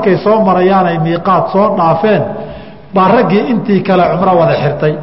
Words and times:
markay 0.00 0.16
soo 0.24 0.40
marayaan 0.48 0.86
ay 0.86 0.98
miiqaad 0.98 1.44
soo 1.52 1.76
dhaafeen 1.76 2.22
baa 2.94 3.08
raggii 3.14 3.42
intii 3.52 3.80
kale 3.88 4.02
cumro 4.12 4.32
wada 4.40 4.54
xirtay. 4.62 4.94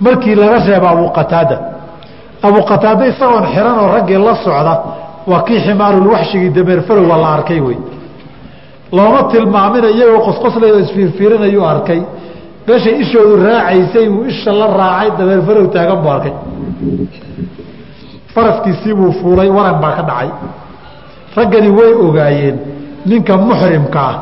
Markii 0.00 0.34
laga 0.34 0.58
reeba 0.68 0.88
abu 0.94 1.06
qataada 1.18 1.56
abu 2.42 2.60
qataada 2.70 3.04
isagoon 3.12 3.44
xiran 3.54 3.78
oo 3.82 3.88
raggii 3.96 4.18
la 4.26 4.34
socda 4.44 4.74
waa 5.30 5.42
kii 5.46 5.60
ximaarulwaxshigii 5.66 6.50
dameerfarowga 6.56 7.16
la 7.22 7.28
arkay 7.36 7.60
wey 7.66 7.78
looma 8.96 9.22
tilmaamina 9.32 9.88
iyagoo 9.96 10.20
qosqosleyoo 10.26 10.78
isfiirfiirinayuu 10.84 11.64
arkay. 11.74 12.00
Meeshay 12.68 12.94
ishoodu 13.02 13.34
raacaysay 13.46 14.06
uu 14.08 14.24
isha 14.32 14.52
la 14.60 14.66
raacay 14.80 15.10
dameerfarow 15.18 15.66
taagan 15.74 15.98
buu 16.02 16.10
arkay. 16.16 16.32
Faraskiisii 18.34 18.94
buu 18.98 19.12
fuulay 19.20 19.48
waran 19.56 19.78
baa 19.82 19.92
ka 19.98 20.02
dhacay. 20.10 20.28
Raggani 21.36 21.70
way 21.78 21.92
ogaayeen 22.06 22.56
ninka 23.06 23.36
muxrimka 23.36 24.00
ah 24.10 24.14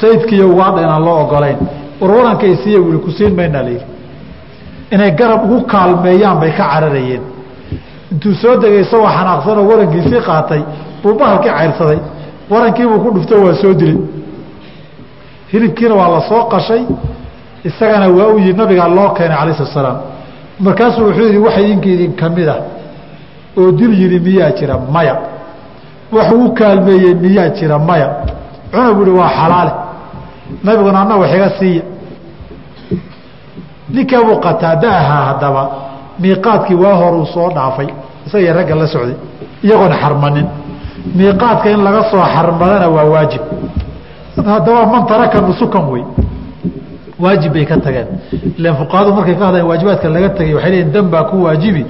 saydkiiyo 0.00 0.46
ugaadha 0.52 0.98
loo 1.06 1.18
ogolayn 1.24 1.58
war 2.00 2.10
waranka 2.16 2.46
isiiya 2.46 2.80
wuli 2.80 2.98
ku 2.98 3.10
siin 3.10 3.34
maynaa 3.38 3.62
layidhi 3.62 3.86
inay 4.90 5.10
garab 5.18 5.44
ugu 5.44 5.66
kaalmeeyaan 5.66 6.40
bay 6.40 6.50
ka 6.50 6.64
cararayeen. 6.72 7.22
Intuu 8.12 8.34
soo 8.34 8.56
degay 8.56 8.80
isagoo 8.80 9.08
xanaaqsanoo 9.16 9.66
warankiisii 9.70 10.20
qaatay 10.28 10.62
buu 11.02 11.14
bahalkii 11.18 11.50
cayrsaday 11.50 11.98
warankiibuu 12.50 12.98
ku 13.04 13.10
dhufto 13.14 13.34
waa 13.44 13.54
soo 13.62 13.74
dilay. 13.74 13.98
Hilibkiina 15.52 15.94
waa 15.94 16.08
la 16.08 16.20
soo 16.28 16.44
qashay. 16.52 16.82
Isagana 17.64 18.08
waa 18.08 18.28
u 18.34 18.38
yii 18.38 18.52
nabigaa 18.52 18.88
loo 18.88 19.08
keenay 19.16 19.36
calayi 19.38 19.56
slat 19.56 19.72
salaam. 19.74 19.98
Markaasuu 20.60 21.04
wuxuu 21.06 21.24
yidhi 21.26 21.38
waxa 21.38 21.60
idinka 21.60 21.88
idin 21.88 22.12
ka 22.14 22.28
mid 22.28 22.48
ah. 22.48 22.60
Oo 23.58 23.72
dil 23.72 23.92
yidhi 24.02 24.20
miyaa 24.20 24.50
jira? 24.50 24.78
Maya 24.92 25.14
wax 26.12 26.32
uu 26.32 26.48
kaalmeeyey 26.58 27.14
miyaa 27.14 27.48
jira 27.56 27.78
maya. 27.78 28.08
Cuna 28.72 28.92
buu 28.94 29.02
ihi 29.02 29.10
waa 29.20 29.28
xalaale. 29.38 29.72
Nabiguna 30.64 31.00
anna 31.00 31.16
wax 31.16 31.30
iga 31.34 31.50
siiya 31.58 31.82
ninka 33.94 34.18
abuu 34.18 34.36
qataada 34.46 34.88
ahaa 35.00 35.24
haddaba 35.28 35.62
miiqaadkii 36.22 36.74
waa 36.84 36.94
horuu 37.00 37.26
soo 37.34 37.48
dhaafay 37.56 37.88
isagii 38.26 38.52
ragga 38.58 38.74
la 38.80 38.86
socday 38.94 39.16
iyagoon 39.64 39.92
xarmanin. 40.02 40.46
Miiqaadka 41.18 41.68
in 41.74 41.80
laga 41.86 42.02
soo 42.10 42.22
xarmadana 42.34 42.88
waa 42.96 43.04
waajib. 43.12 43.42
Haddaba 44.36 44.86
man 44.92 45.06
taraka 45.06 45.40
nusukan 45.40 45.84
wey. 45.92 46.04
Waajib 47.22 47.52
bay 47.54 47.64
ka 47.70 47.76
tageen. 47.84 48.08
Ilan 48.58 48.74
fuqahadu 48.80 49.10
markay 49.16 49.34
ka 49.38 49.44
hadlayan 49.46 49.66
waajibaadka 49.70 50.08
laga 50.14 50.28
tegay 50.38 50.54
waxay 50.54 50.70
leeyiin 50.70 50.92
dan 50.94 51.06
baa 51.12 51.24
ku 51.30 51.36
waajibi. 51.46 51.82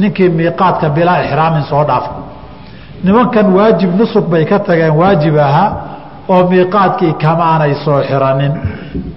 Ninkii 0.00 0.28
miiqaadka 0.38 0.86
bilaa 0.96 1.18
ixraamin 1.24 1.62
soo 1.70 1.84
dhaafay 1.88 2.12
nimankan 3.06 3.46
waajib 3.56 3.90
nusuk 3.98 4.24
bay 4.32 4.44
ka 4.50 4.58
tageen 4.66 4.94
waajib 5.00 5.36
ahaa 5.46 5.70
oo 6.32 6.42
miiqaadkii 6.50 7.12
kamaanay 7.22 7.72
soo 7.84 8.00
xiranin. 8.08 8.52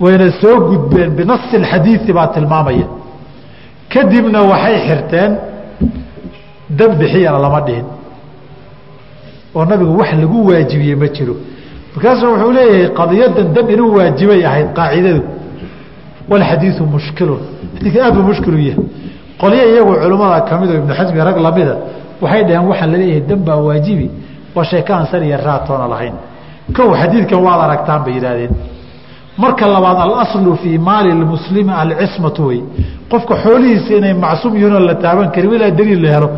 Wayna 0.04 0.28
soo 0.42 0.56
gudbeen 0.70 1.09
binasi 1.18 1.58
xadiii 1.72 2.14
baa 2.17 2.28
tilmaamaya. 2.36 2.88
Kadibna 3.94 4.40
waxay 4.52 4.78
xirteen 4.88 5.32
dam 6.78 6.92
bixiyana 7.00 7.40
lama 7.45 7.60
dhihin. 7.67 7.86
Oo 9.56 9.66
nabigu 9.70 9.94
wax 10.00 10.12
lagu 10.22 10.38
waajibiyey 10.50 10.95
ma 11.02 11.08
jiro. 11.16 11.36
Markaasuu 11.94 12.28
wuxuu 12.34 12.52
leeyahay 12.58 12.90
qadiyadan 13.00 13.48
dam 13.56 13.66
inuu 13.73 13.92
waajibay 13.98 14.42
ahayd 14.50 14.70
qaacidadu. 14.78 15.22
Walxadiiu 16.32 16.84
mushkilun. 16.95 17.42
Xadiika 17.78 18.00
aad 18.06 18.14
buu 18.16 18.26
mushkilu 18.32 18.58
yahay. 18.67 18.84
Qolyo 19.42 19.64
iyagu 19.72 19.94
culimmada 20.02 20.42
ka 20.48 20.54
mid 20.60 20.70
oo 20.72 20.78
ibnu 20.82 20.94
xasmi 21.00 21.20
rag 21.28 21.38
lamida 21.45 21.76
waxay 22.22 22.44
dhaheen 22.48 22.67
waxaa 22.72 22.88
la 22.94 22.98
leeyahay 23.02 23.22
dam 23.30 23.39
baa 23.48 23.56
waajibi 23.67 24.08
waa 24.56 24.66
sheeko 24.72 24.92
aan 24.94 25.06
san 25.12 25.23
iyo 25.28 25.38
raatoona 25.48 25.88
lahayn. 25.94 26.16
Kow 26.76 26.89
xadiidkan 27.02 27.39
waad 27.45 27.59
aragtaan 27.66 28.02
bay 28.06 28.14
yidhaahdeen. 28.17 28.52
Marka 29.42 29.66
labaad 29.76 29.98
alaslu 30.06 30.56
fii 30.61 30.78
maali 30.88 31.11
muslimi 31.34 31.72
alcismatu 31.81 32.42
wey 32.50 32.59
qofka 33.11 33.34
xoolihiisa 33.44 33.94
inay 34.00 34.14
macsuum 34.23 34.54
yihiinoo 34.55 34.80
la 34.89 34.95
taaban 35.04 35.27
karin 35.36 35.52
ilaa 35.58 35.71
daliil 35.80 36.02
la 36.04 36.10
helo 36.16 36.30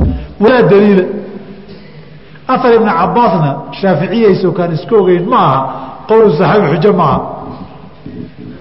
walaa 0.41 0.61
daliila 0.71 1.03
aar 2.53 2.73
ibna 2.77 2.91
cabaasna 2.99 3.49
shaaficiyayso 3.79 4.47
kaan 4.57 4.71
iska 4.77 4.95
ogeyn 5.01 5.25
ma 5.31 5.37
aha 5.49 5.59
qowlu 6.09 6.29
saxaabi 6.39 6.67
xujo 6.73 6.91
maaha 7.01 7.19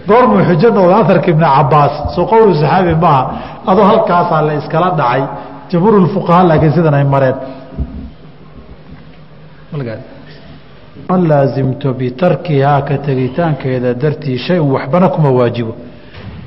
goormuu 0.08 0.42
xujo 0.48 0.68
noqda 0.76 0.94
aarka 1.00 1.28
ibna 1.34 1.48
cabaas 1.56 1.92
soo 2.14 2.24
qowlu 2.32 2.52
saxaabi 2.62 2.94
maaha 3.04 3.22
adoo 3.70 3.84
halkaasaa 3.90 4.42
la 4.48 4.52
iskala 4.60 4.88
dhacay 5.00 5.22
jamhuur 5.70 5.94
fuqahaa 6.14 6.44
laakiin 6.48 6.72
sidan 6.76 6.94
ay 6.94 7.04
mareen 7.04 7.36
ma 11.08 11.16
laasimto 11.30 11.88
bitarkihaa 12.00 12.82
ka 12.88 12.98
tegitaankeeda 13.06 13.94
dartii 14.02 14.38
shay-un 14.38 14.70
waxbana 14.76 15.08
kuma 15.08 15.30
waajibo. 15.38 15.74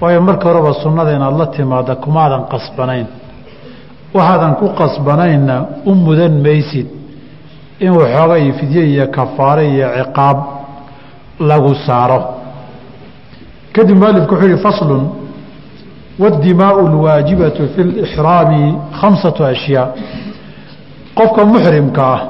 Waayo 0.02 0.22
marka 0.22 0.46
horeba 0.50 0.74
sunnada 0.84 1.12
inaad 1.18 1.38
la 1.38 1.46
timaada 1.48 1.96
kumaadan 1.96 2.44
qasbanayn. 2.52 3.08
Waxaadan 4.14 4.56
ku 4.60 4.66
qasbanaynna 4.80 5.56
u 5.86 5.94
mudan 5.96 6.34
maysid. 6.46 6.88
In 7.80 7.92
waxooga 7.92 8.38
iyo 8.40 8.54
fidye 8.60 8.82
iyo 8.92 9.08
kafaare 9.08 9.64
iyo 9.74 9.88
ciqaab 9.98 10.38
lagu 11.40 11.76
saaro. 11.86 12.20
Kadib 13.74 13.98
mualifku 13.98 14.34
wuxuu 14.36 14.48
yihi 14.50 14.62
faslun 14.64 15.04
wاdimaau 16.23 16.79
اlwaajibatu 16.89 17.63
fi 17.75 17.81
اlxraami 17.83 18.63
khamsatu 19.01 19.45
ashyaa 19.45 19.89
qofka 21.19 21.45
muxrimka 21.53 22.03
ah 22.15 22.21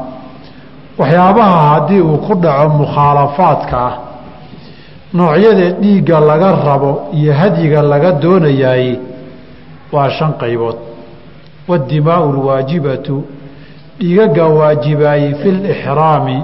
waxyaabaha 0.98 1.58
haddii 1.72 2.00
uu 2.00 2.18
ku 2.26 2.34
dhaco 2.44 2.68
mukhaalafaadka 2.82 3.76
ah 3.88 3.94
noocyada 5.14 5.66
dhiigga 5.80 6.20
laga 6.20 6.50
rabo 6.68 6.92
iyo 7.18 7.32
hadyiga 7.40 7.82
laga 7.82 8.10
doonayaay 8.12 8.86
waa 9.92 10.10
shan 10.16 10.32
qaybood 10.40 10.76
wاdimaau 11.68 12.24
اlwaajibatu 12.34 13.16
dhiigaga 14.00 14.44
waajibaayey 14.58 15.34
fi 15.40 15.48
lixraami 15.50 16.38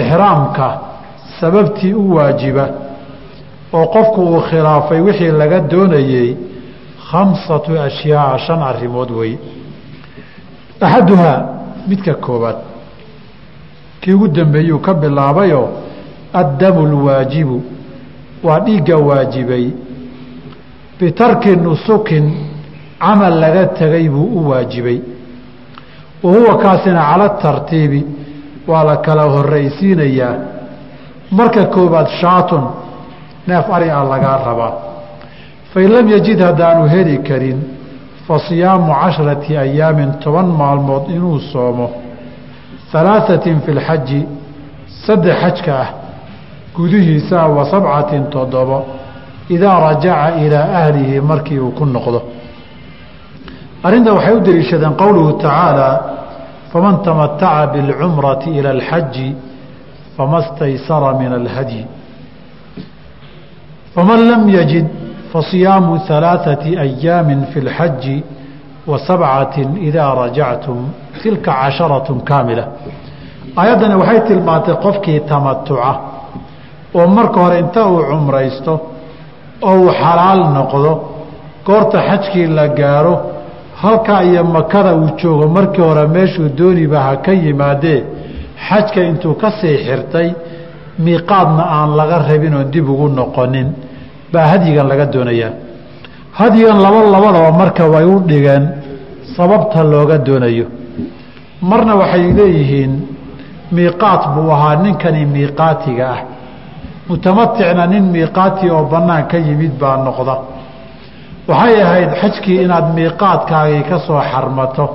ixraamka 0.00 0.68
sababtii 1.40 1.92
u 1.94 2.14
waajiba 2.16 2.64
oo 3.73 3.85
qofku 3.95 4.21
uu 4.21 4.41
khilaafay 4.49 4.99
wixii 5.07 5.31
laga 5.41 5.59
doonayey 5.71 6.29
khamsatu 7.09 7.71
ashyaaa 7.87 8.37
shan 8.45 8.61
arrimood 8.71 9.11
wey 9.19 9.33
axaduhaa 10.81 11.37
midka 11.87 12.13
koobaad 12.13 12.57
kii 14.01 14.13
ugu 14.13 14.27
dambeeyuu 14.27 14.79
ka 14.79 14.93
bilaabayoo 14.93 15.67
addamu 16.33 16.81
lwaajibu 16.93 17.57
waa 18.43 18.59
dhiigga 18.59 18.97
waajibay 18.97 19.65
bitarki 20.99 21.49
nusukin 21.55 22.25
camal 22.99 23.39
laga 23.39 23.65
tegay 23.65 24.09
buu 24.09 24.25
u 24.37 24.49
waajibay. 24.49 24.99
Wa 26.23 26.31
huwa 26.31 26.57
kaasina 26.57 27.01
cala 27.11 27.29
tartiibi 27.29 28.05
waa 28.67 28.83
la 28.83 28.97
kala 28.97 29.23
horaysiinayaa 29.23 30.35
marka 31.31 31.65
koobaad 31.65 32.07
shaatun 32.21 32.63
neef 33.46 33.66
ari 33.76 33.88
a 33.90 34.04
lagaa 34.12 34.38
rabaa 34.48 34.72
fain 35.72 35.88
lam 35.96 36.06
yajid 36.14 36.40
haddaanu 36.40 36.88
heli 36.94 37.18
karin 37.28 37.58
fa 38.26 38.38
siyaamu 38.48 38.92
casharati 39.02 39.56
ayaamin 39.64 40.10
toban 40.24 40.46
maalmood 40.60 41.04
inuu 41.16 41.38
soomo 41.52 41.86
halaaثatin 42.92 43.60
fi 43.64 43.70
lxaji 43.78 44.20
saddex 45.06 45.36
xajka 45.42 45.72
ah 45.84 45.88
gudihiisaa 46.76 47.46
wa 47.56 47.62
sabcatin 47.72 48.24
toddobo 48.34 48.78
idaa 49.54 49.76
rajaca 49.88 50.28
ilaa 50.44 50.66
ahlihi 50.80 51.20
markii 51.20 51.58
uu 51.58 51.70
ku 51.78 51.84
noqdo 51.84 52.20
arrinta 53.86 54.12
waxay 54.16 54.34
u 54.38 54.40
deliishadeen 54.40 54.94
qowluhu 55.02 55.32
tacaala 55.44 55.88
faman 56.72 56.94
tamataca 57.06 57.66
biاlcumrati 57.72 58.48
ilى 58.58 58.70
اlxaji 58.76 59.28
fama 60.16 60.38
staysara 60.48 61.10
min 61.20 61.32
alhadyi 61.40 61.82
faman 63.94 64.20
lam 64.30 64.42
yajid 64.58 64.86
fasiyaamu 65.32 65.92
ثalaaثaةi 66.08 66.70
أyaami 66.84 67.34
fi 67.52 67.58
اlxaji 67.64 68.16
wa 68.86 68.98
sabcati 68.98 69.60
idaa 69.88 70.14
rajactum 70.22 70.78
tilka 71.22 71.52
casharaة 71.60 72.08
kaamila 72.28 72.64
aayaddani 73.60 73.94
waxay 74.00 74.20
tilmaantay 74.28 74.74
qofkii 74.84 75.20
tamatuca 75.30 75.92
oo 76.94 77.06
marka 77.16 77.38
hore 77.40 77.58
inta 77.64 77.86
uu 77.92 78.02
cumraysto 78.10 78.72
oo 79.68 79.74
uu 79.80 79.90
xalaal 80.00 80.40
noqdo 80.56 80.92
goorta 81.66 81.98
xajkii 82.08 82.46
la 82.58 82.66
gaaro 82.78 83.14
halkaa 83.82 84.22
iyo 84.28 84.44
makada 84.44 84.94
uu 85.00 85.08
joogo 85.20 85.48
markii 85.56 85.82
hore 85.88 86.04
meeshuu 86.16 86.48
dooniba 86.58 86.98
ha 87.06 87.16
ka 87.24 87.32
yimaadee 87.32 88.00
xajka 88.68 89.00
intuu 89.10 89.34
ka 89.34 89.48
sii 89.58 89.76
xirtay 89.86 90.28
miiqaadna 91.04 91.64
aan 91.76 91.90
laga 91.98 92.18
rabin 92.28 92.54
oon 92.54 92.70
dib 92.74 92.88
ugu 92.92 93.08
noqonin 93.08 93.68
baa 94.33 94.47
hadyigan 94.51 94.87
laga 94.91 95.05
doonayaa 95.13 95.51
hadyigan 96.39 96.77
laba 96.85 96.99
labadaba 97.15 97.51
marka 97.61 97.83
way 97.93 98.05
u 98.05 98.19
dhigeen 98.29 98.63
sababta 99.35 99.83
looga 99.83 100.17
doonayo. 100.27 100.65
Marna 101.69 101.93
waxay 102.01 102.25
leeyihiin 102.37 102.91
miiqaat 103.75 104.23
buu 104.33 104.49
ahaa 104.55 104.75
ninkani 104.83 105.25
miiqaatiga 105.25 106.05
ah. 106.15 106.19
Mutamaticna 107.09 107.85
nin 107.87 108.03
miiqaati 108.15 108.69
oo 108.75 108.83
bannaan 108.91 109.27
ka 109.31 109.37
yimid 109.37 109.73
baa 109.81 109.97
noqda. 110.05 110.35
Waxay 111.49 111.81
ahayd 111.85 112.11
xajkii 112.21 112.57
inaad 112.65 112.87
miiqaadkaagii 112.97 113.83
ka 113.89 113.97
soo 114.07 114.21
xarmato. 114.31 114.85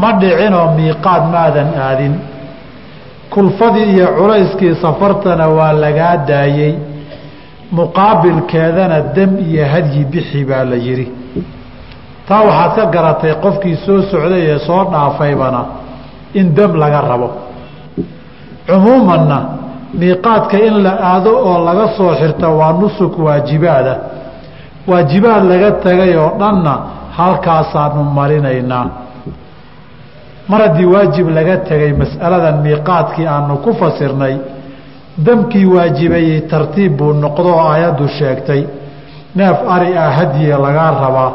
Ma 0.00 0.10
dhicinoo 0.20 0.66
miiqaad 0.78 1.24
maadan 1.32 1.70
aadin. 1.86 2.14
Kulfadii 3.32 3.88
iyo 3.94 4.06
culayskii 4.18 4.74
safartana 4.82 5.48
waa 5.48 5.72
lagaa 5.72 6.16
daayey 6.28 6.74
muqaabilkeedana 7.78 8.98
dam 9.16 9.30
iyo 9.48 9.64
hadyi 9.72 10.02
bixi 10.12 10.40
baa 10.48 10.64
la 10.70 10.76
yidhi. 10.86 11.06
Taa 12.28 12.42
waxaad 12.48 12.72
ka 12.76 12.84
garatay 12.94 13.32
qofkii 13.44 13.76
soo 13.84 13.98
socday 14.10 14.42
ee 14.52 14.58
soo 14.66 14.82
dhaafaybana 14.92 15.60
in 16.40 16.46
dam 16.56 16.72
laga 16.82 17.00
rabo. 17.10 17.28
Cumuumanna 18.66 19.38
miiqaadka 20.00 20.56
in 20.68 20.74
la 20.84 20.92
aado 21.10 21.30
oo 21.48 21.58
laga 21.68 21.86
soo 21.96 22.12
xirta 22.20 22.48
waa 22.58 22.72
nusuk 22.80 23.14
waajibaada 23.26 23.94
waajibaad 24.90 25.42
laga 25.52 25.70
tegay 25.84 26.12
oo 26.16 26.30
dhanna 26.40 26.72
halkaasaanu 27.16 28.02
marinaynaa. 28.18 28.86
Mar 30.48 30.60
haddii 30.64 30.84
waajib 30.94 31.26
laga 31.36 31.56
tegay 31.68 31.92
mas'aladan 32.02 32.56
miiqaadkii 32.64 33.26
aanu 33.34 33.54
ku 33.64 33.70
fasirnay 33.80 34.34
damkii 35.18 35.64
waajibayey 35.66 36.40
tartiib 36.50 36.96
buu 36.98 37.12
noqdo 37.12 37.48
oo 37.54 37.60
aayaddu 37.72 38.08
sheegtay. 38.18 38.62
Neef 39.36 39.58
ari 39.74 39.96
ah 39.96 40.10
hadiye 40.18 40.56
lagaa 40.56 40.90
rabaa. 41.02 41.32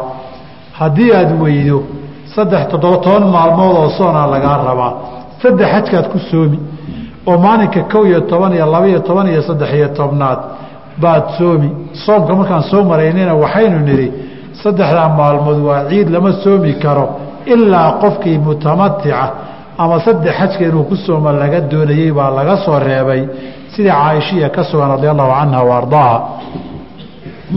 Haddii 0.79 1.11
aada 1.13 1.35
weydo 1.43 1.83
saddex 2.35 2.67
toddoba 2.71 2.97
toban 3.05 3.25
maalmood 3.35 3.75
oo 3.81 3.89
soonaa 3.97 4.27
lagaa 4.33 4.57
rabaa. 4.69 4.93
Saddex 5.41 5.67
xajkaad 5.73 6.07
ku 6.11 6.19
soomi. 6.29 6.59
Oo 7.27 7.37
maalinka 7.37 7.81
kow 7.91 8.03
iyo 8.05 8.21
toban 8.21 8.53
iyo 8.53 8.65
labaiyo 8.65 8.99
toban 8.99 9.27
iyo 9.27 9.41
saddex 9.41 9.71
iyo 9.73 9.87
tobnaad 9.99 10.39
baad 11.01 11.23
soomi. 11.37 11.69
Soomka 12.05 12.33
markaan 12.35 12.63
soo 12.63 12.83
maraynayna 12.83 13.33
waxaynu 13.43 13.79
nidhi 13.87 14.07
saddexdaa 14.63 15.09
maalmood 15.19 15.59
waa 15.67 15.81
ciid 15.89 16.09
lama 16.09 16.31
soomi 16.43 16.73
karo 16.83 17.05
ilaa 17.45 17.91
qofkii 18.01 18.37
mutamatica 18.37 19.21
ama 19.77 19.99
saddex 20.05 20.33
xajka 20.39 20.63
inuu 20.69 20.83
ku 20.89 20.95
sooma 20.95 21.31
laga 21.31 21.59
doonayey 21.71 22.11
baa 22.11 22.29
laga 22.37 22.55
soo 22.65 22.79
reebay 22.79 23.21
sidii 23.73 23.91
caaishiya 23.91 24.49
ka 24.55 24.61
sugan 24.69 24.89
radi 24.95 25.07
allahu 25.13 25.31
canha 25.39 25.59
wa 25.69 25.73
ardaaha 25.81 26.17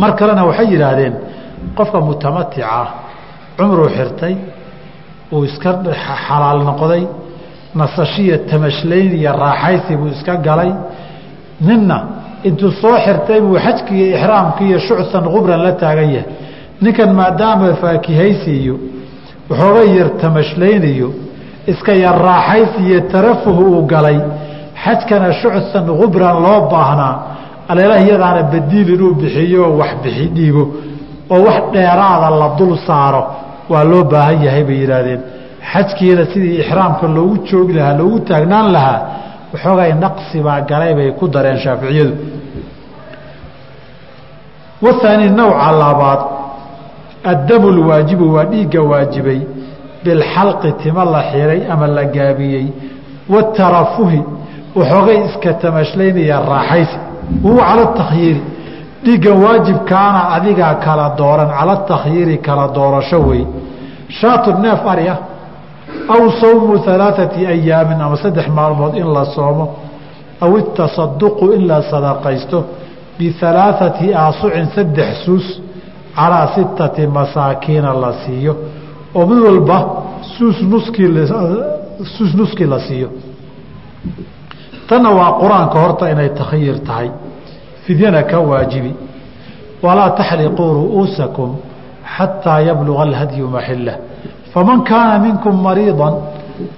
mar 0.00 0.10
kalena 0.18 0.42
waxay 0.48 0.66
yidhaahdeen 0.72 1.14
qofka 1.78 1.98
mutamatica 2.08 2.64
ah 2.80 2.88
cumruu 3.58 3.88
xirtay 3.96 4.34
uu 5.34 5.44
iska 5.48 5.70
xalaal 6.26 6.60
noqday 6.68 7.02
nasashiya 7.80 8.36
tamashlayn 8.50 9.10
iyo 9.20 9.32
raaxaysi 9.42 9.92
buu 10.00 10.08
iska 10.16 10.34
galay 10.46 10.70
ninna 11.68 11.96
intuu 12.48 12.70
soo 12.82 12.96
xirtay 13.04 13.40
buu 13.46 13.56
xajkiiyo 13.66 14.06
ixraamkii 14.16 14.66
iyo 14.70 14.78
shucsan 14.86 15.24
qubran 15.34 15.60
la 15.66 15.72
taagan 15.82 16.08
yahay 16.16 16.26
ninkan 16.84 17.10
maadaama 17.18 17.66
faakihaysi 17.82 18.50
iyo 18.62 18.74
waxooga 19.50 19.82
yar 19.98 20.08
tamashleyniyo 20.22 21.08
iska 21.72 21.92
yar 22.04 22.16
raaxaysi 22.28 22.78
iyo 22.88 23.00
tarafuh 23.12 23.56
uu 23.66 23.82
galay 23.92 24.18
xajkana 24.84 25.28
shucsan 25.40 25.86
qubran 26.00 26.36
loo 26.44 26.60
baahnaa 26.72 27.14
aleelaha 27.70 28.00
iyadaana 28.06 28.42
badiil 28.52 28.88
inuu 28.94 29.14
bixiyo 29.20 29.64
wax 29.80 29.92
bixi 30.02 30.26
dhiibo 30.36 30.62
oo 31.34 31.40
wax 31.46 31.62
dheeraada 31.74 32.28
la 32.40 32.48
dul 32.58 32.72
saaro 32.86 33.22
waa 33.72 33.84
loo 33.90 34.04
baahan 34.12 34.38
yahay 34.46 34.64
bay 34.68 34.78
yidhaahdeen. 34.82 35.20
Xajkiina 35.72 36.24
sidii 36.32 36.56
ixraamka 36.62 37.06
loogu 37.16 37.36
joogi 37.48 37.72
lahaa 37.78 37.94
loogu 38.00 38.18
taagnaan 38.28 38.66
lahaa 38.76 38.98
waxoogay 39.52 39.92
naqsi 40.04 40.38
baa 40.46 40.60
galay 40.70 40.92
bay 40.98 41.08
ku 41.18 41.24
dareen 41.34 41.58
shaaficiyadu. 41.64 42.14
Wahaani 44.84 45.26
nawca 45.30 45.70
labaad 45.82 46.20
addamu 47.32 47.70
lwaajibu 47.70 48.34
waa 48.34 48.44
dhiigga 48.44 48.80
waajibay 48.90 49.40
bilxalqi 50.04 50.72
tima 50.82 51.04
la 51.04 51.22
xiray 51.30 51.60
ama 51.72 51.86
la 51.86 52.04
gaabiyey 52.04 52.66
watarafuhi 53.34 54.22
waxoogay 54.78 55.19
iska 55.26 55.52
tamashlaynaya 55.62 56.37
raaxaysi 56.52 56.96
wahuwa 57.44 57.64
cala 57.69 57.87
takhyiiri 58.00 58.40
dhiiggan 59.05 59.37
waajibkaana 59.44 60.20
adigaa 60.37 60.75
kala 60.75 61.06
dooran 61.19 61.50
cala 61.58 61.76
takhyiiri 61.76 62.37
kala 62.38 62.69
doorasho 62.76 63.19
wey 63.28 63.43
shaatu 64.20 64.50
neef 64.64 64.87
ari 64.93 65.06
aw 66.14 66.22
sawmu 66.40 66.75
alaaثati 66.94 67.46
ayaamin 67.46 68.00
ama 68.00 68.17
saddex 68.17 68.46
maalmood 68.58 68.94
in 68.96 69.08
la 69.17 69.25
soomo 69.34 69.64
aw 70.44 70.50
itasaduqu 70.58 71.44
in 71.56 71.66
la 71.70 71.78
sadaqaysto 71.90 72.58
bialaaثati 73.19 74.06
aasucin 74.14 74.66
saddex 74.75 75.25
suus 75.25 75.46
calaa 76.16 76.46
sittati 76.55 77.06
masaakiina 77.06 77.90
la 78.02 78.12
siiyo 78.23 78.52
oo 79.14 79.26
mid 79.26 79.38
walba 79.46 79.78
suus 80.37 80.58
nuskisuus 80.73 82.34
nuskii 82.40 82.66
la 82.66 82.78
siiyo 82.81 83.08
tanna 84.90 85.10
waa 85.19 85.31
qur'aanka 85.42 85.76
horta 85.84 86.04
inay 86.12 86.28
takhyiir 86.40 86.76
tahay. 86.88 87.08
Fidyana 87.84 88.22
ka 88.31 88.38
waajibi. 88.50 88.92
Walaa 89.84 90.10
taxliquu 90.19 90.64
ru'uusakum 90.78 91.50
xataa 92.16 92.60
yabluga 92.69 93.02
alhadyu 93.08 93.46
maxila 93.56 93.94
faman 94.52 94.78
kaana 94.90 95.19
minkum 95.26 95.54
mariida 95.66 96.08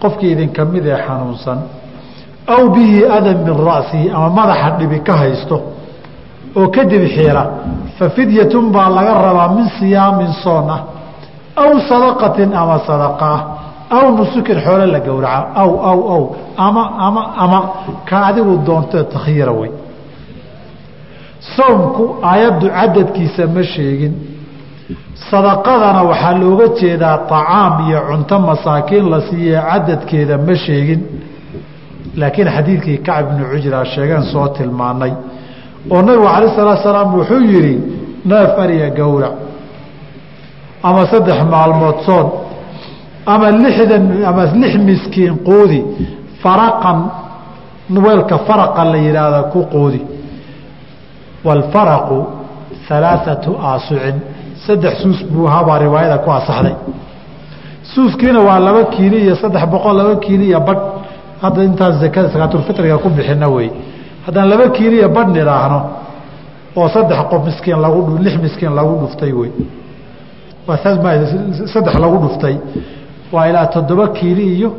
qofkii 0.02 0.32
idinka 0.34 0.62
mid 0.72 0.84
ee 0.86 0.98
xanuunsan 1.06 1.58
aw 2.54 2.62
bihi 2.74 2.98
adan 3.16 3.38
min 3.46 3.56
ra'sihi 3.70 4.06
ama 4.16 4.28
madaxa 4.38 4.68
dhibi 4.78 4.98
ka 5.06 5.14
haysto 5.22 5.56
oo 6.58 6.66
kadib 6.76 7.02
xiira 7.14 7.42
fa 7.98 8.06
fidyatun 8.16 8.64
baa 8.74 8.88
laga 8.96 9.12
rabaa 9.26 9.48
min 9.56 9.66
siyaamin 9.78 10.32
soon 10.44 10.68
ah 10.76 10.80
aw 11.62 11.70
sadaqatin 11.90 12.50
ama 12.60 12.76
sadaqa. 12.88 13.26
ah 13.36 13.40
aw 13.96 14.04
nusukin 14.18 14.58
xoole 14.64 14.86
la 14.94 15.00
gowraca 15.06 15.40
aw 15.62 15.70
aw 15.90 15.98
aw 16.14 16.22
ama 16.66 16.84
ama 17.06 17.22
ama 17.44 17.58
ka 18.08 18.16
adigu 18.28 18.52
doontee 18.66 19.04
takhyiira 19.14 19.52
wey 19.60 19.70
soomku 21.54 22.04
aayaddu 22.30 22.66
cadadkiisa 22.78 23.42
ma 23.54 23.62
sheegin. 23.74 24.14
Sadaqadana 25.30 26.00
waxaa 26.10 26.34
looga 26.42 26.66
jeedaa 26.80 27.16
طacaam 27.30 27.74
iyo 27.88 28.00
cunto 28.08 28.36
masaakiin 28.48 29.04
la 29.12 29.20
siiye 29.28 29.58
cadadkeeda 29.70 30.36
ma 30.46 30.54
sheegin. 30.64 31.00
Laakiin 32.20 32.48
xadiidkii 32.56 32.98
kacb 33.06 33.26
ibnu 33.32 33.44
cujra 33.52 33.84
sheegeen 33.94 34.22
soo 34.32 34.46
tilmaanay. 34.56 35.12
Oo 35.90 36.02
nabigu 36.06 36.26
alay 36.36 36.50
salatu 36.56 36.82
salaam 36.82 37.08
wuxuu 37.18 37.40
yihi 37.52 37.74
neef 38.30 38.52
ariya 38.64 38.88
gowrac 38.98 39.34
ama 40.82 41.02
saddex 41.12 41.38
maalmood 41.52 41.98
soon 42.06 42.26
ama 43.26 43.50
lixdan 43.50 44.24
ama 44.30 44.44
lix 44.62 44.74
miskiin 44.88 45.34
quudi 45.48 45.80
faraqan 46.42 46.98
weelka 48.04 48.38
faraqa 48.48 48.84
la 48.92 48.98
yidhaahda 49.06 49.42
ku 49.52 49.60
quudi 49.74 50.00
wاlfaraqu 51.46 52.18
alaaثatu 52.96 53.50
aasucin 53.70 54.16
saddex 54.66 54.94
suus 55.02 55.18
buu 55.32 55.46
habaa 55.54 55.78
riwaayada 55.84 56.18
ku 56.24 56.30
asaxday 56.38 56.74
suuskiina 57.94 58.40
waa 58.48 58.58
laba 58.66 58.84
kiili 58.94 59.18
iyo 59.24 59.34
saddex 59.42 59.64
boqol 59.72 59.96
laba 60.00 60.14
kiili 60.24 60.44
iyo 60.50 60.60
badh 60.60 60.82
hadda 61.42 61.60
intaas 61.64 61.94
zakada 62.02 62.28
sakaatulfitriga 62.34 62.98
ku 62.98 63.08
bixina 63.16 63.48
wey 63.48 63.68
haddaan 64.26 64.48
laba 64.52 64.66
kiili 64.76 64.96
iyo 65.00 65.08
badh 65.16 65.28
nidhaahno 65.36 65.80
oo 66.76 66.88
saddex 66.94 67.18
qof 67.30 67.40
miskiin 67.48 67.78
lagu 67.84 67.98
lix 68.24 68.34
miskiin 68.44 68.74
lagu 68.78 68.92
dhuftay 69.02 69.32
wey 69.40 69.50
saddex 71.74 71.94
lagu 72.04 72.16
dhuftay 72.24 72.54
waa 73.32 73.46
ilaa 73.50 73.66
toddoba 73.74 74.06
kiili 74.16 74.44
iyo 74.56 74.70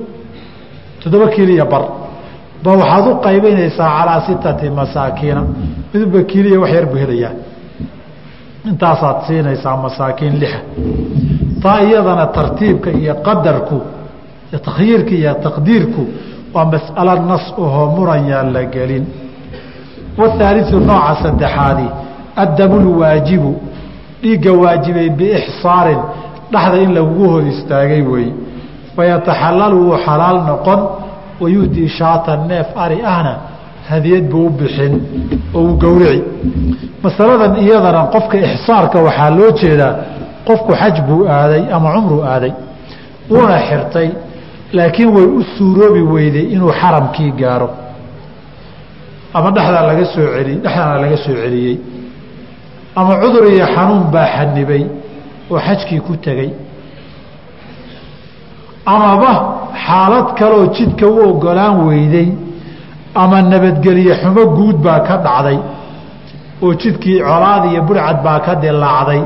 toddoba 1.03 1.27
kiili 1.33 1.53
iyo 1.57 1.65
bar. 1.73 1.83
Ba 2.63 2.71
waxaad 2.71 3.05
u 3.11 3.15
qaybanaysaa 3.25 3.89
calaa 3.97 4.21
sitati 4.27 4.69
masaakiina. 4.79 5.41
Midba 5.93 6.19
kiiliya 6.29 6.59
wax 6.63 6.71
yar 6.75 6.85
buu 6.91 6.97
helayaa. 7.03 7.31
Intaasaad 8.69 9.17
siinaysaa 9.27 9.77
masaakiin 9.85 10.35
lixa. 10.41 10.59
Taa 11.63 11.79
iyadana 11.87 12.25
tartiibka 12.35 12.89
iyo 13.01 13.13
qadarku 13.25 13.77
takhyiirka 14.65 15.11
iyo 15.19 15.33
taqdiirku 15.45 16.01
waa 16.53 16.65
mas'alo 16.73 17.13
nas 17.31 17.45
ahoo 17.65 17.85
muran 17.95 18.23
yaan 18.31 18.49
la 18.55 18.63
gelin. 18.73 19.05
Wathaaliu 20.19 20.79
nooca 20.89 21.13
saddexaadi 21.23 21.87
addamulwaajibu 22.43 23.51
dhiigga 24.21 24.51
waajibay 24.61 25.09
biixsaarin 25.19 26.01
dhexda 26.51 26.77
in 26.85 26.91
lagugu 26.97 27.25
hor 27.31 27.43
istaagay 27.53 28.01
weeye 28.11 28.33
fayataxalalu 28.95 29.77
wuu 29.85 29.97
xalaal 30.05 30.37
noqon 30.49 30.79
wayuhdii 31.41 31.89
shaatan 31.99 32.39
neef 32.51 32.67
ari 32.83 32.97
ahna 33.13 33.33
hadiyad 33.89 34.25
buu 34.31 34.45
u 34.47 34.49
bixin 34.59 34.93
oo 35.55 35.61
uu 35.67 35.73
gowrici 35.83 36.19
masaladan 37.03 37.53
iyadana 37.63 38.01
qofka 38.13 38.35
ixsaarka 38.47 38.97
waxaa 39.07 39.29
loo 39.37 39.51
jeedaa 39.61 39.93
qofku 40.47 40.71
xaj 40.81 40.95
buu 41.07 41.21
aaday 41.37 41.63
ama 41.75 41.87
cumru 41.95 42.17
aaday 42.33 42.51
wuuna 43.31 43.57
xirtay 43.69 44.07
laakiin 44.77 45.09
way 45.15 45.25
u 45.39 45.41
suuroobi 45.57 46.01
weyday 46.13 46.45
inuu 46.55 46.71
xaramkii 46.81 47.31
gaaro 47.41 47.69
ama 49.37 49.49
dhexdaa 49.55 49.83
laga 49.89 50.05
soo 50.13 50.27
celi 50.35 50.53
dhexdaana 50.63 50.95
laga 51.03 51.17
soo 51.25 51.35
celiyey 51.43 51.75
ama 52.99 53.13
cudur 53.21 53.43
iyo 53.53 53.65
xanuun 53.75 54.03
baa 54.13 54.27
xanibay 54.35 54.83
oo 55.51 55.59
xajkii 55.67 55.99
ku 56.07 56.13
tegey 56.25 56.49
amaba 58.85 59.33
xaalad 59.85 60.27
kaleoo 60.39 60.67
jidka 60.75 61.07
u 61.07 61.29
ogolaan 61.29 61.75
weyday 61.87 62.27
ama 63.15 63.41
nabadgelye 63.41 64.13
xumo 64.21 64.43
guud 64.57 64.77
baa 64.85 64.99
ka 65.07 65.15
dhacday 65.25 65.57
oo 66.63 66.73
jidkii 66.81 67.19
colaad 67.27 67.63
iyo 67.71 67.81
burcad 67.87 68.17
baa 68.25 68.39
ka 68.45 68.55
dilaacday 68.63 69.21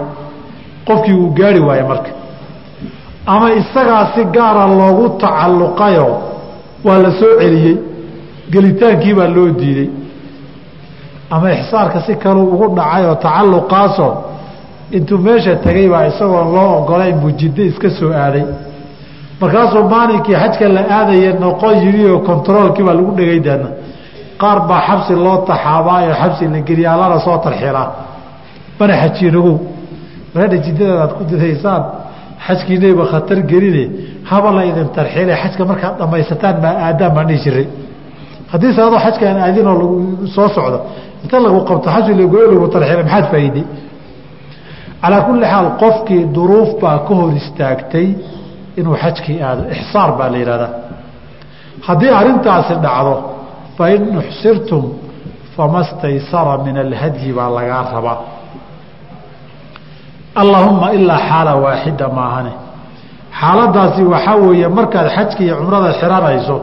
qofkii 0.87 1.13
uu 1.21 1.29
gaari 1.37 1.59
waaye 1.67 1.83
marka. 1.83 2.11
Ama 3.33 3.47
isagaa 3.59 4.05
si 4.15 4.21
gaara 4.35 4.63
loogu 4.79 5.05
tacalluqayo 5.21 6.07
waa 6.85 6.97
la 7.03 7.11
soo 7.19 7.33
celiyey 7.39 7.75
gelitaankii 8.51 9.13
baa 9.19 9.27
loo 9.35 9.49
diiday 9.59 9.89
ama 11.29 11.47
ixsaarka 11.57 11.99
si 12.05 12.13
kaluu 12.23 12.45
ugu 12.53 12.67
dhacay 12.77 13.03
oo 13.09 13.15
tacalluqaasoo 13.25 14.13
intuu 14.97 15.17
meesha 15.25 15.55
tegay 15.65 15.87
baa 15.93 16.05
isagoon 16.11 16.47
loo 16.55 16.69
ogolayn 16.79 17.15
buu 17.21 17.31
jiddo 17.39 17.61
iska 17.69 17.89
soo 17.99 18.11
aaday 18.23 18.45
markaasuu 19.41 19.83
maalinkii 19.93 20.35
xajka 20.43 20.65
la 20.77 20.81
aadaya 20.97 21.31
noqon 21.43 21.73
yidhi 21.85 22.03
oo 22.13 22.19
kontaroolkii 22.27 22.83
baa 22.87 22.95
lagu 22.99 23.11
dhegay 23.19 23.39
daadna 23.47 23.69
qaar 24.41 24.57
baa 24.69 24.81
xabsi 24.87 25.13
loo 25.25 25.37
taxaabaayo 25.49 26.13
xabsi 26.21 26.43
la 26.53 26.59
geliyaa 26.67 26.97
lana 27.01 27.17
soo 27.25 27.37
tarxiraa. 27.45 27.87
Mana 28.79 28.93
xajiinagow 29.01 29.55
wareedha 30.33 30.57
jiddadaad 30.65 30.99
aad 31.03 31.11
ku 31.17 31.23
didaysaan 31.31 31.81
xajkiinayba 32.45 33.03
khatar 33.11 33.39
geline 33.51 33.83
haba 34.29 34.49
la 34.57 34.61
idin 34.69 34.87
tarxile 34.97 35.33
xajka 35.41 35.63
markaad 35.71 35.93
dhamaysataan 35.99 36.55
maa 36.63 36.75
aadaan 36.87 37.11
baan 37.15 37.27
dhihi 37.29 37.39
jiray. 37.45 37.67
Haddiise 38.51 38.79
adoo 38.87 38.99
xajka 39.05 39.23
aan 39.29 39.39
aadinoo 39.45 39.75
lagu 39.81 39.95
soo 40.35 40.47
socdo 40.55 40.77
inta 41.23 41.37
lagu 41.45 41.59
qabto 41.69 41.87
xabsi 41.95 42.11
lagoyo 42.21 42.45
lagu 42.53 42.67
tarxila 42.73 43.01
maxaad 43.07 43.25
faa'iide 43.31 43.61
calaa 45.01 45.21
kulli 45.27 45.45
xaal 45.53 45.67
qofkii 45.81 46.23
duruuf 46.35 46.69
baa 46.81 46.97
ka 47.07 47.13
hor 47.19 47.29
istaagtay 47.41 48.07
inuu 48.79 48.95
xajkii 49.03 49.39
aado. 49.47 49.61
Ixsaar 49.75 50.09
baa 50.17 50.29
la 50.33 50.37
yidhahdaa. 50.41 50.71
Haddii 51.87 52.11
arrintaasi 52.19 52.73
dhacdo 52.85 53.13
fain 53.77 54.01
uxsirtum 54.21 54.83
fama 55.55 55.81
staysara 55.91 56.53
min 56.65 56.75
alhadyi 56.85 57.31
baa 57.37 57.49
lagaa 57.57 57.83
rabaa. 57.95 58.17
Allaahumma 60.41 60.87
ilaa 60.97 61.19
xaala 61.29 61.53
waaxida 61.63 62.07
maahane. 62.17 62.53
Xaaladaasi 63.39 64.01
waxaa 64.13 64.35
weeye 64.43 64.67
markaad 64.77 65.07
xajka 65.15 65.41
iyo 65.45 65.55
cumrada 65.59 65.91
xiranayso 65.99 66.57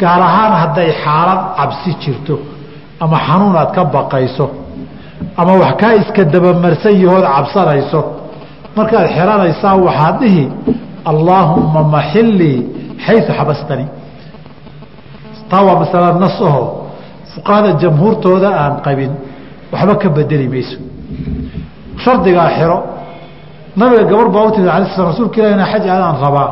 gaar 0.00 0.20
ahaan 0.28 0.52
hadday 0.62 0.90
xaalad 1.04 1.40
cabsi 1.58 1.90
jirto 2.02 2.34
ama 3.04 3.16
xanuun 3.26 3.56
ka 3.74 3.82
baqayso 3.94 4.46
ama 5.40 5.52
wax 5.62 5.72
kaa 5.80 5.92
iska 6.00 6.22
dabamarsan 6.34 6.94
yahood 7.04 7.26
cabsanayso 7.36 8.00
markaad 8.76 9.06
xiranaysaa 9.16 9.74
waxaad 9.86 10.14
dhihi 10.20 10.44
allaahumma 11.10 11.80
maxilii 11.94 12.58
xayu 13.06 13.20
xabastani 13.38 13.86
taa 15.50 15.62
waa 15.66 15.78
masala 15.82 16.12
nas 16.24 16.36
aho 16.48 16.62
fuqahada 17.34 17.70
jamhuurtooda 17.82 18.48
aan 18.62 18.74
qabin 18.86 19.12
waxba 19.72 19.94
ka 20.02 20.08
bedeli 20.16 20.48
mayso. 20.54 20.78
Shardigaa 22.04 22.48
xiro 22.56 22.78
nabiga 23.76 24.04
gabar 24.10 24.28
baa 24.34 24.44
u 24.48 24.50
timid 24.54 24.68
ala 24.76 24.86
sl 24.94 25.02
rasuulka 25.10 25.36
ilah 25.40 25.52
inaa 25.56 25.70
xaj 25.72 25.84
aadaan 25.94 26.16
rabaa 26.24 26.48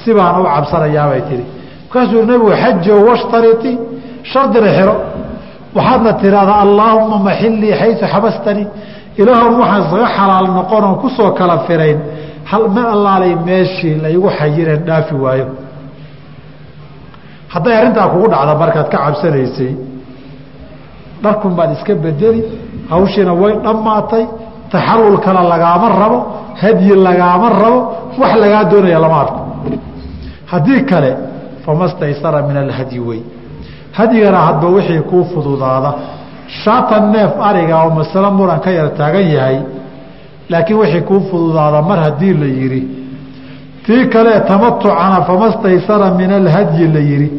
si 0.00 0.10
baan 0.16 0.34
u 0.40 0.44
cabsanayaabay 0.54 1.22
tihi 1.28 1.44
markaasuu 1.86 2.18
yhi 2.20 2.26
nabigu 2.30 2.50
xajo 2.62 2.94
washtariti 3.08 3.72
shardina 4.32 4.70
xiro. 4.78 4.94
Waxaadna 5.76 6.12
tiraahdaa 6.22 6.58
allaahuma 6.66 7.16
maxilii 7.28 7.72
xayu 7.80 7.94
xabastani 8.12 8.64
ilaahon 9.20 9.54
waxaan 9.62 9.82
isaga 9.86 10.06
xalaal 10.16 10.46
noqon 10.58 10.82
oon 10.84 10.96
ku 11.02 11.08
soo 11.16 11.30
kala 11.38 11.56
firayn 11.66 11.98
hal 12.50 12.64
ma 12.76 12.82
allaalay 12.94 13.34
meeshii 13.48 13.94
laygu 14.04 14.28
xayireen 14.38 14.82
dhaafi 14.88 15.14
waayo? 15.24 15.46
Hadday 17.54 17.74
arrintaa 17.80 18.08
kugu 18.12 18.26
dhacda 18.32 18.54
markaad 18.62 18.88
ka 18.92 18.98
cabsanaysay 19.04 19.72
dharkun 21.24 21.52
baad 21.58 21.70
iska 21.76 21.94
bedeli 22.04 22.40
hawshiina 22.92 23.32
way 23.42 23.52
dhammaatay 23.66 24.24
taxallul 24.72 25.18
kale 25.24 25.42
lagaama 25.52 25.88
rabo 26.02 26.18
hadyi 26.62 26.94
lagaama 27.06 27.48
rabo 27.62 27.78
wax 28.20 28.32
lagaa 28.42 28.64
doonaya 28.70 28.98
lama 29.04 29.16
arko. 29.24 29.40
Haddii 30.52 30.80
kale 30.90 31.10
fama 31.64 31.86
staysara 31.94 32.38
min 32.48 32.56
alhadyi 32.64 33.00
wey 33.08 33.20
hadyigana 33.98 34.38
hadba 34.48 34.66
wixii 34.76 35.00
kuu 35.10 35.24
fududaada. 35.32 35.90
Shaatan 36.62 37.04
neef 37.14 37.32
ariga 37.48 37.76
oo 37.84 37.90
masalo 37.98 38.28
muran 38.38 38.58
ka 38.64 38.70
yar 38.78 38.88
taagan 38.98 39.26
yahay 39.36 39.58
laakiin 40.50 40.78
wixii 40.78 41.00
kuu 41.08 41.20
fududaada 41.30 41.82
mar 41.82 41.98
haddii 42.06 42.34
la 42.42 42.46
yidhi. 42.46 42.82
Tii 43.86 44.06
kale 44.12 44.40
tamatucana 44.48 45.18
fama 45.28 45.52
staysara 45.52 46.10
min 46.20 46.30
alhadyi 46.40 46.86
la 46.94 47.00
yidhi. 47.10 47.30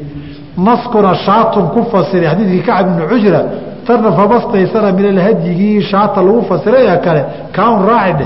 Naskuna 0.57 1.11
shaatun 1.25 1.65
ku 1.73 1.79
fasiray 1.91 2.27
xadiidkii 2.31 2.63
kacab 2.67 2.87
ibni 2.91 3.03
cujra 3.11 3.41
tarna 3.85 4.11
fama 4.17 4.37
staysara 4.45 4.91
min 4.91 5.05
alhadyigii 5.13 5.81
shaata 5.91 6.19
lagu 6.27 6.41
fasiray 6.49 6.85
ee 6.93 6.97
kale 7.05 7.21
kaun 7.55 7.79
raaci 7.89 8.25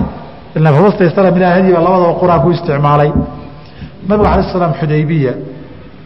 dheh 0.53 0.71
fama 0.77 0.91
staysara 0.95 1.31
min 1.31 1.43
alhadyi 1.43 1.71
baa 1.75 1.83
labadaba 1.87 2.13
qur'aan 2.21 2.41
ku 2.43 2.49
isticmaalay. 2.55 3.11
Nabiga 4.07 4.29
alay 4.33 4.45
slam 4.53 4.73
xudaybiya 4.79 5.33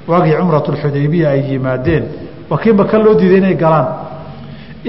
waagii 0.07 0.35
cumrat 0.39 0.65
xudaybiya 0.83 1.27
ay 1.29 1.41
yimaadeen 1.51 2.03
waa 2.49 2.57
kii 2.63 2.73
maka 2.73 2.97
loo 2.97 3.13
diiday 3.19 3.37
inay 3.37 3.55
galaan 3.63 3.87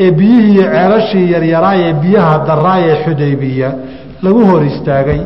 ee 0.03 0.11
biyihii 0.19 0.63
ceelashii 0.73 1.27
yaryaraay 1.35 1.81
ee 1.89 1.93
biyaha 2.03 2.35
daraayee 2.49 2.97
xudaybiya 3.05 3.69
lagu 4.25 4.41
hor 4.51 4.63
istaagay 4.71 5.21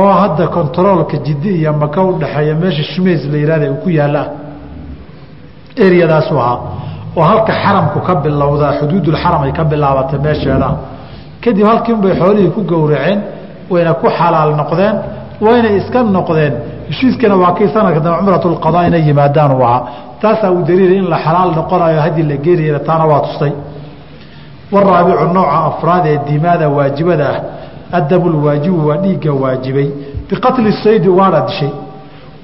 oo 0.00 0.12
hadda 0.22 0.44
kontaroolka 0.56 1.16
jiddi 1.26 1.50
iyo 1.60 1.72
maka 1.82 2.00
u 2.02 2.12
dhexeeya 2.20 2.54
meesha 2.62 2.82
shumays 2.92 3.22
la 3.32 3.36
yihahda 3.42 3.66
uu 3.72 3.78
ku 3.84 3.88
yaalla 3.98 4.22
eryadaasu 5.86 6.34
ahaa 6.40 6.58
oo 7.16 7.22
halka 7.30 7.52
xaramku 7.62 7.98
ka 8.06 8.14
bilowdaa 8.24 8.72
xuduudulxaram 8.80 9.42
ay 9.46 9.52
ka 9.58 9.64
bilaabatay 9.70 10.18
meesheeda. 10.26 10.68
Kadib 11.42 11.66
halkiinbay 11.70 12.12
xoolihii 12.20 12.50
ku 12.56 12.60
gowraceen 12.70 13.18
wayna 13.72 13.92
ku 14.00 14.06
xalaal 14.18 14.50
noqdeen 14.60 14.94
wayna 15.46 15.68
iska 15.78 15.98
noqdeen. 16.16 16.52
Heshiiskana 16.90 17.34
waa 17.42 17.52
kii 17.56 17.68
sanadka 17.74 18.00
dambe 18.04 18.18
cumratulqadaa 18.20 18.84
inay 18.88 19.02
yimaadaan 19.08 19.52
uu 19.56 19.62
ahaa. 19.68 19.82
Taasaa 20.22 20.50
uu 20.56 20.62
daliilay 20.68 20.98
in 21.02 21.06
la 21.12 21.18
xalaal 21.24 21.50
noqonayo 21.58 22.00
haddii 22.04 22.22
la 22.30 22.36
geenayana 22.44 22.80
taana 22.88 23.04
waa 23.10 23.20
tustay 23.26 23.52
waraabicu 24.72 25.24
nooca 25.34 25.58
afraad 25.70 26.06
ee 26.06 26.18
dimaada 26.28 26.68
waajibada 26.68 27.28
ah 27.30 27.40
addamulwaajibu 27.98 28.88
waa 28.88 28.96
dhiigga 28.96 29.32
waajibay 29.32 29.88
biqatli 30.30 30.72
saydi 30.72 31.08
waana 31.08 31.40
dishay 31.40 31.70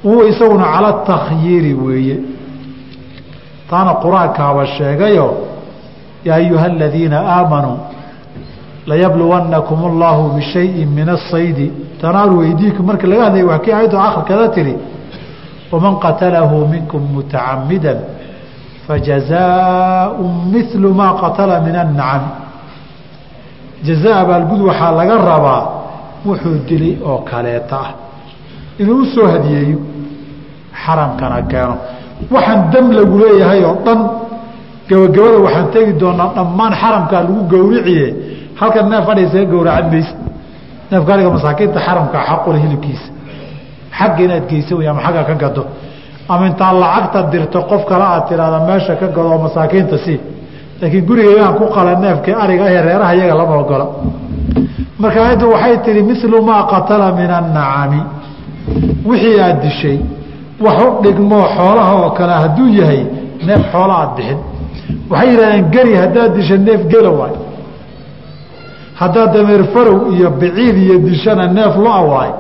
wuu 0.05 0.25
isaguna 0.25 0.65
cala 0.75 0.93
takhyiiri 0.93 1.75
weeye 1.75 2.17
taana 3.71 3.93
qur'aankaaba 4.05 4.67
sheegayo 4.67 5.27
yaa 6.25 6.35
ayuha 6.37 6.65
aladiina 6.65 7.19
aamanuu 7.37 7.79
layabluwannakum 8.87 9.85
allaahu 9.85 10.29
bishayin 10.37 10.89
min 10.89 11.09
asaydi 11.09 11.73
tanaalu 12.01 12.39
weydiikum 12.39 12.87
markii 12.87 13.07
laga 13.07 13.25
hadlaya 13.25 13.47
waa 13.47 13.59
kii 13.59 13.73
ayaddu 13.73 13.99
akhirkeeda 13.99 14.49
tihi 14.49 14.75
waman 15.73 15.97
qatalahu 16.05 16.69
minkum 16.69 17.03
mutacamida 17.15 17.95
fajazaau 18.87 20.23
milu 20.53 20.89
maa 21.01 21.13
qatala 21.23 21.55
min 21.67 21.75
annacami 21.85 22.31
jazaa 23.87 24.17
abaalgud 24.25 24.61
waxaa 24.69 24.93
laga 25.01 25.17
rabaa 25.31 25.63
wuxuu 26.27 26.57
dilay 26.69 26.95
oo 27.11 27.19
kaleeta 27.31 27.77
ah 27.87 27.91
inuu 28.81 28.99
u 29.03 29.07
soo 29.15 29.27
hadiyeeyo 29.35 29.79
xaramkana 30.83 31.39
keeno 31.51 31.77
waxaan 32.35 32.61
dam 32.73 32.87
lagu 32.99 33.15
leeyahay 33.23 33.61
oo 33.71 33.77
dhan 33.87 34.01
gabagabada 34.89 35.39
waxaan 35.47 35.67
tegi 35.75 35.93
doonaa 36.03 36.29
dhammaan 36.37 36.73
xaramkaa 36.83 37.21
lagu 37.27 37.43
gowriciye 37.53 38.07
halkan 38.61 38.87
neef 38.93 39.07
adhi 39.13 39.23
isaga 39.29 39.47
gowracan 39.53 39.87
mayse 39.93 40.13
neefka 40.91 41.11
adhiga 41.15 41.31
masaakiinta 41.37 41.79
xaramka 41.87 42.19
xaqule 42.29 42.59
hilibkiisa 42.65 43.09
xagga 43.99 44.21
inaad 44.27 44.45
geysa 44.51 44.73
wey 44.79 44.87
ama 44.93 45.01
xagga 45.07 45.23
ka 45.29 45.35
gado 45.43 45.63
ama 46.29 46.47
intaad 46.47 46.77
lacagta 46.83 47.21
dirto 47.33 47.61
qof 47.71 47.83
kale 47.91 48.05
aad 48.05 48.25
tidhaahda 48.29 48.59
meesha 48.69 48.95
ka 49.01 49.07
gado 49.17 49.39
masaakiinta 49.45 49.99
sii. 50.05 50.21
Laakiin 50.81 51.05
gurigaygaan 51.09 51.55
ku 51.59 51.65
qala 51.75 51.93
neefkii 52.05 52.35
ariga 52.45 52.67
ee 52.75 52.83
reeraha 52.87 53.15
iyaga 53.17 53.35
lama 53.41 53.55
ogola. 53.63 53.87
Marka 54.99 55.19
ayaddu 55.27 55.47
waxay 55.55 55.77
tihi 55.85 56.03
milu 56.03 56.39
maa 56.49 56.63
qatala 56.73 57.07
min 57.19 57.31
annacami 57.39 58.01
wixii 59.09 59.41
aad 59.47 59.59
dishay 59.65 59.99
wax 60.65 60.79
u 60.87 61.03
dhigmoo 61.03 61.45
xoolaha 61.57 61.93
oo 62.03 62.11
kale 62.19 62.35
hadduu 62.43 62.69
yahay 62.81 63.03
neef 63.47 63.63
xoola 63.73 63.95
aad 64.03 64.11
bixin. 64.17 64.39
Waxay 65.11 65.29
yidhahdeen 65.31 65.65
geri 65.75 65.95
haddaad 66.03 66.31
disha 66.37 66.57
neef 66.57 66.81
gela 66.93 67.11
waay. 67.21 67.35
Haddaad 69.01 69.33
dameer 69.35 69.63
farow 69.75 69.99
iyo 70.15 70.31
biciid 70.41 70.77
iyo 70.85 70.99
dishana 70.99 71.47
neef 71.47 71.75
lo'a 71.85 72.03
waay 72.13 72.31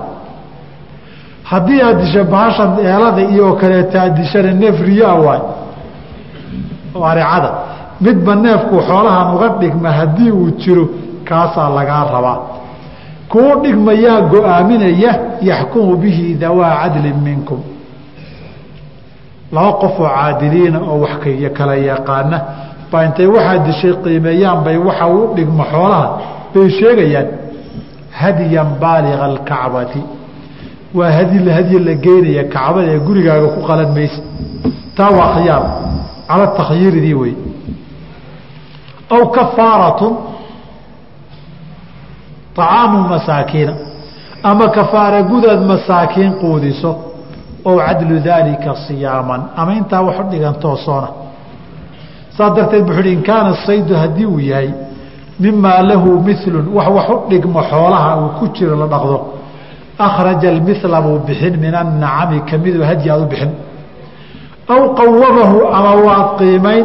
haddii 1.50 1.80
aad 1.86 1.98
disha 2.02 2.22
bahashan 2.32 2.70
eelada 2.88 3.22
iyo 3.34 3.46
kaleeta 3.60 3.96
aad 4.02 4.14
dishana 4.18 4.50
neef 4.62 4.76
riyaa 4.88 5.14
waay. 5.26 5.42
Oo 6.96 7.04
aricada 7.12 7.50
midba 8.04 8.32
neefku 8.44 8.76
xoolahan 8.88 9.26
uga 9.34 9.48
dhigma 9.60 9.90
haddii 9.98 10.30
uu 10.40 10.50
jiro 10.62 10.84
kaasaa 11.28 11.68
lagaa 11.76 12.04
rabaa. 12.14 12.38
Kuu 13.32 13.52
dhigmayaa 13.62 14.20
go'aaminaya 14.32 15.12
yaxkumu 15.50 15.96
bihi 16.02 16.26
dawaa 16.42 16.72
cadlin 16.82 17.18
minkum. 17.26 17.60
Laba 19.54 19.72
qof 19.82 19.96
oo 20.00 20.08
caadiliina 20.16 20.78
oo 20.90 20.96
wax 21.04 21.14
kala 21.56 21.74
yaqaana 21.90 22.38
baa 22.90 23.02
intay 23.06 23.26
waxaa 23.36 23.58
dishay 23.66 23.94
qiimeeyaan 24.04 24.58
bay 24.66 24.76
waxa 24.88 25.06
u 25.16 25.34
dhigma 25.36 25.64
xoolaha 25.72 26.06
bay 26.54 26.66
sheegayaan 26.78 27.28
hadyan 28.20 28.68
baaliga 28.82 29.24
alkacbati 29.28 30.00
waa 30.94 31.10
hadi 31.10 31.50
hadyi 31.50 31.78
la 31.78 31.94
geynaya 31.94 32.44
kacbada 32.44 32.88
ee 32.92 32.98
gurigaaga 32.98 33.48
ku 33.48 33.60
qalan 33.66 33.92
maysa. 33.94 34.22
Taa 34.96 35.10
waa 35.10 35.34
khiyaar. 35.34 35.64
Cala 36.28 36.46
takhyiiridii 36.46 37.14
wey 37.14 37.34
aw 39.10 39.26
kafaaratun. 39.36 40.12
Acaamu 42.56 43.08
masaakiina 43.08 43.74
ama 44.42 44.68
kafaara 44.68 45.22
gudaad 45.22 45.60
masaakiin 45.66 46.32
quudiso. 46.32 46.96
Ow 47.64 47.78
cadlu 47.78 48.20
daalika 48.20 48.74
siyaaman. 48.86 49.40
Ama 49.56 49.74
intaa 49.74 50.02
wax 50.02 50.16
u 50.20 50.30
dhigan 50.30 50.54
toosoona. 50.54 51.08
Saas 52.36 52.54
darteed 52.56 52.84
buxu 52.86 53.00
uhi 53.00 53.12
in 53.12 53.22
kaana 53.22 53.54
saydu 53.66 53.94
haddii 53.96 54.26
uu 54.26 54.38
yahay 54.40 54.70
mimaa 55.40 55.82
lahu 55.82 56.20
milun 56.20 56.66
wax 56.74 56.88
wax 56.88 57.08
dhigmo 57.28 57.62
xoolaha 57.62 58.16
uu 58.20 58.28
ku 58.38 58.48
jiro 58.54 58.76
la 58.76 58.86
dhaqdo 58.86 59.33
akhraja 59.98 60.48
almila 60.48 61.00
buu 61.02 61.18
bixin 61.26 61.54
min 61.64 61.74
annacami 61.74 62.40
kamidu 62.50 62.82
hadyi 62.82 63.10
aad 63.10 63.22
u 63.22 63.26
bixin 63.32 63.52
aw 64.68 64.82
qawamahu 65.00 65.58
ama 65.78 65.92
waad 66.06 66.28
qiimayn 66.38 66.84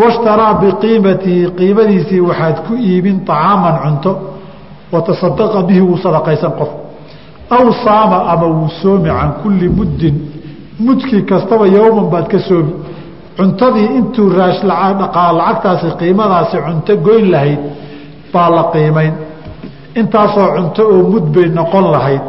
washtaraa 0.00 0.54
biqiimatihi 0.62 1.50
qiimadiisii 1.58 2.20
waxaad 2.20 2.56
ku 2.66 2.74
iibin 2.74 3.24
طacaaman 3.24 3.76
cunto 3.82 4.12
watasadaqa 4.92 5.62
bihi 5.68 5.80
wuu 5.80 5.96
sadaqaysan 5.96 6.52
qof 6.58 6.70
aw 7.56 7.64
saama 7.84 8.18
ama 8.32 8.46
wuu 8.46 8.68
soomi 8.82 9.08
can 9.08 9.32
kulli 9.42 9.68
muddin 9.68 10.16
mudkii 10.80 11.22
kastaba 11.30 11.66
yowman 11.66 12.06
baad 12.12 12.26
ka 12.28 12.38
soomi 12.48 12.72
cuntadii 13.36 13.88
intuu 13.98 14.28
raash 14.38 14.60
lacagtaasi 14.70 15.88
qiimadaasi 16.00 16.56
cunto 16.66 16.92
goyn 17.06 17.30
lahayd 17.34 17.60
baa 18.32 18.48
la 18.56 18.64
qiimayn 18.74 19.12
intaasoo 20.00 20.48
cunto 20.56 20.82
oo 20.92 21.02
mud 21.12 21.24
bay 21.34 21.48
noqon 21.58 21.86
lahayd 21.94 22.22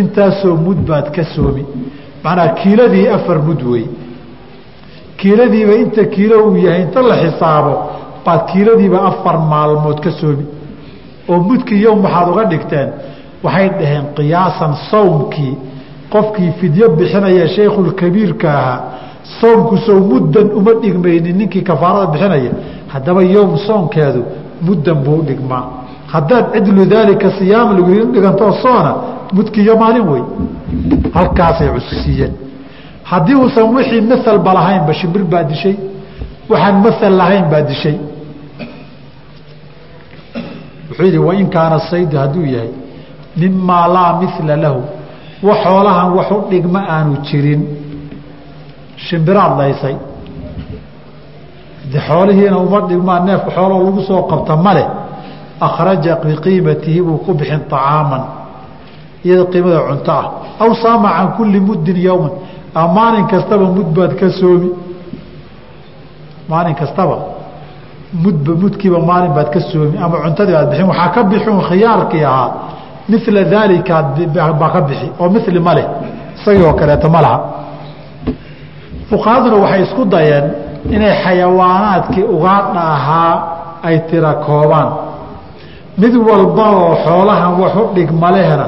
intaasoo 0.00 0.56
mud 0.56 0.78
baad 0.88 1.10
ka 1.16 1.24
soomi. 1.34 1.64
Macnaa 2.24 2.48
kiiladii 2.60 3.08
afar 3.16 3.38
mud 3.48 3.62
wey. 3.62 3.84
Kiiladiiba 5.16 5.74
inta 5.82 6.04
kiilo 6.04 6.36
uu 6.46 6.56
yahay 6.56 6.82
inta 6.82 7.02
la 7.02 7.16
xisaabo 7.22 7.72
baad 8.24 8.40
kiiladiiba 8.52 8.98
afar 9.10 9.36
maalmood 9.38 10.00
ka 10.04 10.10
soomi. 10.20 10.44
Oo 11.28 11.40
mudkii 11.48 11.82
yowm 11.82 12.04
waxaad 12.04 12.28
uga 12.32 12.44
dhigteen 12.52 12.88
waxay 13.44 13.68
dhaheen 13.78 14.04
qiyaasan 14.16 14.72
sawmkii. 14.90 15.54
Qofkii 16.12 16.50
fidyo 16.60 16.88
bixinaya 16.98 17.46
shaykhulkabiirka 17.48 18.48
ahaa 18.58 18.80
soomku 19.40 19.76
sow 19.86 19.98
muddan 20.10 20.48
uma 20.58 20.72
dhigmaynin 20.82 21.36
ninkii 21.38 21.62
kafaarada 21.62 22.06
bixinaya. 22.12 22.50
Haddaba 22.92 23.22
yowm 23.22 23.56
soonkeedu 23.66 24.22
muddan 24.66 24.98
buu 25.04 25.22
dhigmaa 25.28 25.64
haddaad 26.14 26.44
cidlu 26.54 26.84
daalika 26.94 27.30
siyaam 27.38 27.68
dhigantoo 28.14 28.52
soona 28.62 28.92
mudkiiyo 29.36 29.74
maalin 29.82 30.06
wey 30.12 30.22
halkaasay 31.14 31.68
cusisiiyeen 31.74 32.32
haddii 33.10 33.34
uusan 33.42 33.66
wixii 33.74 34.00
masalba 34.00 34.54
lahaynba 34.54 34.92
shimbir 34.94 35.24
baa 35.32 35.44
dishay. 35.50 35.76
Waxaan 36.50 36.76
masal 36.86 37.12
lahayn 37.20 37.44
baa 37.52 37.62
dishay. 37.70 37.96
Wuxuu 40.88 41.04
yidhi 41.04 41.18
wain 41.18 41.46
kaana 41.50 41.78
saydu 41.90 42.16
hadduu 42.18 42.46
yahay 42.54 42.70
mimaa 43.36 43.86
laa 43.96 44.12
mila 44.20 44.56
lahu 44.64 44.80
wax 45.42 45.58
xoolahan 45.64 46.08
wax 46.18 46.30
u 46.30 46.40
dhigma 46.50 46.80
aanu 46.94 47.16
jirin. 47.28 47.62
Shimbiraad 48.96 49.52
laysay 49.60 49.96
de 51.92 51.98
xoolihiina 52.08 52.56
uma 52.58 52.80
dhigmaa 52.88 53.20
neefka 53.26 53.50
xooloo 53.56 53.80
lagu 53.86 54.00
soo 54.08 54.22
qabta 54.30 54.56
male 54.56 54.84
akhraja 55.66 56.12
biqiimatihi 56.24 57.00
buu 57.06 57.18
ku 57.24 57.30
bixin 57.38 57.60
طacaaman 57.72 58.22
iyada 59.24 59.44
qiimada 59.52 59.80
cunto 59.88 60.12
ah 60.20 60.26
aw 60.62 60.70
saama 60.82 61.08
can 61.16 61.28
kulli 61.36 61.60
muddin 61.68 61.96
yowman 62.08 62.32
maalin 62.96 63.26
kastaba 63.32 63.64
mud 63.76 63.88
baad 63.96 64.12
ka 64.20 64.26
soomi 64.40 64.70
maalin 66.50 66.74
kastaba 66.80 67.16
mudba 68.24 68.52
mudkiiba 68.62 68.98
maalin 69.10 69.32
baad 69.36 69.48
ka 69.54 69.60
soomi 69.70 69.96
ama 70.04 70.16
cuntadii 70.24 70.52
baad 70.58 70.68
bixin 70.70 70.86
waxaa 70.92 71.08
ka 71.14 71.20
bixin 71.30 71.56
khiyaarkii 71.68 72.24
ahaa 72.32 72.50
mila 73.10 73.42
daalika 73.52 73.94
baa 74.60 74.70
ka 74.74 74.80
bixi 74.88 75.06
oo 75.20 75.28
mili 75.34 75.60
ma 75.66 75.72
leh 75.78 75.86
isagii 76.36 76.64
oo 76.68 76.74
kaleeto 76.80 77.08
ma 77.14 77.20
laha 77.24 77.38
fuqahaduna 79.10 79.56
waxay 79.64 79.82
isku 79.86 80.02
dayeen 80.14 80.46
inay 80.94 81.12
xayawaanaadkii 81.24 82.24
ugaadha 82.34 82.82
ahaa 82.96 83.34
ay 83.88 83.96
tira 84.10 84.32
koobaan 84.46 84.88
mid 85.98 86.14
walba 86.28 86.66
oo 86.80 86.94
xoolahan 87.04 87.52
wax 87.62 87.74
u 87.76 87.84
dhigmalehna 87.96 88.66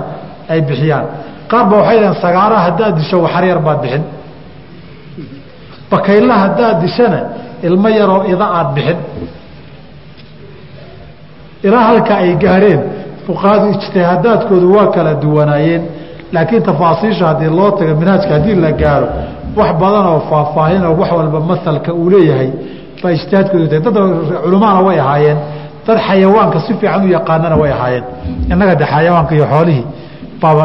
ay 0.52 0.60
bixiyaan. 0.68 1.06
Qaar 1.50 1.64
ba 1.70 1.76
waxay 1.80 1.98
dhaheen 2.00 2.16
sagaara 2.24 2.56
haddaad 2.66 2.94
disho 2.98 3.16
waxar 3.24 3.44
yar 3.50 3.58
baad 3.66 3.78
bixin. 3.82 4.02
Bakayla 5.90 6.34
haddaad 6.44 6.76
dishana 6.84 7.20
ilmo 7.66 7.88
yaroo 7.98 8.22
ida 8.32 8.46
aad 8.58 8.68
bixin. 8.76 8.98
Ilaa 11.66 11.84
halka 11.88 12.14
ay 12.22 12.32
gaareen 12.44 12.80
fuqahadu 13.26 13.66
ijtihaadaadkoodu 13.74 14.66
waa 14.76 14.86
kala 14.94 15.12
duwanaayeen. 15.22 15.82
Laakiin 16.34 16.62
tafaasiisha 16.68 17.26
haddii 17.30 17.50
loo 17.58 17.70
tago 17.78 17.94
minhaajka 18.00 18.32
haddii 18.36 18.54
la 18.64 18.72
gaaro 18.82 19.08
wax 19.58 19.70
badan 19.80 20.06
oo 20.12 20.20
faahfaahin 20.30 20.82
oo 20.88 20.94
wax 21.00 21.10
walba 21.18 21.40
masalka 21.50 21.90
uu 22.00 22.10
leeyahay 22.14 22.50
baa 23.02 23.10
ijtihaadkoodu 23.18 23.66
tahay 23.70 23.80
dad 23.86 23.96
culamaana 24.44 24.80
way 24.86 24.98
ahaayeen 25.04 25.38
dad 25.86 25.98
xayawaanka 26.08 26.58
si 26.66 26.72
fiican 26.80 27.02
u 27.04 27.08
yaqaanana 27.16 27.56
way 27.62 27.70
ahaayeen. 27.76 28.04
Innaga 28.52 28.74
de 28.80 28.84
xayawaanka 28.92 29.32
iyo 29.38 29.46
xoolihii 29.52 29.84
baaba 30.42 30.64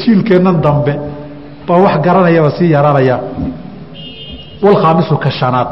jiilkeennan 0.00 0.56
dambe 0.64 0.92
baa 1.66 1.78
wax 1.84 1.94
garanayaba 2.06 2.50
sii 2.56 2.70
yaraanaya. 2.76 3.16
Walkhaamisu 4.64 5.14
ka 5.24 5.30
shanaad 5.38 5.68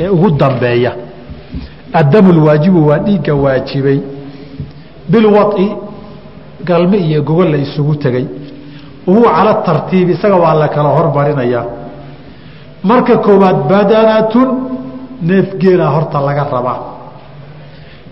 ee 0.00 0.08
ugu 0.08 0.30
dambeeya. 0.30 0.92
Addamu 2.00 2.32
lwaajibu 2.32 2.80
waa 2.88 2.98
dhiigga 2.98 3.34
waajibay. 3.34 3.98
Bilwaci 5.10 5.66
galme 6.64 6.96
iyo 6.98 7.22
gogol 7.22 7.48
la 7.52 7.58
isugu 7.58 7.94
tegey 7.96 8.26
wahuwa 9.06 9.30
cala 9.36 9.54
tartiib 9.66 10.08
isaga 10.10 10.36
waa 10.36 10.54
la 10.54 10.68
kala 10.68 10.88
hormarinayaa 10.96 11.64
marka 12.90 13.16
koowaad 13.24 13.58
badanatun 13.70 14.48
neef 15.28 15.48
geela 15.60 15.86
horta 15.94 16.18
laga 16.26 16.44
rabaa 16.52 16.78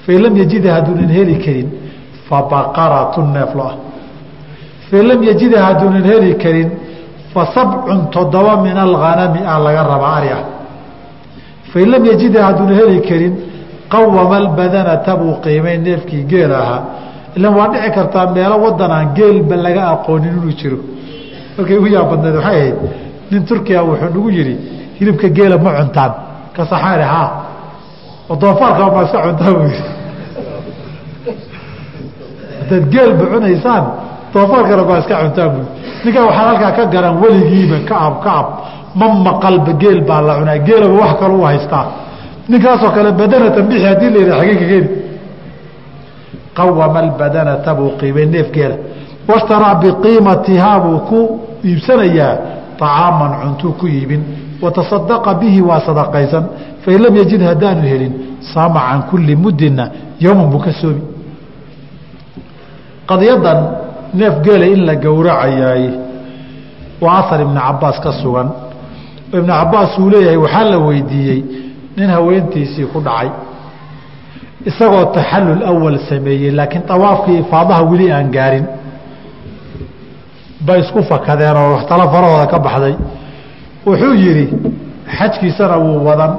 fain 0.05 0.19
lam 0.25 0.35
yajida 0.37 0.69
hadduunan 0.77 1.11
heli 1.17 1.37
karin 1.45 1.69
fa 2.29 2.39
baqaratun 2.51 3.27
neef 3.37 3.55
lo 3.59 3.63
ah. 3.71 3.77
Fain 4.91 5.05
lam 5.11 5.21
yajida 5.23 5.59
hadduunan 5.67 6.05
heli 6.11 6.37
karin 6.43 6.71
fa 7.33 7.43
sabcun 7.55 8.01
toddoba 8.15 8.55
min 8.67 8.77
alghanami 8.87 9.41
ah 9.53 9.59
laga 9.67 9.83
rabaa 9.93 10.15
ari 10.19 10.31
ah 10.39 10.43
fain 11.73 11.89
lam 11.93 12.03
yajida 12.11 12.39
hadduunan 12.47 12.77
heli 12.81 12.99
karin 13.09 13.35
qawama 13.93 14.37
albadanata 14.43 15.13
buu 15.21 15.35
qiimay 15.45 15.77
neefkii 15.87 16.25
geel 16.33 16.53
ahaa 16.63 16.81
ilan 17.37 17.53
waa 17.59 17.69
dhici 17.73 17.91
kartaa 17.97 18.27
meelo 18.35 18.57
wadan 18.65 18.91
aan 18.97 19.09
geelba 19.19 19.57
laga 19.67 19.83
aqoonin 19.95 20.33
inuu 20.39 20.53
jiro. 20.61 20.79
Markay 21.57 21.77
ugu 21.81 21.89
yaab 21.95 22.07
badneed 22.11 22.35
waxay 22.39 22.57
ahayd 22.61 22.77
nin 23.31 23.43
turkiya 23.49 23.81
wuxuu 23.89 24.11
nagu 24.15 24.31
yidhi 24.39 24.57
hilibka 24.99 25.29
geela 25.37 25.57
ma 25.59 25.71
cuntaan. 25.79 26.13
Kasaxaari 26.57 27.05
haa 27.13 27.29
oo 28.31 28.37
doofaarka 28.43 28.83
ma 28.95 29.03
iska 29.07 29.19
cuntaa 29.27 29.53
buu 29.57 29.65
yidhi. 29.69 29.83
Haddaad 32.61 32.85
geelba 32.95 33.25
cunaysaan 33.33 33.85
doofaarkana 34.35 34.83
baa 34.89 34.99
iska 35.03 35.15
cuntaa 35.23 35.47
yidhi. 35.47 35.67
Ninkaa 36.05 36.25
waxaan 36.29 36.47
halkaa 36.49 36.73
ka 36.79 36.85
garan 36.95 37.15
weligiiba 37.23 37.77
kacab 37.89 38.15
kacab 38.25 38.47
ma 38.99 39.07
maqalba 39.27 39.73
geel 39.83 40.01
baa 40.09 40.21
la 40.29 40.33
cunaa 40.39 40.59
geelaba 40.67 40.95
wax 41.03 41.13
kale 41.21 41.35
u 41.35 41.43
haystaa. 41.51 41.87
Ninkaasoo 42.51 42.91
kale 42.97 43.11
badanatan 43.21 43.65
bixi 43.69 43.87
haddii 43.91 44.11
la 44.15 44.19
yidhaha 44.23 44.41
xagee 44.41 44.57
ka 44.61 44.67
keeni 44.71 44.89
qawama 46.57 46.99
albadanata 47.05 47.71
buu 47.79 47.91
qiimay 48.01 48.27
neefgeela 48.35 48.77
washtaraa 49.29 49.75
biqiimatihaa 49.83 50.79
buu 50.85 50.99
ku 51.09 51.19
iibsanayaa 51.69 52.33
طacaaman 52.81 53.33
cuntuu 53.43 53.73
ku 53.81 53.87
iibin 53.97 54.23
watasadaqa 54.63 55.31
bihi 55.41 55.61
waa 55.69 55.81
sadaqaysan 55.89 56.45
fain 56.85 56.99
lam 57.05 57.15
yajid 57.21 57.43
haddaanu 57.51 57.83
helin 57.93 58.13
saama 58.53 58.81
can 58.89 59.01
kulli 59.11 59.35
muddina 59.45 59.85
yowman 60.25 60.49
buu 60.53 60.59
ka 60.67 60.73
soomi 60.81 61.03
qadiyadan 63.11 63.59
neef 64.21 64.35
geela 64.45 64.67
in 64.75 64.81
la 64.89 64.95
gowracayaay 65.05 65.85
waa 67.05 67.19
ahar 67.23 67.41
ibni 67.45 67.61
cabaas 67.67 67.97
ka 68.05 68.11
sugan 68.23 68.49
ibnu 69.37 69.53
cabaas 69.59 69.93
uu 69.99 70.09
leeyahay 70.13 70.37
waxaa 70.45 70.65
la 70.73 70.79
weydiiyey 70.87 71.41
nin 71.97 72.09
haweentiisii 72.17 72.87
ku 72.93 72.99
dhacay 73.07 73.29
isagoo 74.69 75.05
taxallul 75.17 75.63
awal 75.71 75.97
sameeyey 76.09 76.51
laakiin 76.59 76.83
awaafkii 76.95 77.39
ifaadaha 77.45 77.83
weli 77.91 78.07
aan 78.17 78.29
gaarin 78.37 78.67
bay 80.67 80.79
isku 80.85 81.01
fakadeen 81.11 81.57
oo 81.63 81.77
talo 81.89 82.05
farahooda 82.13 82.47
ka 82.53 82.59
baxday 82.67 82.95
wuxuu 83.87 84.15
yidhi 84.25 84.47
xajkiisana 85.19 85.77
wuu 85.85 86.05
wadan 86.09 86.33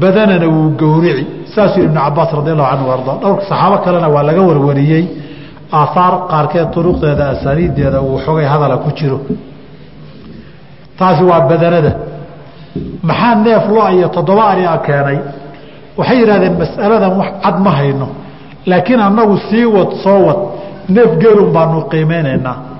badanana 0.00 0.46
wuu 0.54 0.70
gowrici. 0.80 1.26
Saasuu 1.54 1.82
ibnu 1.88 2.00
cabaas 2.00 2.30
radi 2.38 2.50
allahu 2.50 2.70
canhu 2.72 2.90
arda 2.96 3.12
dhowrka 3.22 3.44
saxaabo 3.50 3.78
kalena 3.84 4.08
waa 4.14 4.22
laga 4.28 4.42
warwariyey. 4.48 5.04
Aahaar 5.72 6.14
qaarkeed 6.30 6.68
turuqdeeda 6.74 7.24
asaaniiddeeda 7.34 7.98
uu 8.02 8.18
xogay 8.24 8.46
hadala 8.52 8.76
ku 8.84 8.90
jiro. 8.98 9.18
Taasi 10.98 11.22
waa 11.30 11.40
badanada. 11.50 11.92
Maxaa 13.08 13.34
neef 13.44 13.64
lo 13.68 13.82
iyo 13.96 14.08
toddoba 14.08 14.42
ari 14.52 14.64
keenay? 14.86 15.18
Waxay 15.98 16.16
yidhahdeen 16.20 16.54
mas'aladan 16.62 17.12
wax 17.20 17.30
cad 17.44 17.56
ma 17.64 17.70
hayno 17.78 18.08
laakiin 18.66 19.00
annagu 19.00 19.36
sii 19.48 19.64
wad 19.76 19.90
soo 20.04 20.20
wad. 20.26 20.40
Neef 20.88 21.10
geelun 21.22 21.52
baanu 21.56 21.78
qiimeynaynaa 21.90 22.75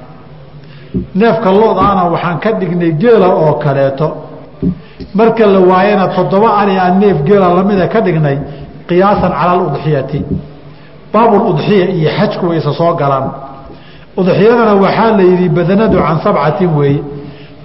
neefka 1.20 1.50
loodaana 1.52 2.02
waxaan 2.14 2.38
ka 2.44 2.50
dhignay 2.60 2.92
geela 3.02 3.28
oo 3.28 3.52
kaleeto. 3.64 4.08
Marka 5.14 5.46
la 5.46 5.60
waayana 5.60 6.06
toddoba 6.16 6.48
ari 6.60 6.78
aan 6.78 6.98
neef 7.00 7.18
geela 7.28 7.48
lamida 7.56 7.86
ka 7.88 8.00
dhignay 8.00 8.38
qiyaasan 8.88 9.32
cala 9.38 9.52
aludxiyati 9.58 10.20
baabuludxiya 11.12 11.86
iyo 11.98 12.10
xajku 12.18 12.44
way 12.48 12.58
isa 12.58 12.72
soo 12.78 12.92
galaan. 13.00 13.26
Udxiyadana 14.20 14.74
waxaa 14.84 15.10
la 15.18 15.22
yidhi 15.30 15.48
badanadu 15.56 15.96
can 16.06 16.18
sabcatin 16.24 16.70
weeye 16.78 17.02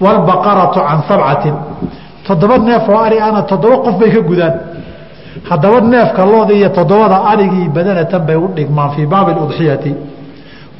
waalbaqaratu 0.03 0.79
can 0.87 1.01
sabcatin. 1.09 1.55
Toddoba 2.27 2.57
neef 2.57 2.87
oo 2.89 2.97
ari 3.07 3.17
ana 3.27 3.41
toddoba 3.51 3.77
qof 3.85 3.95
bay 3.99 4.11
ka 4.15 4.21
gudaan. 4.29 4.53
Haddaba 5.49 5.81
neefka 5.81 6.25
looda 6.25 6.53
iyo 6.53 6.69
toddobada 6.69 7.17
arigii 7.31 7.67
badanatan 7.75 8.21
bay 8.27 8.35
u 8.35 8.47
dhigmaan 8.55 8.89
fii 8.95 9.05
baabi 9.05 9.31
udxiyati 9.45 9.91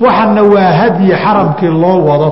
waxana 0.04 0.42
waa 0.54 0.72
hadyi 0.82 1.12
xaramkii 1.24 1.72
loo 1.84 1.98
wado. 2.10 2.30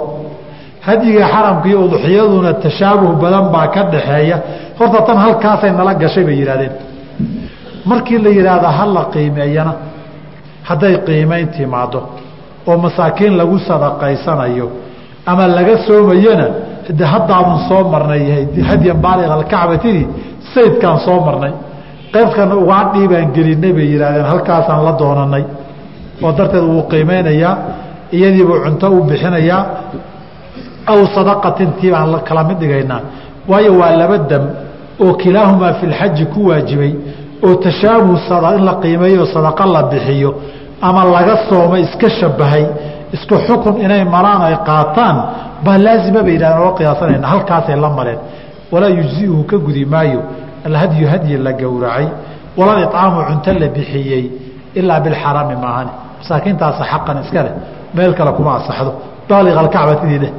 Hadyiga 0.88 1.24
xaramkii 1.34 1.76
udxiyaduna 1.86 2.52
tashaabuh 2.64 3.12
badan 3.22 3.46
baa 3.54 3.68
ka 3.74 3.82
dhaxeeya. 3.94 4.38
Horta 4.80 5.00
tan 5.08 5.18
halkaasay 5.24 5.72
nala 5.80 5.94
gashay 6.02 6.24
bay 6.28 6.36
yidhahdeen 6.42 6.72
markii 7.90 8.18
la 8.26 8.30
yidhaahda 8.38 8.70
ha 8.78 8.86
la 8.96 9.04
qiimeeyana 9.14 9.74
hadday 10.70 10.96
qiimayn 11.08 11.48
timaado 11.56 12.00
oo 12.70 12.78
masaakiin 12.86 13.34
lagu 13.40 13.58
sadaqaysanayo 13.70 14.68
ama 15.30 15.44
laga 15.58 15.76
soomayana 15.88 16.48
de 17.00 17.06
haddaaban 17.14 17.60
soo 17.70 17.82
marnay 17.94 18.22
hadyan 18.70 18.98
baaliq 19.06 19.30
alkacbatini 19.38 20.04
sayidkaan 20.54 21.00
soo 21.06 21.20
marnay. 21.28 21.52
Qaybkana 22.14 22.54
ugaadhii 22.64 23.08
baan 23.12 23.28
gelinay 23.36 23.74
bay 23.78 23.88
yidhahdeen 23.94 24.26
halkaasaan 24.32 24.82
la 24.88 24.94
doonanay 25.02 25.44
oo 26.24 26.32
darteed 26.38 26.64
wuu 26.64 26.84
qiimeynayaa 26.92 27.56
iyadiibuu 28.12 28.60
cunto 28.66 28.92
u 28.92 29.04
bixinayaa 29.10 29.64
aw 30.92 31.00
sadaqatintii 31.16 31.92
baan 31.92 32.22
kala 32.28 32.44
mid 32.44 32.58
dhigaynaa 32.60 33.02
waayo 33.50 33.72
waa 33.80 33.96
laba 34.02 34.18
dam 34.18 34.44
oo 35.00 35.14
kilaahumaa 35.14 35.74
fi 35.80 35.86
lxaji 35.88 36.26
ku 36.34 36.48
waajibay 36.50 36.94
oo 37.44 37.56
tashaabuh 37.56 38.18
in 38.58 38.66
la 38.66 38.74
qiimeeyo 38.84 39.26
sadaqa 39.26 39.66
la 39.66 39.84
bixiyo 39.84 40.36
ama 40.82 41.04
laga 41.06 41.36
sooma 41.50 41.80
iska 41.80 42.10
shabahay 42.10 42.66
isku 43.14 43.36
xukun 43.48 43.82
inay 43.82 44.04
maraan 44.06 44.42
ay 44.42 44.56
qaataan 44.68 45.18
baa 45.64 45.78
laazima 45.78 46.22
bay 46.24 46.34
yidhahdeen 46.34 46.62
oga 46.68 46.78
qiyaasanayna 46.78 47.28
halkaasay 47.28 47.76
la 47.76 47.90
mareen. 47.90 48.20
Walaa 48.72 48.90
yujziuhu 48.90 49.44
ka 49.44 49.58
gudi 49.58 49.86
maayo 49.86 50.22
alhadyu 50.66 51.08
hadyi 51.08 51.38
la 51.38 51.54
gowracay 51.54 52.08
walal 52.58 52.84
icaamu 52.84 53.24
cunto 53.30 53.54
la 53.60 53.68
bixiyey 53.68 54.32
ilaa 54.76 55.00
bilxaraami 55.00 55.56
maahane 55.56 55.92
masaakiintaasa 56.20 56.84
xaqan 56.92 57.18
iska 57.24 57.44
leh 57.46 57.54
meel 57.96 58.14
kale 58.18 58.32
kuma 58.38 58.52
asaxdo 58.60 58.92
baaliqa 59.30 59.60
alkacbatidii 59.60 60.20
leh. 60.24 60.32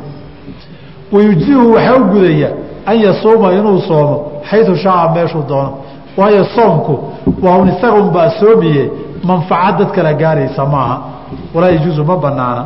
Wayujzihu 1.12 1.72
waxaa 1.74 1.96
u 2.00 2.04
gudaya 2.12 2.48
an 2.86 2.96
yasuuma 3.06 3.52
inuu 3.58 3.80
soomo 3.88 4.16
xayu 4.50 4.76
shaaa 4.84 5.12
meeshuu 5.14 5.44
doono. 5.48 5.70
Waayo 6.18 6.44
soomku 6.44 6.94
waa 7.42 7.56
un 7.62 7.68
isaga 7.68 7.98
unbaa 8.02 8.30
soomiye 8.40 8.90
manfaca 9.24 9.72
dad 9.78 9.90
kala 9.96 10.12
gaaraysa 10.14 10.66
maaha. 10.66 10.96
Walaa 11.54 11.70
yajuusu 11.74 12.04
ma 12.04 12.16
banaana 12.16 12.62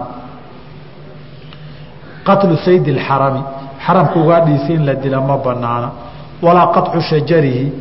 qatlu 2.27 2.57
sayd 2.65 2.87
اxarami 2.89 3.43
xaramka 3.87 4.17
ugaadhiisi 4.23 4.73
in 4.73 4.87
la 4.87 4.95
dila 4.95 5.21
ma 5.21 5.37
banaana 5.47 5.89
walaa 6.43 6.67
qaطcu 6.75 7.01
shajarihi 7.01 7.73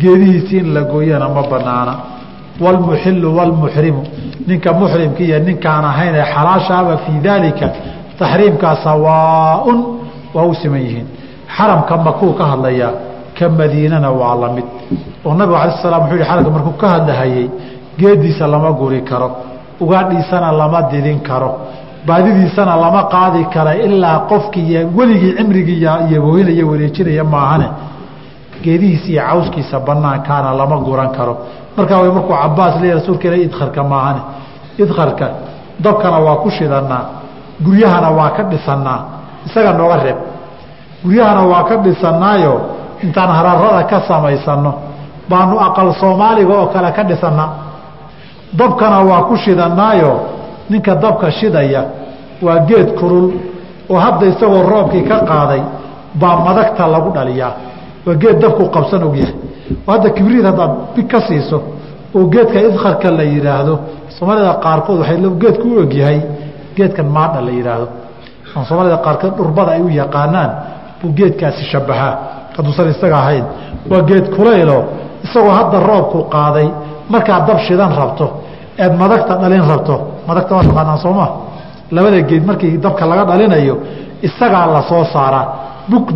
geedihiisi 0.00 0.56
in 0.58 0.74
la 0.74 0.82
gooyana 0.92 1.28
ma 1.28 1.42
banaana 1.52 1.92
wاlmuxilu 2.60 3.28
wاlmuxrimu 3.38 4.02
ninka 4.48 4.70
muxrimka 4.80 5.20
iyo 5.26 5.38
ninkaan 5.48 5.84
ahayn 5.90 6.14
ee 6.20 6.26
xalaashaaba 6.34 6.96
fii 7.04 7.18
daalika 7.26 7.66
taxriimkaa 8.18 8.76
sawaaun 8.84 9.78
waa 10.34 10.44
u 10.50 10.54
siman 10.60 10.80
yihiin 10.86 11.06
xaramka 11.56 11.94
makuu 12.06 12.32
ka 12.38 12.44
hadlayaa 12.52 12.92
ka 13.38 13.44
madiinana 13.58 14.08
waa 14.20 14.34
la 14.42 14.48
mid 14.56 14.64
oo 15.26 15.34
nabigu 15.38 15.56
ala 15.62 15.72
slam 15.82 16.00
wuxuu 16.02 16.16
yihi 16.18 16.28
xaramka 16.30 16.50
markuu 16.56 16.74
ka 16.82 16.86
hadlahayey 16.94 17.46
geediisa 17.98 18.44
lama 18.52 18.70
guri 18.80 19.00
karo 19.10 19.28
ugaadhiisana 19.84 20.48
lama 20.60 20.78
didin 20.90 21.20
karo 21.28 21.50
baadidiisana 22.06 22.74
lama 22.84 23.02
qaadi 23.14 23.40
kara 23.54 23.72
ilaa 23.86 24.18
qofkii 24.30 24.76
weligii 24.98 25.32
cimrigii 25.38 25.78
iyobohinaya 26.10 26.64
wareejinaya 26.70 27.24
maahane 27.34 27.66
geedihiisa 28.64 29.08
iyo 29.12 29.22
cawskiisa 29.28 29.76
banaankaana 29.86 30.50
lama 30.60 30.76
guran 30.86 31.10
karo. 31.16 31.34
Markaa 31.76 31.98
way 32.02 32.10
markuu 32.16 32.34
cabaas 32.42 32.74
leeya 32.80 32.94
rasuulka 32.98 33.24
ila 33.28 33.36
idkarka 33.46 33.80
maahane. 33.92 34.20
Idkarka 34.82 35.26
dabkana 35.84 36.18
waa 36.26 36.36
ku 36.42 36.48
shidanaa 36.56 37.02
guryahana 37.64 38.10
waa 38.18 38.30
ka 38.36 38.42
dhisanaa 38.50 38.98
isaga 39.46 39.72
nooga 39.78 39.96
reeb. 40.04 40.18
Guryahana 41.04 41.42
waa 41.52 41.62
ka 41.68 41.74
dhisanaayo 41.84 42.54
intaan 43.04 43.30
hararada 43.36 43.82
ka 43.90 43.98
samaysano 44.08 44.72
baanu 45.30 45.54
aqal 45.66 45.88
soomaaliga 46.00 46.52
oo 46.60 46.66
kale 46.74 46.90
ka 46.96 47.02
dhisanaa 47.10 47.48
dabkana 48.58 48.98
waa 49.10 49.22
ku 49.28 49.34
shidanaayo 49.36 50.12
ninka 50.70 50.94
dabka 50.94 51.30
shidaya 51.30 51.82
waa 52.42 52.58
geed 52.68 52.88
kurul 52.98 53.28
oo 53.90 53.98
hadda 54.04 54.26
isagoo 54.32 54.62
roobkii 54.72 55.02
ka 55.10 55.16
qaaday 55.30 55.62
baa 56.20 56.36
madagta 56.46 56.84
lagu 56.94 57.10
dhaliyaa 57.16 57.52
waa 58.06 58.14
geed 58.22 58.36
dabku 58.42 58.62
qabsan 58.76 59.02
ogyahay 59.08 59.34
hadda 59.90 60.08
kibriid 60.16 60.44
haddaad 60.50 60.72
big 60.94 61.06
ka 61.12 61.20
siiso 61.28 61.58
oo 62.16 62.24
geedka 62.34 62.58
idkarka 62.68 63.08
la 63.18 63.24
yidhaahdo 63.34 63.74
soomaalida 64.16 64.52
qaarkood 64.64 64.98
waay 65.02 65.16
geedku 65.42 65.66
u 65.74 65.78
ogyahay 65.84 66.18
geedkan 66.76 67.06
maadha 67.16 67.40
la 67.46 67.52
yidhaahdo 67.58 67.86
soomaalida 68.68 68.96
qaarkood 69.06 69.32
dhurbada 69.38 69.70
ay 69.76 69.82
u 69.82 69.88
yaqaanaan 70.02 70.50
buu 71.00 71.10
geedkaasi 71.18 71.62
shabahaa 71.72 72.14
hadduusan 72.56 72.88
isaga 72.94 73.16
ahayn 73.24 73.44
waa 73.90 74.02
geed 74.10 74.26
kulaylo 74.36 74.78
isagoo 75.26 75.50
hadda 75.58 75.76
roobku 75.90 76.18
qaaday. 76.34 76.68
Markaad 77.12 77.42
dab 77.48 77.58
shidan 77.66 77.90
rabto 78.00 78.26
eed 78.82 78.92
madagta 79.00 79.34
dhalin 79.42 79.64
rabto. 79.72 79.94
Madagta 80.28 80.52
waa 80.56 80.64
taqaanaan 80.68 80.98
sooma 81.04 81.26
labada 81.94 82.20
geed 82.30 82.44
markii 82.48 82.78
dabka 82.84 83.04
laga 83.10 83.24
dhalinayo 83.30 83.74
isagaa 84.26 84.66
la 84.74 84.80
soo 84.90 85.04
saaraa 85.14 85.44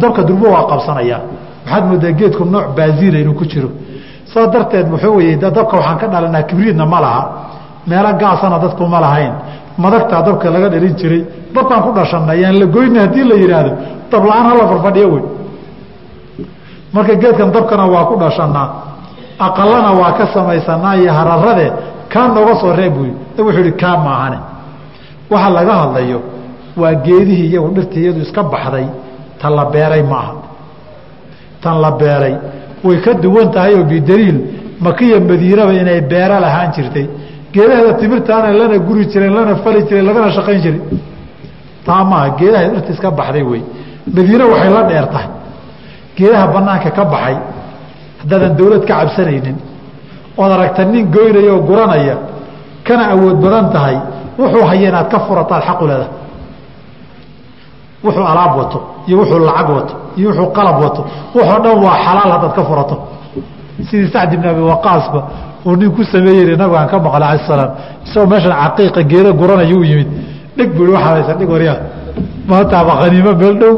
dabka 0.03 0.23
durbo 0.29 0.47
waa 0.55 0.65
qabsanaya 0.71 1.19
waxaad 1.67 1.85
moodaa 1.91 2.13
geedku 2.13 2.45
nooc 2.45 2.67
baazina 2.77 3.19
inuu 3.19 3.35
ku 3.35 3.45
jiro. 3.45 3.71
Saas 4.33 4.51
darteed 4.53 4.87
wuxuu 4.93 5.17
weye 5.17 5.37
dabka 5.37 5.77
waxaan 5.77 5.99
ka 5.99 6.07
dhalinaa 6.13 6.43
kibriidna 6.43 6.87
ma 6.87 7.01
laha. 7.01 7.23
Meelo 7.87 8.13
gaasana 8.21 8.59
dadku 8.59 8.87
ma 8.87 9.01
lahayn. 9.01 9.33
Madagtaa 9.79 10.23
dabka 10.23 10.51
laga 10.51 10.69
dhalin 10.69 10.95
jiray. 11.01 11.23
Dabkaan 11.55 11.83
ku 11.83 11.91
dhashanna 11.97 12.35
yaan 12.35 12.59
la 12.61 12.67
goyna 12.67 13.01
haddii 13.01 13.25
la 13.31 13.35
yidhaahdo 13.35 13.73
dab 14.11 14.25
la'aan 14.25 14.47
hala 14.51 14.65
farfadhiyo 14.71 15.09
wey. 15.15 15.23
Marka 16.93 17.15
geedkan 17.23 17.51
dabkana 17.53 17.85
waa 17.95 18.05
ku 18.11 18.15
dhashanaa. 18.23 18.69
Aqalana 19.39 19.91
waa 20.01 20.13
ka 20.19 20.27
samaysanaa 20.35 20.95
iyo 20.97 21.13
hararade 21.13 21.67
kaa 22.13 22.29
nooga 22.29 22.55
soo 22.61 22.73
reeb 22.73 22.95
buy 22.95 23.11
wuxuu 23.39 23.61
ihi 23.61 23.73
kaa 23.73 23.97
maahane 24.07 24.39
waxa 25.31 25.51
laga 25.51 25.75
hadlayo 25.83 26.19
waa 26.81 26.95
geedihii 26.95 27.49
iyagu 27.51 27.69
dhirtii 27.77 28.01
iyadu 28.05 28.21
iska 28.21 28.43
baxday. 28.43 28.87
La 29.57 29.65
beeray 29.65 30.03
maaha 30.03 30.33
tan 31.63 31.81
la 31.85 31.91
beeray. 32.01 32.35
Way 32.85 32.97
ka 33.05 33.13
duwan 33.15 33.51
tahay 33.55 33.75
oo 33.79 33.85
bidaliil 33.85 34.39
makiya 34.81 35.21
madiinaba 35.21 35.73
inay 35.83 36.01
beero 36.11 36.37
lahaan 36.45 36.71
jirtay. 36.75 37.07
Geedaheeda 37.53 37.93
timirtaana 38.01 38.49
lana 38.61 38.79
guri 38.79 39.05
jiray 39.13 39.31
lana 39.37 39.55
fali 39.63 39.81
jiray 39.89 40.03
lagana 40.09 40.31
shaqayn 40.37 40.61
jiray. 40.65 40.81
Taa 41.87 42.05
maaha 42.11 42.29
geedaha 42.39 42.65
dhirta 42.73 42.93
iska 42.95 43.11
baxday 43.19 43.43
wey 43.51 43.63
madiine 44.17 44.45
waxay 44.53 44.71
la 44.77 44.83
dheer 44.91 45.07
tahay. 45.15 45.29
Geedaha 46.17 46.47
banaanka 46.55 46.91
ka 46.97 47.05
baxay 47.15 47.37
haddaadan 48.21 48.53
dawlad 48.59 48.83
ka 48.89 48.95
cabsanaynin 49.01 49.57
ood 50.41 50.51
aragta 50.57 50.83
nin 50.85 51.05
goynaya 51.15 51.53
oo 51.55 51.61
guranaya 51.69 52.17
kana 52.87 53.05
awood 53.15 53.37
badan 53.45 53.67
tahay 53.75 53.97
wuxuu 54.39 54.65
haya 54.71 54.89
inaad 54.91 55.09
ka 55.13 55.19
furataad 55.27 55.63
xaqu 55.69 55.85
leedahay 55.91 56.11
wuxuu 58.05 58.25
alaab 58.33 58.53
wato 58.61 58.79
iyo 59.09 59.17
wuxuu 59.21 59.39
lacag 59.49 59.69
wato 59.79 59.95
iyo 60.19 60.29
wuxuu 60.31 60.47
qalab 60.57 60.77
wato 60.85 61.03
wuxoo 61.35 61.59
dhan 61.65 61.77
waa 61.85 61.97
xalaal 62.05 62.31
haddaad 62.35 62.55
ka 62.59 62.63
furato. 62.69 62.97
Sidii 63.89 64.11
sacd 64.15 64.33
ibn 64.35 64.47
abi 64.53 64.61
waqaasba 64.73 65.21
uu 65.67 65.77
nin 65.77 65.91
ku 65.97 66.03
sameeyey 66.13 66.57
nabigaan 66.57 66.89
ka 66.91 66.97
maqla 66.99 67.27
ala 67.31 67.39
salaam. 67.49 67.71
Isagoo 68.07 68.27
meeshan 68.33 68.53
caqiiqa 68.63 69.03
geeda 69.11 69.31
guranaya 69.41 69.75
u 69.77 69.83
yimid. 69.91 70.09
Dhig 70.57 70.71
bui 70.77 70.89
waxaa 70.95 71.13
haysa 71.15 71.33
dhig 71.41 71.51
waryaa 71.55 71.77
maantaaba 72.49 72.93
haniimo 73.03 73.33
meel 73.41 73.57
dhow 73.63 73.75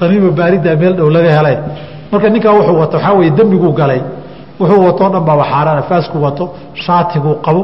haniimo 0.00 0.28
baarida 0.38 0.70
meel 0.82 0.94
dhow 0.98 1.08
laga 1.16 1.30
helay. 1.38 1.56
Marka 2.12 2.28
ninkaa 2.34 2.52
wuxuu 2.58 2.76
wato 2.82 2.96
waxaa 2.96 3.14
weye 3.18 3.30
dembiguu 3.38 3.72
galay. 3.80 4.00
Wuxuu 4.60 4.80
watoo 4.86 5.08
dhan 5.12 5.22
baaba 5.28 5.44
xaaraana 5.52 5.82
faasku 5.90 6.16
wato 6.26 6.44
shaatiguu 6.84 7.34
qabo. 7.46 7.62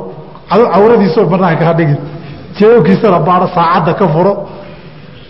Cawradiisoo 0.74 1.24
banaanka 1.32 1.64
ha 1.68 1.72
dhigin. 1.78 1.98
Jeebabkiisana 2.58 3.18
baadho 3.28 3.46
saacadda 3.56 3.92
ka 4.00 4.06
furo 4.14 4.32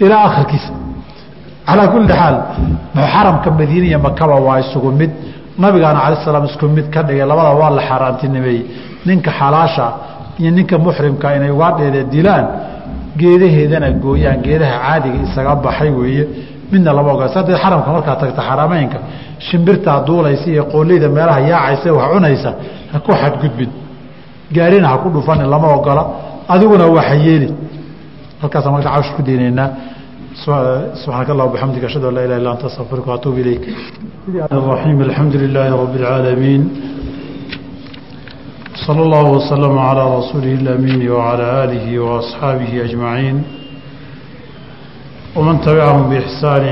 ilaa 0.04 0.22
akhirkiisa. 0.28 0.72
Calaa 1.66 1.88
kulli 1.92 2.08
xaal 2.18 2.36
xaramka 3.12 3.48
madiina 3.58 3.86
iyo 3.90 3.98
makaba 4.06 4.34
waa 4.46 4.58
isugu 4.62 4.90
mid 5.00 5.10
nabigaana 5.62 6.00
cala 6.04 6.16
salaam 6.24 6.44
isku 6.50 6.66
mid 6.76 6.86
ka 6.94 7.00
dhigay 7.06 7.26
labada 7.30 7.50
waa 7.60 7.70
la 7.76 7.82
xaaraantinimeeyey. 7.88 8.62
Ninka 9.06 9.30
xalaasha 9.38 9.86
iyo 10.40 10.50
ninka 10.56 10.76
muxrimka 10.84 11.26
inay 11.36 11.50
ugaadheeda 11.56 12.02
dilaan 12.14 12.44
geedaheedana 13.20 13.88
gooyaan 14.04 14.38
geedaha 14.44 14.76
caadiga 14.84 15.18
isaga 15.26 15.52
baxay 15.64 15.90
weeye 15.98 16.24
midna 16.72 16.90
lama 16.96 17.10
ogola 17.14 17.28
sadee 17.36 17.56
xaramka 17.62 17.88
markaa 17.94 18.16
tagta 18.20 18.42
xarameynka 18.48 18.98
shimbirtaa 19.46 19.98
duulaysa 20.06 20.46
iyo 20.54 20.64
qooleyda 20.72 21.08
meelaha 21.16 21.40
yaacaysa 21.50 21.88
wax 21.98 22.08
cunaysa 22.14 22.50
ha 22.92 22.96
ku 23.06 23.12
xadgudbin. 23.20 23.70
Gaarina 24.54 24.86
ha 24.92 24.96
ku 25.02 25.08
dhufanin 25.14 25.48
lama 25.54 25.68
ogola 25.78 26.02
adiguna 26.52 26.86
waxa 26.96 27.14
yeeli 27.26 27.48
halkaasaan 28.41 28.73
marka 28.75 28.89
cawsh 28.95 29.11
ku 29.17 29.21
deynaynaa 29.29 29.67
subxaanaka 30.43 31.31
allah 31.33 31.47
bxamdika 31.53 31.85
ashhadu 31.89 32.05
an 32.09 32.13
laa 32.17 32.25
ilah 32.27 32.37
illa 32.41 32.49
anta 32.55 32.65
astaqfiruka 32.71 33.07
waatuub 33.13 33.37
ilayk 33.43 33.63
الرحيم 34.59 34.97
الحمد 35.07 35.35
لله 35.43 35.67
رب 35.83 35.95
العالمين 36.01 36.61
صلى 38.85 39.01
الله 39.07 39.25
وسلم 39.37 39.73
على 39.89 40.03
رسوله 40.17 40.53
الأمين 40.61 41.01
وعلى 41.15 41.45
آله 41.63 41.85
وأصحابه 42.05 42.71
أجمعين 42.87 43.35
ومن 45.37 45.55
تبعهم 45.67 46.03
بإحسان 46.09 46.63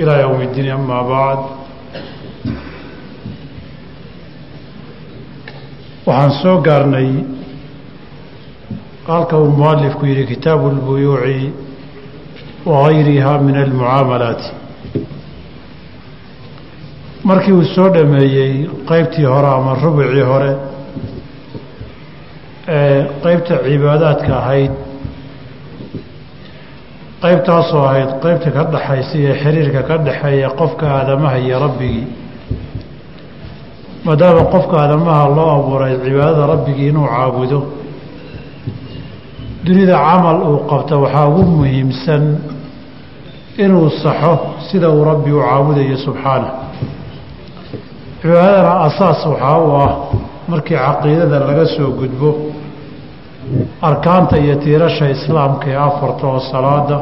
إلى 0.00 0.14
يوم 0.24 0.38
الدين 0.48 0.66
أما 0.78 0.98
بعد 1.14 1.38
waxaan 6.06 6.32
soo 6.42 6.56
gaarnay 6.66 7.08
halka 9.07 9.37
uu 9.37 9.49
mualifku 9.59 10.05
yihi 10.05 10.25
kitaabu 10.31 10.67
اlbuyuuci 10.73 11.51
wagayriha 12.65 13.37
min 13.45 13.55
almucaamalaati 13.63 14.49
markii 17.23 17.51
uu 17.59 17.63
soo 17.75 17.89
dhameeyey 17.95 18.53
qeybtii 18.89 19.25
hore 19.33 19.47
ama 19.57 19.73
rubucii 19.83 20.21
hore 20.31 20.51
ee 22.77 23.05
qeybta 23.23 23.55
cibaadaadka 23.65 24.33
ahayd 24.41 24.71
qeybtaasoo 27.23 27.83
ahayd 27.89 28.09
qeybta 28.23 28.49
ka 28.55 28.63
dhaxaysa 28.73 29.13
iyo 29.21 29.33
xiriirka 29.43 29.81
ka 29.89 29.95
dhaxeeya 30.07 30.49
qofka 30.59 30.85
aadamaha 30.97 31.37
iyo 31.45 31.57
rabbigii 31.65 32.05
maadaama 34.05 34.43
qofka 34.53 34.75
aadamaha 34.83 35.23
loo 35.37 35.49
abuuray 35.57 35.93
cibaadada 36.05 36.43
rabbigii 36.53 36.87
inuu 36.91 37.07
caabudo 37.13 37.59
dunida 39.63 39.95
camal 39.97 40.37
uu 40.49 40.57
qabto 40.69 41.01
waxaa 41.03 41.27
ugu 41.27 41.43
muhiimsan 41.43 42.23
inuu 43.57 43.89
saxo 44.03 44.33
sida 44.69 44.89
uu 44.89 45.03
rabbi 45.11 45.31
u 45.31 45.41
caabudayo 45.41 45.97
subxaanah 45.97 46.51
cibaadadana 48.21 48.73
asaas 48.87 49.25
waxaa 49.25 49.57
u 49.67 49.69
ah 49.85 49.91
markii 50.47 50.77
caqiidada 50.85 51.37
laga 51.49 51.65
soo 51.75 51.91
gudbo 51.99 52.29
arkaanta 53.81 54.37
iyo 54.37 54.55
tiirasha 54.63 55.09
islaamka 55.15 55.65
ee 55.69 55.79
afarta 55.89 56.27
oo 56.27 56.39
salaada 56.39 56.97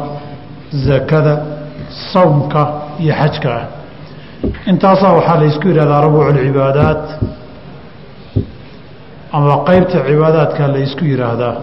zakada 0.87 1.33
sawmka 2.13 2.61
iyo 2.99 3.13
xajka 3.21 3.49
ah. 3.59 3.65
Intaasaa 4.71 5.13
waxaa 5.17 5.37
la 5.41 5.45
isku 5.51 5.67
yidhahdaa 5.67 6.01
rabuucu 6.01 6.31
lcibaadaat 6.37 7.03
ama 9.31 9.53
qeybta 9.67 9.97
cibaadaadka 10.07 10.67
la 10.73 10.79
isku 10.87 11.03
yidhaahdaa 11.11 11.55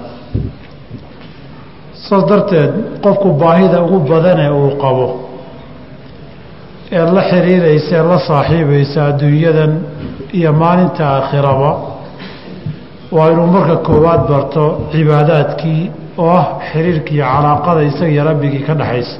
saas 2.08 2.24
darteed 2.30 2.72
qofku 3.04 3.28
baahida 3.42 3.78
ugu 3.84 3.98
badane 4.10 4.46
uu 4.60 4.70
qabo 4.82 5.06
ee 6.96 7.04
la 7.16 7.22
xiriiraysa 7.30 7.92
ee 8.00 8.04
la 8.10 8.18
saaxiibaysa 8.28 8.98
adduunyadan 9.10 9.72
iyo 10.38 10.50
maalinta 10.62 11.02
aakhiraba 11.16 11.70
waa 13.16 13.28
inuu 13.32 13.46
marka 13.56 13.76
koowaad 13.88 14.22
barto 14.30 14.64
cibaadaadkii 14.92 15.82
oo 16.24 16.30
ah 16.40 16.46
xiriirkii 16.70 17.20
calaaqada 17.32 17.80
isaga 17.90 18.10
iyo 18.14 18.22
rabbigii 18.30 18.62
ka 18.68 18.74
dhexaysa 18.80 19.16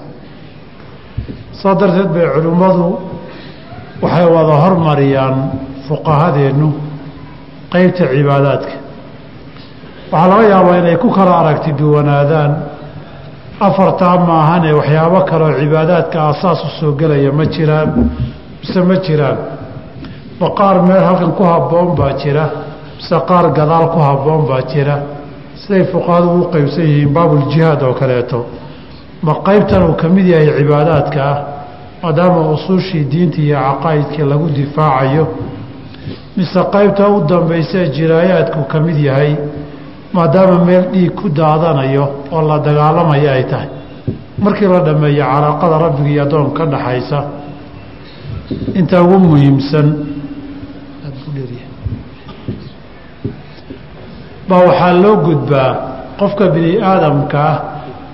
saas 1.61 1.77
darteed 1.81 2.09
bay 2.15 2.27
culimmadu 2.35 2.87
waxay 4.05 4.27
wada 4.37 4.55
hormariyaan 4.65 5.37
fuqahadeennu 5.89 6.69
qeybta 7.73 8.05
cibaadaadka. 8.15 8.75
Waxaa 10.13 10.29
laga 10.31 10.45
yaabaa 10.53 10.77
inay 10.81 10.97
ku 11.03 11.09
kala 11.17 11.33
aragti 11.41 11.71
duwanaadaan 11.81 12.51
afartaa 13.61 14.17
maahane 14.27 14.73
waxyaabo 14.73 15.21
kaleoo 15.21 15.59
cibaadaadka 15.61 16.29
asaas 16.29 16.61
u 16.65 16.69
soo 16.81 16.93
gelaya 16.93 17.33
ma 17.33 17.45
jiraan 17.47 17.89
mise 18.61 18.81
ma 18.89 18.97
jiraan? 19.07 19.37
Ma 20.41 20.49
qaar 20.59 20.83
meel 20.83 21.05
halkan 21.05 21.33
ku 21.33 21.43
habboon 21.45 21.97
baa 21.97 22.13
jira 22.23 22.45
mise 22.97 23.17
qaar 23.29 23.51
gadaal 23.59 23.89
ku 23.95 23.99
habboon 24.01 24.47
baa 24.49 24.63
jira? 24.73 24.97
Siday 25.61 25.85
fuqahadu 25.93 26.29
ugu 26.31 26.45
qeybsan 26.53 26.85
yihiin 26.85 27.13
baabuljihaad 27.15 27.83
oo 27.83 27.95
kaleeto. 27.95 28.45
Ma 29.23 29.35
qeybtan 29.47 29.83
uu 29.89 29.95
ka 29.97 30.09
mid 30.09 30.27
yahay 30.27 30.49
cibaadaadka 30.59 31.21
ah 31.33 31.39
maadaama 32.03 32.51
usuushii 32.51 33.05
diinta 33.11 33.41
iyo 33.41 33.57
caqaa'idkii 33.59 34.25
lagu 34.31 34.47
difaacayo 34.59 35.25
mise 36.37 36.61
qaybta 36.75 37.09
u 37.09 37.25
dambaysa 37.31 37.85
jiraayaadku 37.97 38.61
ka 38.73 38.81
mid 38.81 38.99
yahay 39.09 39.33
maadaama 40.15 40.65
meel 40.69 40.85
dhiig 40.93 41.13
ku 41.21 41.29
daadanayo 41.29 42.05
oo 42.35 42.43
la 42.49 42.57
dagaalamayo 42.67 43.31
ay 43.37 43.45
tahay. 43.51 43.69
Markii 44.45 44.69
la 44.75 44.81
dhammeeyo 44.87 45.25
calaaqada 45.33 45.77
rabbiga 45.85 46.11
iyo 46.15 46.23
addoon 46.27 46.49
ka 46.57 46.65
dhaxaysa 46.73 47.19
inta 48.79 48.97
ugu 49.03 49.19
muhiimsan 49.27 49.87
baa 54.49 54.63
waxaa 54.69 54.93
loo 55.03 55.17
gudbaa 55.27 55.71
qofka 56.19 56.45
bini 56.55 56.73
aadamka 56.91 57.39
ah 57.51 57.57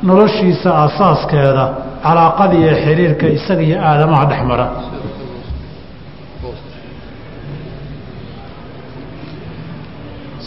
noloshiisa 0.08 0.70
asaaskeeda 0.84 1.64
calaaqada 2.04 2.54
iyo 2.60 2.72
xiriirka 2.84 3.26
isaga 3.36 3.62
iyo 3.68 3.76
aadamaha 3.88 4.24
dhex 4.30 4.42
mara. 4.50 4.66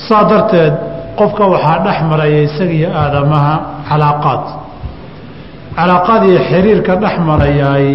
Saa 0.08 0.23
darteed 0.29 0.73
qofka 1.19 1.43
waxaa 1.54 1.80
dhex 1.86 1.97
maraya 2.12 2.39
isaga 2.47 2.73
iyo 2.80 2.89
aadamaha 3.01 3.54
calaaqaad. 3.89 4.43
Calaaqaad 5.78 6.21
iyo 6.30 6.39
xiriirka 6.49 6.93
dhex 7.04 7.15
marayaay 7.30 7.88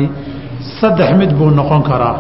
saddex 0.81 1.11
mid 1.21 1.31
buu 1.39 1.51
noqon 1.59 1.83
karaa. 1.89 2.17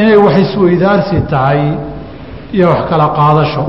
Inay 0.00 0.16
wax 0.24 0.36
isweydaarsi 0.44 1.16
tahay 1.32 1.62
iyo 2.56 2.66
wax 2.72 2.80
kala 2.90 3.06
qaadasho. 3.18 3.64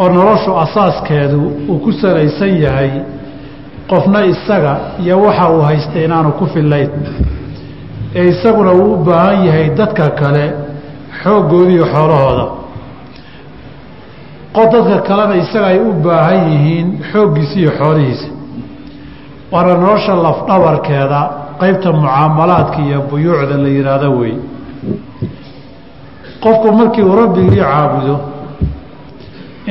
Oo 0.00 0.08
noloshu 0.16 0.50
asaaskeedu 0.64 1.40
uu 1.70 1.78
ku 1.84 1.90
salaysan 2.00 2.52
yahay 2.64 2.90
qofna 3.90 4.20
isaga 4.32 4.72
iyo 5.02 5.14
waxa 5.26 5.44
uu 5.54 5.62
haystay 5.68 6.04
inaanu 6.04 6.30
ku 6.38 6.44
fillayn. 6.54 6.90
Ee 8.18 8.24
isaguna 8.32 8.72
uu 8.72 8.94
u 8.94 9.04
baahan 9.06 9.38
yahay 9.46 9.66
dadka 9.78 10.06
kale 10.20 10.44
xooggoodi 11.22 11.72
iyo 11.76 11.86
xoolahooda 11.94 12.46
qo 14.54 14.62
dadka 14.72 14.96
kalena 15.08 15.34
isaga 15.42 15.66
ay 15.72 15.78
u 15.78 15.92
baahan 16.04 16.40
yihiin 16.52 16.88
xooggiisa 17.12 17.54
iyo 17.62 17.70
xoolihiisa. 17.80 18.28
Waana 19.52 19.74
nolosha 19.82 20.14
lafdhabarkeeda 20.26 21.20
qeybta 21.60 21.88
mucaamalaadka 21.98 22.78
iyo 22.86 22.98
buyuucda 23.10 23.56
la 23.64 23.68
yidhaahdo 23.76 24.08
wey 24.20 24.34
qofku 26.42 26.68
markii 26.78 27.02
uu 27.08 27.16
rabbigii 27.20 27.60
caabudo 27.62 28.16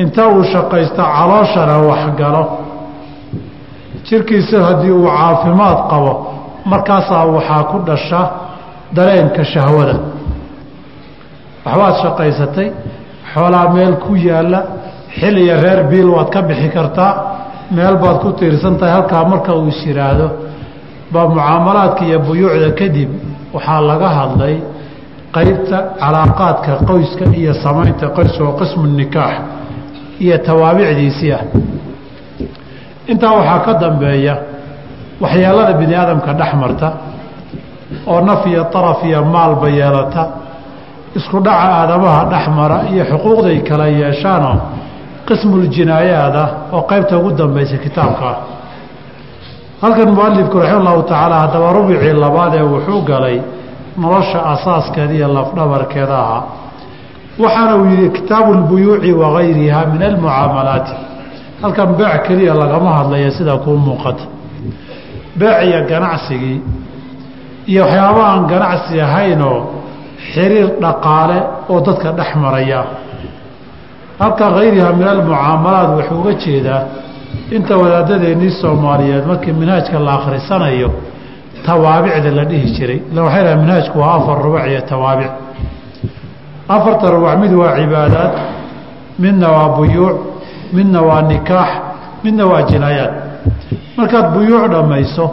inta 0.02 0.24
uu 0.34 0.44
shaqaysto 0.54 1.04
calooshana 1.15 1.76
waxgalo. 1.89 2.44
Jirkiisa 4.08 4.58
haddii 4.68 4.92
uu 5.00 5.08
caafimaad 5.18 5.80
qabo 5.92 6.12
markaasaa 6.72 7.26
waxaa 7.36 7.63
ku 7.72 7.78
dhasha 7.88 8.22
dareenka 8.96 9.44
shahwada. 9.54 9.96
Waxbaad 11.65 11.96
shaqaysatay 12.04 12.68
xoolaa 13.34 13.68
meel 13.76 13.96
ku 14.04 14.15
yaalla 14.15 14.60
xilliya 15.20 15.56
reer 15.63 15.84
biil 15.92 16.10
waad 16.15 16.30
ka 16.34 16.42
bixi 16.42 16.70
kartaa 16.70 17.12
meel 17.72 17.96
baad 18.04 18.18
ku 18.24 18.30
tiirsan 18.39 18.76
tahay 18.80 18.94
halkaa 18.94 19.24
marka 19.32 19.52
uu 19.56 19.68
is 19.68 19.80
yidhaahdo 19.86 20.28
baa 21.13 21.28
mucaamalaadka 21.34 22.02
iyo 22.06 22.20
buyuucda 22.28 22.70
kadib 22.80 23.10
waxaa 23.56 23.82
laga 23.89 24.10
hadlay 24.20 24.56
qaybta 25.36 25.78
calaaqaadka 26.02 26.72
qoyska 26.89 27.26
iyo 27.39 27.54
samaynta 27.63 28.06
qoyska 28.18 28.42
oo 28.48 28.54
qismu 28.60 28.86
nikaax 29.00 29.36
iyo 30.24 30.38
tawaabicdiisii 30.48 31.32
ah. 31.38 31.42
Intaa 33.12 33.34
waxaa 33.39 33.60
ka 33.65 33.74
dambeeya 33.84 34.36
waxyeelada 35.22 35.74
bini 35.80 35.96
aadamka 36.02 36.32
dhex 36.39 36.52
marta 36.62 36.88
oo 38.12 38.22
naf 38.28 38.42
iyo 38.52 38.63
daraf 38.74 39.00
iyo 39.10 39.20
maalba 39.34 39.68
yeelata 39.80 40.22
isku 41.17 41.38
dhaca 41.45 41.67
aadamaha 41.80 42.22
dhex 42.32 42.45
mara 42.58 42.78
iyo 42.91 43.04
xuquuqday 43.12 43.58
kala 43.69 43.86
yeeshaanoo 44.02 44.56
qismuljinaayaad 45.28 46.36
ah 46.43 46.50
oo 46.76 46.82
qaybta 46.91 47.13
ugu 47.19 47.32
dambaysa 47.39 47.78
kitaabka. 47.86 48.30
Halkan 49.82 50.10
mualifku 50.17 50.56
raxima 50.60 50.80
allahu 50.82 51.02
tacaala 51.10 51.36
haddaba 51.43 51.67
rubicii 51.78 52.13
labaad 52.24 52.54
ee 52.60 52.65
wuxuu 52.74 53.02
galay 53.10 53.38
nolosha 54.02 54.39
asaaskeeda 54.54 55.13
iyo 55.17 55.28
lafdhabarkeeda 55.38 56.15
ahaa 56.24 56.41
waxaana 57.43 57.74
uu 57.80 57.86
yidhi 57.91 58.10
kitaabu 58.17 58.52
lbuyuuci 58.60 59.12
wagayriha 59.22 59.80
min 59.91 60.02
almucaamalaati. 60.10 60.93
Halkan 61.62 61.89
beec 62.00 62.22
keliya 62.28 62.54
lagama 62.62 62.89
hadlaya 63.00 63.32
sidaa 63.38 63.58
kuu 63.63 63.78
muuqata. 63.86 64.24
Beec 65.39 65.58
iyo 65.67 65.80
ganacsigii 65.91 66.58
iyo 67.72 67.82
waxyaaba 67.86 68.22
aan 68.32 68.41
ganacsi 68.52 68.95
ahaynoo 69.08 69.58
xiriir 70.34 70.68
dhaqaale 70.84 71.38
oo 71.72 71.80
dadka 71.88 72.10
dhex 72.20 72.32
maraya. 72.44 72.82
Halka 74.20 74.46
hayriha 74.56 74.89
min 75.00 75.08
almucaamalaat 75.13 75.89
wuxuu 75.98 76.20
uga 76.22 76.34
jeedaa 76.44 76.82
inta 77.56 77.74
wadaadadeennii 77.82 78.52
soomaaliyeed 78.62 79.26
markii 79.32 79.54
minhaajka 79.62 80.00
la 80.06 80.12
akhrisanayo 80.20 80.89
tawaabicda 81.65 82.32
la 82.38 82.44
dhihi 82.50 82.68
jiray. 82.76 83.00
Ila 83.12 83.22
waxay 83.26 83.44
dhaha 83.46 83.56
minhaajku 83.63 83.96
waa 84.02 84.13
afar 84.20 84.38
rubac 84.46 84.65
iyo 84.72 84.82
tawaabic. 84.92 85.32
Afarta 86.76 87.06
rubac 87.15 87.36
mid 87.44 87.54
waa 87.62 87.76
cibaadaad 87.80 88.32
midna 89.24 89.48
waa 89.56 89.70
buyuuc 89.78 90.15
midna 90.74 91.00
waa 91.02 91.22
nikaax 91.32 91.70
midna 92.24 92.44
waa 92.52 92.62
jinaayaad 92.70 93.13
markaad 93.98 94.28
buyuuc 94.36 94.63
dhammayso 94.74 95.26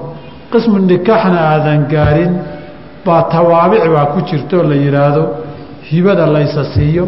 qismu 0.53 0.79
nikaaxna 0.91 1.39
aadan 1.53 1.81
gaarin 1.93 2.33
baa 3.07 3.23
tawaabic 3.35 3.85
baa 3.95 4.07
ku 4.13 4.19
jirto 4.29 4.57
la 4.71 4.75
yidhaahdo 4.85 5.23
hibada 5.91 6.25
laysa 6.35 6.63
siiyo. 6.75 7.05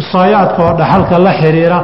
Usaayaadka 0.00 0.60
oo 0.66 0.72
dhaxalka 0.80 1.16
la 1.26 1.32
xiriira 1.40 1.78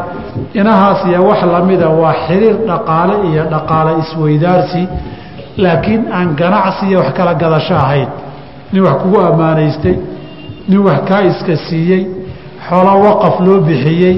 inahaas 0.60 1.00
iyo 1.08 1.20
wax 1.28 1.40
lamida 1.52 1.88
waa 2.00 2.14
xiriir 2.26 2.56
dhaqaale 2.68 3.14
iyo 3.30 3.42
dhaqaale 3.52 3.92
isweydaarsi. 4.02 4.82
Laakiin 5.62 6.02
aan 6.16 6.28
ganacsi 6.40 6.82
iyo 6.90 6.98
wax 7.02 7.10
kala 7.16 7.32
gadasho 7.42 7.74
ahayn 7.84 8.08
nin 8.72 8.82
wax 8.86 8.96
kugu 9.02 9.18
ammaanaystay 9.30 9.96
nin 10.68 10.78
wax 10.86 10.98
kaa 11.08 11.22
iska 11.30 11.54
siiyey 11.68 12.02
xoolo 12.68 12.92
waqaf 13.06 13.36
loo 13.46 13.58
bixiyey 13.68 14.14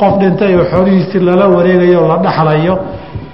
qof 0.00 0.12
dhintay 0.20 0.52
oo 0.58 0.64
xoolihiisii 0.72 1.20
lala 1.28 1.46
wareegayo 1.54 1.98
o 2.04 2.08
la 2.10 2.16
dhaxlayo 2.26 2.74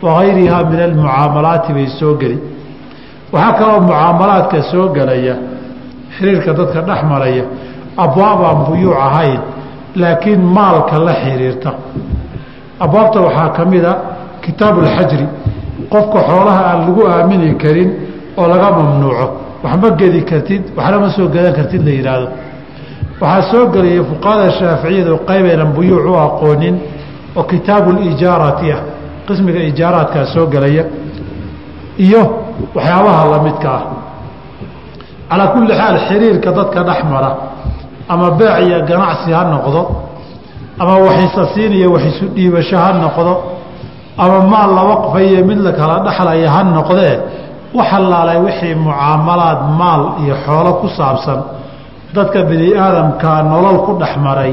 wagayrihaa 0.06 0.62
min 0.70 0.80
almucaamalaati 0.86 1.70
bay 1.76 1.86
soo 1.98 2.14
geli 2.20 2.38
waxaa 3.34 3.52
kaloo 3.58 3.80
mucaamalaadka 3.88 4.58
soo 4.70 4.86
gelaya 4.96 5.34
xiriirka 6.16 6.50
dadka 6.58 6.80
dhex 6.88 7.00
maraya 7.12 7.44
abwaab 8.04 8.40
aan 8.48 8.58
buyuuc 8.66 8.96
ahayn 9.06 9.40
laakiin 10.02 10.40
maalka 10.56 10.96
la 11.06 11.14
xiriirta. 11.22 11.70
Abwaabta 12.84 13.18
waxaa 13.26 13.48
ka 13.56 13.62
mid 13.72 13.84
a 13.84 13.94
kitaabu 14.44 14.78
alxajri 14.80 15.26
qofka 15.92 16.18
xoolaha 16.28 16.60
aan 16.70 16.80
lagu 16.86 17.02
aamini 17.12 17.54
karin 17.62 17.90
oo 18.40 18.46
laga 18.52 18.68
mamnuuco. 18.78 19.26
Wax 19.64 19.74
ma 19.82 19.88
gedi 20.00 20.20
kartid 20.30 20.62
waxna 20.76 20.98
ma 21.02 21.08
soo 21.16 21.26
gadan 21.34 21.52
kartid 21.58 21.82
la 21.86 21.90
yidhaahdo 21.98 22.28
waxaa 23.20 23.42
soo 23.50 23.64
gelaya 23.74 24.02
fuqahada 24.10 24.46
shaaficiyadu 24.58 25.14
qaybaynan 25.28 25.70
buyuuc 25.76 26.04
u 26.10 26.14
aqoonin 26.26 26.76
oo 27.38 27.42
kitaabu 27.50 27.90
lijaarati 28.00 28.66
ah 28.76 28.80
qismiga 29.26 29.60
ijaaraadkaa 29.70 30.24
soo 30.34 30.46
gelaya 30.54 30.84
iyo 32.06 32.22
waxyaabaha 32.74 33.22
lamidka 33.32 33.70
ah. 33.78 33.82
Calaa 35.30 35.48
kulli 35.54 35.72
xaal 35.80 35.96
xiriirka 36.08 36.50
dadka 36.52 36.80
dhex 36.88 37.00
mara 37.12 37.30
ama 38.08 38.30
beec 38.38 38.56
iyo 38.66 38.78
ganacsi 38.88 39.32
ha 39.32 39.44
noqdo 39.44 39.82
ama 40.80 40.94
waxisasiin 41.06 41.72
iyo 41.72 41.92
waxisu 41.94 42.24
dhiibasho 42.34 42.76
ha 42.76 42.92
noqdo 42.92 43.34
ama 44.18 44.38
maal 44.52 44.70
la 44.74 44.82
waqfayo 44.90 45.44
mid 45.44 45.58
la 45.58 45.72
kala 45.72 46.00
dhexlaya 46.06 46.50
ha 46.54 46.62
noqdee 46.64 47.14
wax 47.74 47.90
allaalay 47.92 48.38
wixii 48.46 48.74
mucaamalaad 48.74 49.60
maal 49.80 50.02
iyo 50.22 50.34
xoolo 50.44 50.72
ku 50.80 50.88
saabsan 50.88 51.40
dadka 52.14 52.42
bini 52.42 52.76
aadamkaa 52.76 53.42
nolol 53.42 53.78
ku 53.86 53.92
dhex 54.00 54.16
maray 54.16 54.52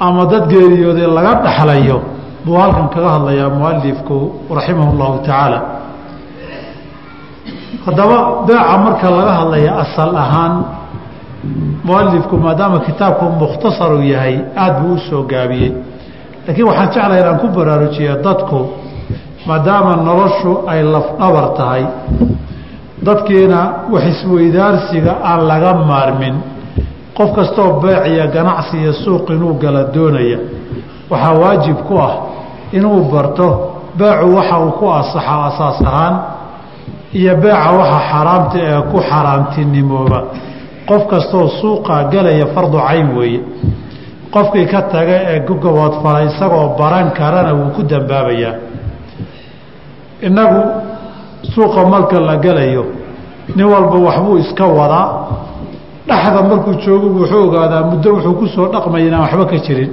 ama 0.00 0.26
dad 0.26 0.44
geeriyooday 0.52 1.06
laga 1.06 1.32
dhexlayo 1.44 1.98
buu 2.44 2.56
halkan 2.62 2.88
kaga 2.94 3.08
hadlayaa 3.16 3.50
mualifku 3.50 4.16
raximah 4.56 4.88
llahu 4.98 5.16
tacaala 5.22 5.77
haddaba 7.86 8.16
beeca 8.46 8.76
marka 8.84 9.06
laga 9.10 9.32
hadlaya 9.40 9.72
asal 9.84 10.10
ahaan 10.16 10.54
mualifku 11.84 12.36
maadaama 12.36 12.78
kitaabku 12.86 13.24
mukhtasaru 13.40 14.02
yahay 14.02 14.36
aada 14.56 14.80
buu 14.80 14.94
u 14.94 14.98
soo 15.08 15.22
gaabiyey. 15.32 15.72
Laakiin 16.46 16.66
waxaan 16.68 16.88
jeclahay 16.92 17.20
inaan 17.20 17.38
ku 17.42 17.46
baraarujiyo 17.56 18.14
dadku 18.26 18.60
maadaama 19.48 19.92
noloshu 20.08 20.52
ay 20.72 20.82
lafdhabar 20.94 21.46
tahay. 21.58 21.84
Dadkiina 23.06 23.60
wax 23.92 24.04
isweydaarsiga 24.12 25.12
aan 25.30 25.40
laga 25.50 25.72
maarmin. 25.90 26.34
Qof 27.16 27.30
kastoo 27.36 27.80
beec 27.82 28.06
iyo 28.12 28.26
ganacsi 28.34 28.76
iyo 28.82 28.92
suuq 28.92 29.30
inuu 29.30 29.54
gala 29.62 29.82
doonaya 29.94 30.38
waxaa 31.10 31.34
waajib 31.42 31.76
ku 31.88 31.94
ah 31.98 32.14
inuu 32.72 33.00
barto 33.12 33.48
beecu 33.98 34.26
waxa 34.36 34.56
uu 34.64 34.70
ku 34.78 34.86
asaxa 35.00 35.34
asaas 35.48 35.78
ahaan 35.86 36.14
iyo 37.12 37.36
beeca 37.42 37.70
waxa 37.78 37.98
xaaraamta 38.10 38.58
ee 38.68 38.80
ku 38.90 38.98
xaaraamtinimooba 39.10 40.20
qof 40.88 41.02
kastoo 41.12 41.48
suuqaa 41.60 42.02
galaya 42.12 42.46
fardu 42.54 42.78
cayn 42.88 43.08
weeye. 43.18 43.40
Qofkii 44.34 44.66
ka 44.72 44.80
taga 44.92 45.16
ee 45.32 45.40
gugabood 45.48 45.94
falay 46.02 46.26
isagoo 46.30 46.76
baran 46.78 47.10
karana 47.18 47.52
wuu 47.58 47.70
ku 47.76 47.82
dambaabayaa 47.82 48.54
innagu 50.26 50.60
suuqa 51.54 51.80
marka 51.92 52.20
la 52.20 52.36
galayo 52.36 52.84
nin 53.56 53.66
walba 53.72 53.96
waxbuu 54.06 54.36
iska 54.38 54.64
wadaa. 54.66 55.06
Dhexda 56.08 56.42
markuu 56.50 56.74
joogo 56.84 57.06
wuxuu 57.20 57.42
ogaadaa 57.48 57.82
muddo 57.90 58.08
wuxuu 58.14 58.34
ku 58.40 58.46
soo 58.54 58.66
dhaqmaya 58.72 59.06
inaan 59.08 59.22
waxba 59.24 59.44
ka 59.50 59.56
jirin. 59.66 59.90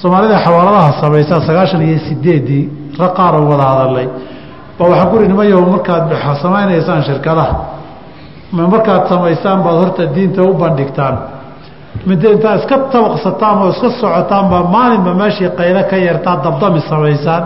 Soomaalida 0.00 0.38
xawaaladaha 0.44 0.92
samaysaa 1.00 1.40
sagaashan 1.46 1.82
iyo 1.88 1.98
sideeddii 2.08 2.64
raqaara 3.02 3.38
wada 3.50 3.64
hadalay 3.70 4.08
ba 4.78 4.84
waxaan 4.90 5.08
kuri 5.10 5.24
nimayaho 5.32 5.62
markaad 5.74 6.04
samaynaysaan 6.42 7.02
shirkadaha. 7.08 7.54
Ma 8.56 8.62
markaad 8.74 9.02
samaysaan 9.12 9.58
baad 9.64 9.76
horta 9.82 10.02
diinta 10.14 10.42
u 10.42 10.52
bandhigtaan. 10.62 11.14
Mid 12.08 12.22
intaa 12.32 12.54
iska 12.60 12.76
tabaqsataan 12.92 13.56
oo 13.62 13.68
iska 13.74 13.88
socotaanba 14.00 14.58
maalinba 14.74 15.12
meeshii 15.20 15.50
qaylo 15.58 15.82
ka 15.90 15.96
yartaa 16.08 16.36
dabdami 16.44 16.80
samaysaan. 16.90 17.42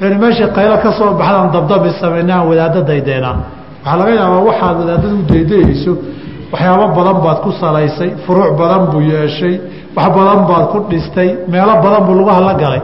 N 0.00 0.14
meeshii 0.22 0.48
qaylo 0.56 0.76
ka 0.84 0.90
soo 0.98 1.10
baxdaan 1.20 1.48
dabdami 1.56 1.90
samaynaan 2.00 2.42
wadaadda 2.48 2.80
daydeenaa 2.90 3.36
waxaa 3.84 3.96
laga 4.00 4.12
yaabaa 4.20 4.42
waxaad 4.50 4.76
wadaadada 4.80 5.08
u 5.20 5.22
daydayayso 5.32 5.92
waxyaabo 6.52 6.84
badan 6.98 7.16
baad 7.24 7.38
ku 7.44 7.50
salaysay 7.62 8.10
furuuc 8.24 8.52
badan 8.60 8.82
buu 8.90 9.00
yeeshay 9.12 9.54
wax 9.96 10.08
badan 10.16 10.40
baad 10.50 10.64
ku 10.72 10.78
dhistay 10.90 11.28
meelo 11.52 11.74
badan 11.84 12.02
buu 12.06 12.14
lagu 12.18 12.30
hala 12.38 12.54
galay 12.62 12.82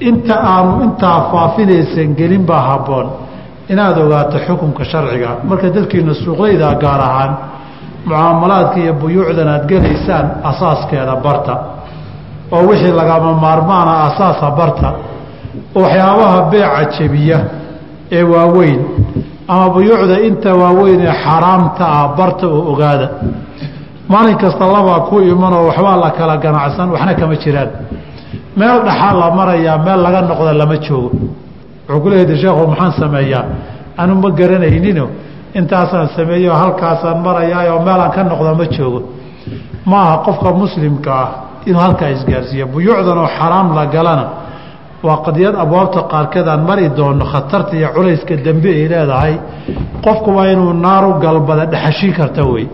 inta 0.00 0.34
aanu 0.52 0.82
intaa 0.84 1.20
faafinaysan 1.32 2.14
gelin 2.18 2.44
baa 2.46 2.60
habboon. 2.68 3.06
Inaad 3.68 3.98
ogaato 3.98 4.38
xukunka 4.46 4.84
sharciga. 4.84 5.30
Marka 5.48 5.68
dadkiina 5.74 6.14
suuqlayda 6.22 6.68
gaar 6.82 7.00
ahaan 7.08 7.32
mucaamalaadka 8.06 8.78
iyo 8.82 8.92
buyuucdan 9.00 9.48
aad 9.54 9.64
gelaysaan 9.70 10.26
asaaskeeda 10.50 11.16
barta. 11.24 11.54
Oo 12.52 12.62
wixii 12.68 12.92
lagama 12.98 13.32
maarmaana 13.44 13.92
asaasa 14.08 14.50
barta. 14.58 14.88
Oo 15.76 15.82
waxyaabaha 15.82 16.40
beeca 16.50 16.82
jebiya 16.98 17.38
ee 18.16 18.22
waaweyn 18.32 18.80
ama 19.48 19.66
buyuucda 19.74 20.16
inta 20.28 20.50
waaweyn 20.62 21.00
ee 21.08 21.14
xaaraamta 21.24 21.84
ah 21.98 22.08
barta 22.18 22.46
oo 22.46 22.62
ogaada. 22.72 23.08
Maalin 24.08 24.36
kasta 24.42 24.64
labaa 24.74 25.00
ku 25.08 25.14
imanoo 25.20 25.66
waxbaa 25.68 25.96
la 26.04 26.10
kala 26.18 26.36
ganacsan 26.44 26.88
waxna 26.94 27.14
kama 27.20 27.36
jiraan 27.42 27.70
meel 28.58 28.78
dhaxaa 28.86 29.12
la 29.22 29.28
marayaa 29.38 29.78
meel 29.86 30.00
laga 30.06 30.20
noqda 30.30 30.52
lama 30.60 30.76
joogo. 30.86 31.10
Wuxuu 31.88 32.00
ku 32.02 32.08
leeyahay 32.10 32.36
sheekhu 32.42 32.62
maxaan 32.72 32.92
sameeyaa? 33.00 33.44
Anu 34.00 34.14
ma 34.22 34.28
garanaynino 34.38 35.06
intaasaan 35.58 36.08
sameeyo 36.16 36.52
halkaasaan 36.62 37.18
marayaayoo 37.26 37.80
meelaan 37.86 38.10
ka 38.16 38.22
noqda 38.30 38.52
ma 38.60 38.64
joogo. 38.76 39.00
Ma 39.90 40.00
qofka 40.26 40.50
muslimka 40.62 41.10
ah 41.22 41.28
inuu 41.68 41.80
halkaa 41.86 42.08
isgaarsiiyo. 42.16 42.66
Buyuucdan 42.72 43.18
oo 43.22 43.28
xaraam 43.38 43.68
la 43.78 43.84
galana 43.94 44.24
waa 45.06 45.18
qadiyad 45.26 45.54
abwaabta 45.64 46.00
qaarkeed 46.12 46.46
aan 46.52 46.62
mari 46.68 46.84
doono 46.98 47.24
khatarta 47.32 47.72
iyo 47.78 47.88
culayska 47.96 48.34
dembe 48.46 48.70
ay 48.78 48.86
leedahay. 48.92 49.34
Qofku 50.04 50.30
waa 50.36 50.46
inuu 50.52 50.72
naaru 50.84 51.10
galbada 51.24 51.64
dhexashin 51.72 52.12
karta 52.18 52.42
wey. 52.52 52.66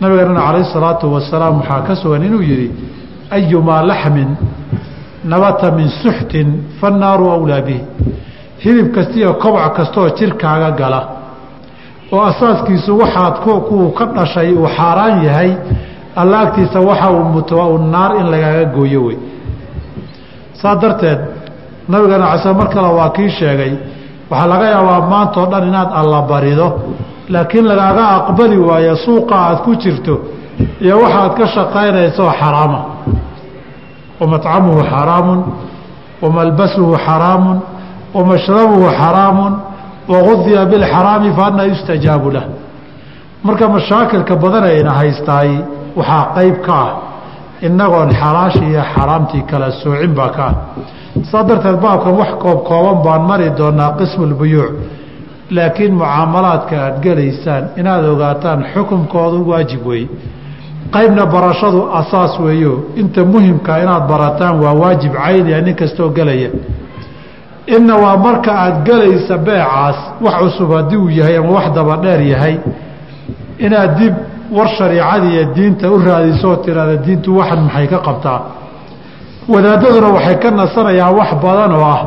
Nabigeenana 0.00 0.40
calayh 0.46 0.62
isalaatu 0.68 1.04
wasalaam 1.14 1.54
waxaa 1.60 1.80
ka 1.86 1.94
sugan 2.02 2.22
inuu 2.28 2.42
yidhi 2.50 2.68
ayumaa 3.36 3.82
laxmin 3.90 4.30
nabata 5.30 5.70
min 5.78 5.88
suxtin 6.02 6.48
fannaaru 6.80 7.26
awlaa 7.36 7.60
bihi 7.66 7.80
hilib 8.64 8.88
kastiiyo 8.96 9.30
kobca 9.42 9.68
kastaoo 9.76 10.08
jirkaaga 10.18 10.70
gala 10.80 11.00
oo 12.12 12.22
asaaskiisu 12.30 12.92
waxaad 13.02 13.34
kuu 13.44 13.88
ka 13.98 14.04
dhashay 14.16 14.48
uu 14.60 14.68
xaaraan 14.76 15.16
yahay 15.26 15.50
alla 16.20 16.36
agtiisa 16.44 16.78
waxa 16.88 17.10
uu 17.16 17.24
muto 17.34 17.54
waa 17.58 17.68
u 17.74 17.78
naar 17.92 18.12
in 18.20 18.26
lagaaga 18.32 18.64
gooyo 18.74 19.00
wey 19.06 19.18
saa 20.60 20.74
darteed 20.82 21.20
nabigeena 21.88 22.26
case 22.32 22.52
mar 22.58 22.68
kale 22.74 22.88
waa 22.98 23.10
kii 23.16 23.30
sheegay 23.38 23.72
waxaa 24.30 24.46
laga 24.52 24.66
yaabaa 24.74 25.00
maantao 25.12 25.46
dhan 25.52 25.64
inaad 25.70 25.90
alla 26.00 26.18
barido 26.30 26.68
laakiin 27.32 27.66
lagaaga 27.70 28.04
aqbali 28.18 28.56
waayo 28.68 28.94
suuqa 29.04 29.34
aad 29.46 29.58
ku 29.64 29.70
jirto 29.82 30.14
iyo 30.84 30.94
waxaad 31.04 31.32
ka 31.38 31.46
shaqaynaysooo 31.54 32.32
xaraama 32.40 32.80
malbasuhu 36.36 36.96
xaraamun 37.06 37.58
wa 38.14 38.24
mashrabuhu 38.30 38.86
xaraamun 39.00 39.52
wagudiya 40.12 40.64
bilxaraami 40.70 41.30
fa 41.36 41.42
anaa 41.46 41.66
yustajaabu 41.72 42.28
lah 42.36 42.44
marka 43.46 43.68
mashaakilka 43.74 44.34
badanayna 44.42 44.90
haystaay 45.00 45.50
waxaa 45.98 46.24
qayb 46.36 46.56
ka 46.66 46.74
ah 46.86 46.92
inagoon 47.66 48.10
xalaashii 48.20 48.68
iyo 48.72 48.82
xaraamtii 48.94 49.42
kala 49.50 49.68
soocin 49.82 50.12
baa 50.18 50.30
ka 50.36 50.44
ah 50.50 50.54
saa 51.30 51.42
darteed 51.48 51.78
baabkan 51.84 52.12
wax 52.20 52.30
koob 52.42 52.58
kooban 52.68 52.98
baan 53.04 53.22
mari 53.30 53.46
doonaa 53.58 53.90
qismu 53.98 54.24
lbuyuuc 54.32 54.72
laakiin 55.56 55.92
mucaamalaadka 56.00 56.74
aad 56.86 56.96
gelaysaan 57.04 57.64
inaad 57.80 58.04
ogaataan 58.12 58.60
xukunkoodu 58.72 59.38
waajib 59.50 59.82
weeye 59.90 60.08
qaybna 60.94 61.26
barashadu 61.26 61.80
asaas 62.00 62.38
weeyo. 62.40 62.72
Inta 62.96 63.24
muhimka 63.24 63.78
inaad 63.82 64.04
barataan 64.08 64.60
waa 64.62 64.72
waajib 64.74 65.12
cayniya 65.14 65.60
nin 65.60 65.74
kastoo 65.74 66.08
gelaya 66.16 66.50
inna 67.66 67.94
waa 67.96 68.16
marka 68.16 68.50
aad 68.64 68.76
gelaysa 68.88 69.38
beecaas 69.38 69.96
wax 70.24 70.34
cusub 70.42 70.70
haddii 70.76 70.96
uu 70.96 71.08
yahay 71.10 71.36
ama 71.36 71.50
wax 71.56 71.66
dabadheer 71.74 72.20
yahay 72.32 72.54
inaad 73.58 73.98
dib 73.98 74.14
war 74.56 74.68
shariicadii 74.78 75.32
iyo 75.34 75.44
diinta 75.54 75.90
u 75.90 75.98
raadiso 76.06 76.48
oo 76.50 76.56
tiraada 76.56 76.96
diintu 76.96 77.36
waxan 77.38 77.60
maxay 77.64 77.86
ka 77.86 77.98
qabtaa? 77.98 78.40
Wadaadaduna 79.48 80.08
waxay 80.16 80.36
ka 80.42 80.50
nasanayaan 80.50 81.14
wax 81.18 81.30
badan 81.42 81.72
oo 81.78 81.84
ah 81.94 82.00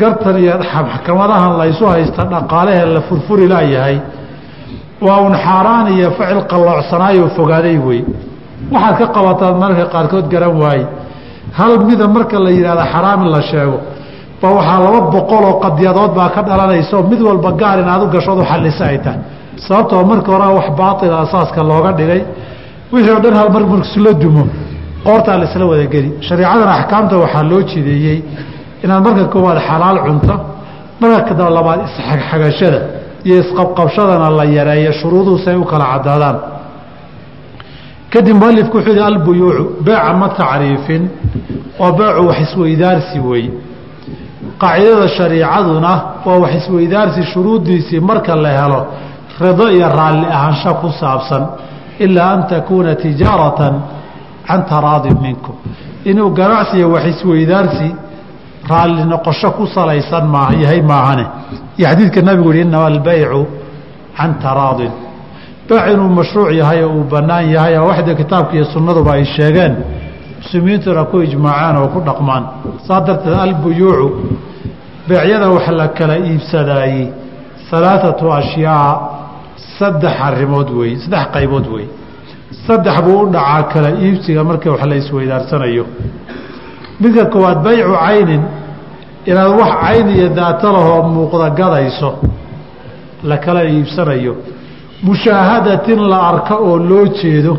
gartan 0.00 0.36
iyo 0.38 0.54
maxkamadahan 0.58 1.52
laysu 1.60 1.84
haysta 1.86 2.22
dhaqaalehee 2.32 2.86
la 2.94 3.00
furfuri 3.08 3.46
laayahay 3.48 3.96
waa 5.06 5.20
un 5.26 5.34
xaaraan 5.44 5.86
iyo 5.96 6.08
ficil 6.18 6.40
qalloocsanaayo 6.52 7.24
fogaaday 7.36 7.76
wey 7.88 8.00
waxaad 8.74 8.96
ka 9.00 9.06
qabataad 9.16 9.54
mararka 9.62 9.84
qaarkood 9.94 10.26
garan 10.32 10.54
waaye 10.62 10.84
hal 11.58 11.72
mida 11.88 12.06
marka 12.16 12.36
la 12.46 12.50
yidhahda 12.56 12.84
xaraam 12.92 13.20
in 13.24 13.30
la 13.36 13.40
sheego 13.50 13.76
ba 14.40 14.48
waxaa 14.56 14.78
laba 14.84 15.00
boqoloo 15.14 15.54
qadiyadood 15.64 16.12
baa 16.18 16.28
ka 16.34 16.40
dhalanaysa 16.48 16.92
oo 16.98 17.04
mid 17.10 17.20
walba 17.28 17.50
gaar 17.60 17.78
in 17.82 17.88
aad 17.92 18.02
u 18.02 18.08
gashood 18.14 18.38
u 18.42 18.44
ay 18.90 18.98
tahay. 19.04 19.20
Sababtoo 19.66 20.02
marka 20.10 20.28
horea 20.34 20.50
wax 20.58 20.68
baatila 20.80 21.16
asaaska 21.24 21.60
looga 21.70 21.90
dhigay 21.98 22.22
wixii 22.92 23.14
o 23.16 23.20
dhan 23.24 23.34
hal 23.40 23.48
mar 23.54 23.62
marksla 23.72 24.12
dumo 24.22 24.44
qoortaa 25.06 25.36
laisla 25.42 25.64
wadageli 25.72 26.10
shareecadan 26.26 26.70
axkaamta 26.78 27.14
waxaa 27.22 27.42
loo 27.50 27.60
jideeyey 27.70 28.18
inaad 28.84 29.00
marka 29.06 29.24
koowaad 29.34 29.58
xalaal 29.68 29.98
cunto 30.06 30.34
marka 31.00 31.32
labaad 31.56 31.80
isxagxagashada 31.88 32.80
iyo 33.26 33.36
isqabqabshadana 33.44 34.30
la 34.38 34.44
yareeyo 34.44 34.92
shuruuduhu 35.00 35.38
say 35.44 35.54
u 35.56 35.64
kala 35.64 35.84
cadaadaan 35.94 36.36
kadib 38.12 38.36
mualifku 38.42 38.76
wuxuu 38.76 38.92
yihi 38.92 39.04
albuyuucu 39.10 39.64
beeca 39.86 40.12
ma 40.20 40.28
tacriifin 40.38 41.02
oo 41.84 41.92
beecu 41.98 42.22
wax 42.28 42.38
isweydaarsi 42.46 43.18
wey 43.28 43.44
qaacidada 44.62 45.08
shariicaduna 45.16 45.92
waa 46.26 46.38
wax 46.42 46.52
isweydaarsi 46.60 47.22
shuruuddiisii 47.32 48.00
marka 48.00 48.34
la 48.44 48.50
helo 48.58 48.80
rido 49.40 49.66
iyo 49.76 49.88
raalli 49.98 50.26
ahaansho 50.36 50.74
ku 50.80 50.88
saabsan. 51.00 51.42
Ilaa 52.04 52.30
an 52.34 52.42
takuuna 52.50 52.94
tijaaratan 52.94 53.74
can 54.46 54.60
taraadin 54.70 55.16
minkum. 55.22 55.54
Inuu 56.10 56.30
ganacsiya 56.38 56.86
wax 56.94 57.04
isweydaarsi 57.12 57.88
raalli 58.70 59.04
noqosho 59.12 59.50
ku 59.56 59.64
salaysan 59.66 60.24
ma 60.34 60.42
yahay 60.62 60.82
maahane 60.90 61.26
iyo 61.78 61.86
xadiidka 61.90 62.20
nabigu 62.28 62.50
yihi 62.52 62.64
inama 62.68 62.86
albaycu 62.92 63.40
can 64.16 64.30
taraadin 64.42 64.92
beyc 65.68 65.84
inuu 65.94 66.08
mashruuc 66.18 66.50
yahay 66.60 66.80
oo 66.84 66.92
uu 66.98 67.04
bannaan 67.12 67.44
yahay 67.54 67.74
waxda 67.88 68.12
kitaabka 68.20 68.52
iyo 68.56 68.64
sunnaduba 68.74 69.10
ay 69.16 69.24
sheegeen 69.36 69.74
muslimiintuna 70.40 71.02
ku 71.10 71.16
ijmaacaan 71.26 71.76
oo 71.82 71.88
ku 71.94 71.98
dhaqmaan. 72.08 72.44
Saa 72.86 73.00
darteed 73.06 73.34
albuyuucu 73.44 74.06
beecyada 75.08 75.46
wax 75.54 75.66
la 75.78 75.86
kala 75.98 76.14
iibsadaayey 76.28 77.04
alaaatu 77.76 78.26
ashyaa 78.40 78.88
saddex 79.78 80.14
arimood 80.28 80.68
wey 80.78 80.92
saddex 81.02 81.24
qaybood 81.34 81.66
wey. 81.74 81.86
Saddex 82.66 82.96
buu 83.04 83.18
u 83.22 83.26
dhacaa 83.34 83.62
kala 83.72 83.90
iibsiga 84.04 84.42
markii 84.48 84.70
wax 84.74 84.82
la 84.90 84.96
isweydaarsanayo 85.02 85.84
midka 87.00 87.24
koowaad 87.32 87.58
baycu 87.66 87.92
caynin 88.04 88.42
inaad 89.30 89.50
wax 89.60 89.72
cayn 89.82 90.08
iyo 90.16 90.28
daato 90.38 90.66
lahoo 90.72 91.02
muuqda 91.14 91.50
gadayso 91.58 92.10
la 93.28 93.36
kala 93.44 93.62
iibsanayo. 93.64 94.34
Mushaahadatin 95.02 96.00
la 96.10 96.18
arka 96.30 96.54
oo 96.66 96.76
loo 96.78 97.06
jeedo 97.18 97.54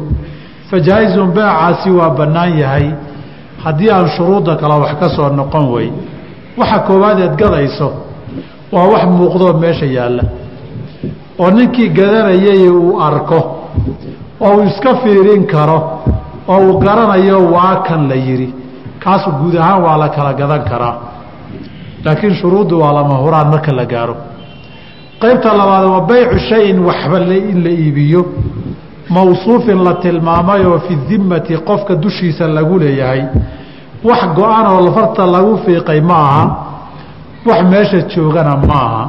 fajaa-izun 0.69 1.29
beecaasi 1.35 1.89
waa 1.99 2.09
bannaan 2.19 2.57
yahay. 2.61 2.87
Haddii 3.63 3.89
aan 3.91 4.07
shuruudda 4.15 4.55
kale 4.61 4.75
wax 4.83 4.91
ka 4.99 5.07
soo 5.15 5.29
noqon 5.39 5.65
wey 5.73 5.87
waxa 6.57 6.79
koowaad 6.87 7.19
eed 7.25 7.35
gadayso 7.41 7.87
waa 8.71 8.87
wax 8.93 9.03
muuqdoo 9.17 9.53
meesha 9.61 9.85
yaalla. 9.97 10.23
Oo 11.39 11.49
ninkii 11.51 11.89
gadanayay 11.97 12.69
uu 12.69 12.99
arko 13.07 13.39
oo 14.41 14.53
uu 14.57 14.63
iska 14.69 14.95
fiirin 15.03 15.43
karo 15.53 15.77
oo 16.47 16.59
uu 16.67 16.79
garanayo 16.79 17.37
waa 17.53 17.75
kan 17.87 18.07
la 18.09 18.15
yidhi 18.15 18.49
kaasu 19.03 19.29
guud 19.39 19.55
ahaan 19.55 19.81
waa 19.85 19.97
la 19.97 20.09
kala 20.09 20.33
gadan 20.33 20.63
karaa 20.69 20.95
laakiin 22.05 22.35
shuruuddu 22.35 22.79
waa 22.81 22.93
lama 22.93 23.15
huraan 23.23 23.47
marka 23.53 23.71
la 23.71 23.85
gaaro. 23.85 24.15
Qaybta 25.21 25.53
labaad 25.59 25.85
waa 25.93 26.01
baycu 26.09 26.39
shayin 26.49 26.79
waxba 26.79 27.17
in 27.51 27.63
la 27.63 27.69
iibiyo 27.69 28.21
mawsuufin 29.09 29.83
la 29.83 29.93
tilmaamay 29.93 30.65
oo 30.65 30.79
fi 30.79 30.95
dimmati 31.09 31.57
qofka 31.57 31.95
dushiisa 31.95 32.47
lagu 32.47 32.79
leeyahay. 32.79 33.21
Wax 34.03 34.21
go-an 34.35 34.65
oo 34.73 34.79
lafarta 34.85 35.25
lagu 35.25 35.57
fiiqay 35.65 36.01
ma 36.01 36.15
aha 36.15 36.45
wax 37.45 37.61
meesha 37.71 37.99
joogana 38.15 38.55
ma 38.67 38.73
aha. 38.87 39.03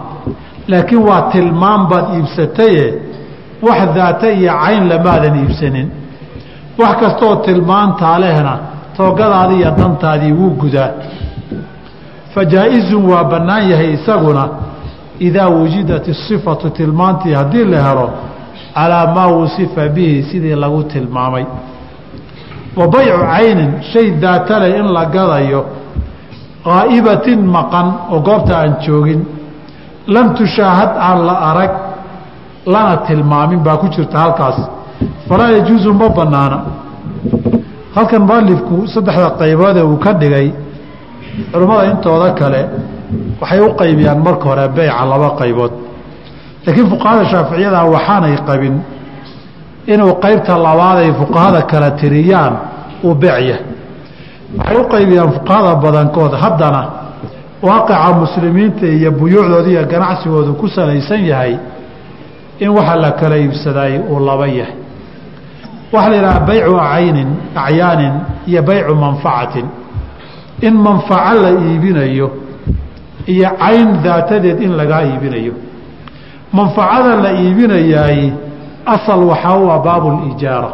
Laakiin 0.68 1.02
waa 1.08 1.22
tilmaam 1.32 1.88
baad 1.90 2.06
iibsataye 2.16 2.84
wax 3.62 3.80
daata 3.94 4.30
iyo 4.32 4.52
cayn 4.64 4.88
lamaadan 4.88 5.36
iibsanin. 5.42 5.88
Wax 6.78 6.92
kastooo 7.00 7.36
tilmaantaa 7.46 8.18
lehna 8.18 8.58
toogadaadii 8.96 9.58
iyo 9.60 9.70
dantaadii 9.78 10.32
wuu 10.32 10.50
gudaa 10.50 10.90
fa 12.34 12.44
jaa-izun 12.44 13.04
waa 13.10 13.24
bannaan 13.24 13.70
yahay 13.70 13.92
isaguna 13.98 14.48
idaa 15.18 15.48
wujidat 15.48 16.08
isifatu 16.08 16.70
tilmaantii 16.70 17.34
haddii 17.34 17.64
la 17.64 17.78
helo 17.88 18.10
calaa 18.74 19.06
maa 19.14 19.26
wusifa 19.26 19.88
bihi 19.88 20.22
sidii 20.22 20.54
lagu 20.54 20.82
tilmaamay. 20.82 21.44
Wa 22.76 22.88
baycu 22.88 23.18
caynin 23.32 23.70
shay 23.92 24.10
daatale 24.22 24.68
in 24.78 24.86
la 24.96 25.04
gadayo 25.04 25.64
qaa'ibatin 26.64 27.40
maqan 27.56 27.86
oo 28.12 28.20
goobta 28.20 28.54
aan 28.58 28.76
joogin. 28.86 29.20
Lam 30.06 30.34
tushaahad 30.34 30.92
aan 31.06 31.18
la 31.26 31.32
arag 31.50 31.72
lana 32.66 32.96
tilmaamin 33.06 33.60
baa 33.66 33.76
ku 33.76 33.86
jirta 33.88 34.18
halkaas. 34.18 34.58
Falaa 35.28 35.50
yajuusu 35.56 35.92
ma 35.94 36.08
bannaana. 36.08 36.58
Halkan 37.94 38.22
mualifku 38.22 38.86
saddexda 38.94 39.30
qayboodee 39.40 39.82
uu 39.82 39.96
ka 40.04 40.12
dhigay 40.20 40.52
culimmada 41.52 41.84
intooda 41.90 42.30
kale 42.40 42.60
waxay 43.40 43.60
u 43.60 43.68
qaybiyaan 43.80 44.18
marka 44.26 44.44
hore 44.50 44.68
beyca 44.76 45.04
laba 45.12 45.28
qaybood. 45.40 45.72
Laakiin 46.66 46.86
fuqahada 46.92 47.24
shaaficiyada 47.32 47.80
waxaanay 47.94 48.36
qabin 48.48 48.74
inuu 49.92 50.12
qaybta 50.24 50.54
labaad 50.66 50.98
ay 51.04 51.12
fuqahada 51.20 51.60
kala 51.70 51.90
tiriyaan 52.00 52.54
uu 53.06 53.14
beecya 53.22 53.56
waxay 54.58 54.76
u 54.76 54.84
qaybiyaan 54.94 55.30
fuqahada 55.36 55.72
badankood 55.84 56.32
haddana 56.42 56.82
waaqica 57.66 58.12
muslimiinta 58.22 58.86
iyo 58.96 59.10
buyuucdooda 59.18 59.68
iyo 59.74 59.82
ganacsigoodu 59.92 60.52
ku 60.60 60.66
salaysan 60.76 61.22
yahay 61.30 61.52
in 62.64 62.68
waxa 62.76 62.96
la 63.04 63.10
kala 63.20 63.36
iibsadaay 63.42 63.94
uu 64.12 64.18
laba 64.28 64.46
yahay. 64.58 64.74
Waxaa 65.92 66.10
la 66.10 66.16
yidhaha 66.16 66.40
baycu 66.48 66.72
caynin 66.90 67.28
acyaanin 67.64 68.14
iyo 68.50 68.62
baycu 68.68 68.94
manfacatin 68.94 69.66
in 70.62 70.74
manfaco 70.86 71.34
la 71.42 71.50
iibinayo 71.50 72.30
iyo 73.26 73.48
cayn 73.58 74.02
daatadeed 74.04 74.62
in 74.62 74.72
lagaa 74.76 75.02
iibinayo. 75.04 75.52
Manfacada 76.52 77.16
la 77.24 77.30
iibinayaay 77.42 78.32
asal 78.94 79.20
waxaa 79.30 79.56
u 79.58 79.70
ah 79.70 79.78
baabulijaara 79.86 80.70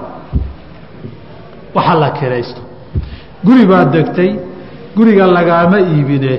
waxa 1.75 1.95
la 2.03 2.11
kiraysto 2.19 2.61
guri 3.45 3.67
baad 3.67 3.91
degtay 3.93 4.31
guriga 4.97 5.27
lagaama 5.27 5.79
iibine 5.81 6.35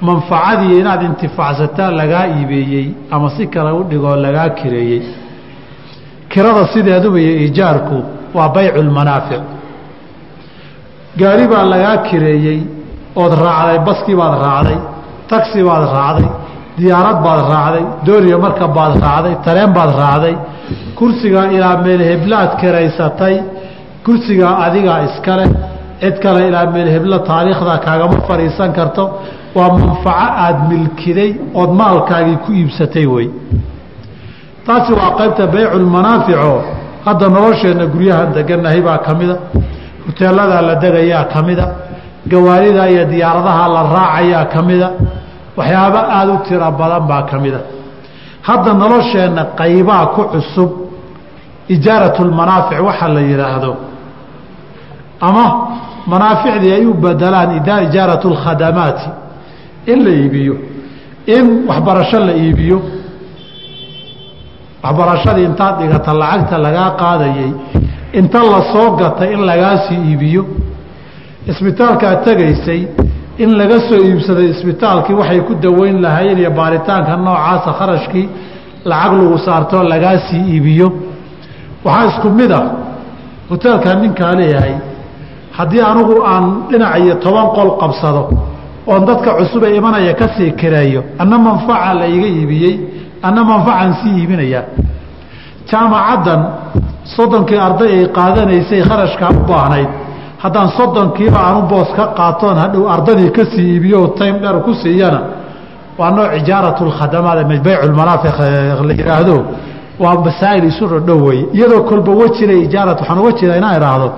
manfacadii 0.00 0.78
inaad 0.80 1.02
intifaacsataa 1.02 1.90
lagaa 1.90 2.26
iibeeyey 2.36 2.86
ama 3.10 3.30
si 3.36 3.46
kale 3.46 3.70
u 3.72 3.82
dhigoo 3.84 4.16
lagaa 4.16 4.48
kireeyey. 4.58 5.02
Kirada 6.28 6.66
sideeduba 6.72 7.20
iyo 7.20 7.34
ijaarku 7.46 8.02
waa 8.34 8.48
baycu 8.48 8.82
lmanaafic 8.82 9.40
gaari 11.16 11.46
baa 11.48 11.64
lagaa 11.64 11.96
kireeyey 12.08 12.60
ood 13.22 13.32
raacday 13.44 13.78
baskii 13.88 14.16
baad 14.20 14.34
raacday 14.44 14.78
tagsi 15.30 15.60
baad 15.68 15.84
raacday 15.96 16.28
diyaarad 16.78 17.18
baad 17.26 17.40
raacday 17.52 17.84
dooriya 18.06 18.38
markab 18.44 18.70
baad 18.78 18.94
raacday 19.04 19.34
tareen 19.44 19.72
baad 19.78 19.90
raacday 20.02 20.34
kursigaa 20.98 21.46
ilaa 21.56 21.76
meel 21.84 22.00
heblaad 22.10 22.50
kiraysatay 22.60 23.34
kursigaa 24.04 24.54
adigaa 24.66 24.98
iskale 25.08 25.46
cid 26.00 26.16
kale 26.22 26.40
ilaa 26.48 26.66
meel 26.74 26.88
heblo 26.94 27.18
taariikhda 27.30 27.74
kaagama 27.86 28.18
fadhiisan 28.28 28.70
karto 28.78 29.04
waa 29.58 29.68
manfaco 29.78 30.26
aada 30.44 30.60
milkiday 30.70 31.30
ood 31.60 31.70
maalkaagii 31.80 32.36
ku 32.44 32.50
iibsatay 32.60 33.06
wey 33.14 33.26
taasi 34.66 34.92
waa 35.00 35.10
qaybta 35.18 35.44
bayculmanaafico 35.54 36.52
hadda 37.06 37.26
nolosheenna 37.36 37.84
guryahan 37.94 38.28
deganahay 38.36 38.80
baa 38.88 38.98
ka 39.06 39.12
mida 39.20 39.36
huteeladaa 40.06 40.62
la 40.68 40.74
degayaa 40.84 41.24
ka 41.32 41.40
mida 41.48 41.64
gawaarida 42.26 42.90
iyo 42.90 43.04
diyaaradaha 43.04 43.68
la 43.68 43.82
raacayaa 43.82 44.44
ka 44.44 44.62
mida 44.62 44.90
waxyaabo 45.56 45.98
aada 45.98 46.32
u 46.32 46.38
tiro 46.48 46.70
badan 46.70 47.06
baa 47.08 47.22
ka 47.22 47.38
mida 47.38 47.60
hadda 48.42 48.72
nolosheenna 48.74 49.44
qaybaa 49.60 50.06
ku 50.14 50.22
cusub 50.32 50.70
ijaaratulmanaafic 51.68 52.78
waxa 52.88 53.08
la 53.08 53.20
yidhaahdo 53.20 53.76
ama 55.20 55.44
manaaficdii 56.06 56.72
ay 56.72 56.86
u 56.86 56.94
bedelaan 56.94 57.50
ijaaratu 57.56 58.28
in 59.86 60.04
la 60.04 60.10
iibiyo 60.10 60.54
in 61.26 61.66
waxbarasho 61.68 62.18
la 62.18 62.32
iibiyo. 62.32 62.78
Waxbarashadii 64.82 65.44
intaad 65.44 65.78
dhigata 65.80 66.12
lacagta 66.14 66.58
lagaa 66.58 66.90
qaadayay 67.00 67.52
inta 68.12 68.40
la 68.42 68.60
soo 68.72 68.96
gatay 68.96 69.32
in 69.34 69.40
lagaasii 69.50 70.00
iibiyo 70.10 70.42
isbitaalkaad 71.48 72.24
tegaysay 72.24 72.80
in 73.38 73.50
laga 73.58 73.78
soo 73.88 74.00
iibsaday 74.08 74.48
isbitaalkii 74.54 75.14
waxay 75.20 75.40
ku 75.48 75.54
daweyn 75.54 75.96
lahaayeen 76.04 76.38
iyo 76.38 76.50
baaritaanka 76.50 77.16
noocaasa 77.16 77.72
kharashkii 77.78 78.26
lacag 78.90 79.12
lagu 79.22 79.38
saartoo 79.46 79.82
lagaasii 79.92 80.42
iibiyo. 80.54 80.88
Waxaa 81.84 82.06
isku 82.10 82.28
mid 82.38 82.52
ah 82.52 82.64
hoteelkaa 83.50 83.94
ninkaa 84.02 84.32
leeyahay 84.40 84.74
haddii 85.58 85.80
anigu 85.90 86.14
aan 86.32 86.44
dhinac 86.70 86.94
iyo 87.04 87.14
toban 87.24 87.46
qol 87.56 87.70
qabsado 87.80 88.22
oon 88.90 89.02
dadka 89.08 89.30
cusub 89.38 89.62
ee 89.64 89.76
imanaya 89.80 90.14
ka 90.20 90.26
sii 90.36 90.50
kireeyo 90.60 91.00
anna 91.22 91.38
manfaca 91.46 91.94
la 92.00 92.06
iga 92.16 92.26
iibiyey 92.36 92.74
anna 93.26 93.42
manfacan 93.50 93.92
sii 94.02 94.12
iibinayaa 94.20 94.64
jaamacaddan 95.70 96.40
soddonkii 97.16 97.58
arday 97.66 97.90
ay 97.98 98.06
qaadanaysay 98.18 98.80
kharashkaa 98.88 99.30
u 99.30 99.40
baahnayd 99.50 99.88
haddaan 100.42 100.68
soddonkiiba 100.78 101.38
aanu 101.46 101.60
boos 101.72 101.88
ka 101.96 102.04
qaatoon 102.18 102.56
hadhow 102.62 102.82
ardadii 102.94 103.30
ka 103.36 103.42
sii 103.52 103.66
iibiyo 103.74 104.00
time 104.18 104.38
dher 104.42 104.56
ku 104.66 104.72
siiyana 104.82 105.20
waa 105.98 106.10
nooc 106.16 106.30
ijaaratu 106.40 106.82
lkhadamaat 106.90 107.38
baycu 107.66 107.86
lmanaafiq 107.92 108.36
la 108.88 108.92
yidhaahdo 108.98 109.36
waa 110.02 110.14
masaa'il 110.26 110.64
isu 110.70 110.84
dhodhow 110.92 111.18
weye 111.26 111.44
iyadoo 111.56 111.82
kolba 111.90 112.12
wejila 112.20 112.52
ijaarat 112.66 112.98
waxaan 113.00 113.18
uga 113.22 113.32
jeeda 113.38 113.56
inaan 113.60 113.76
idhaahdo 113.80 114.08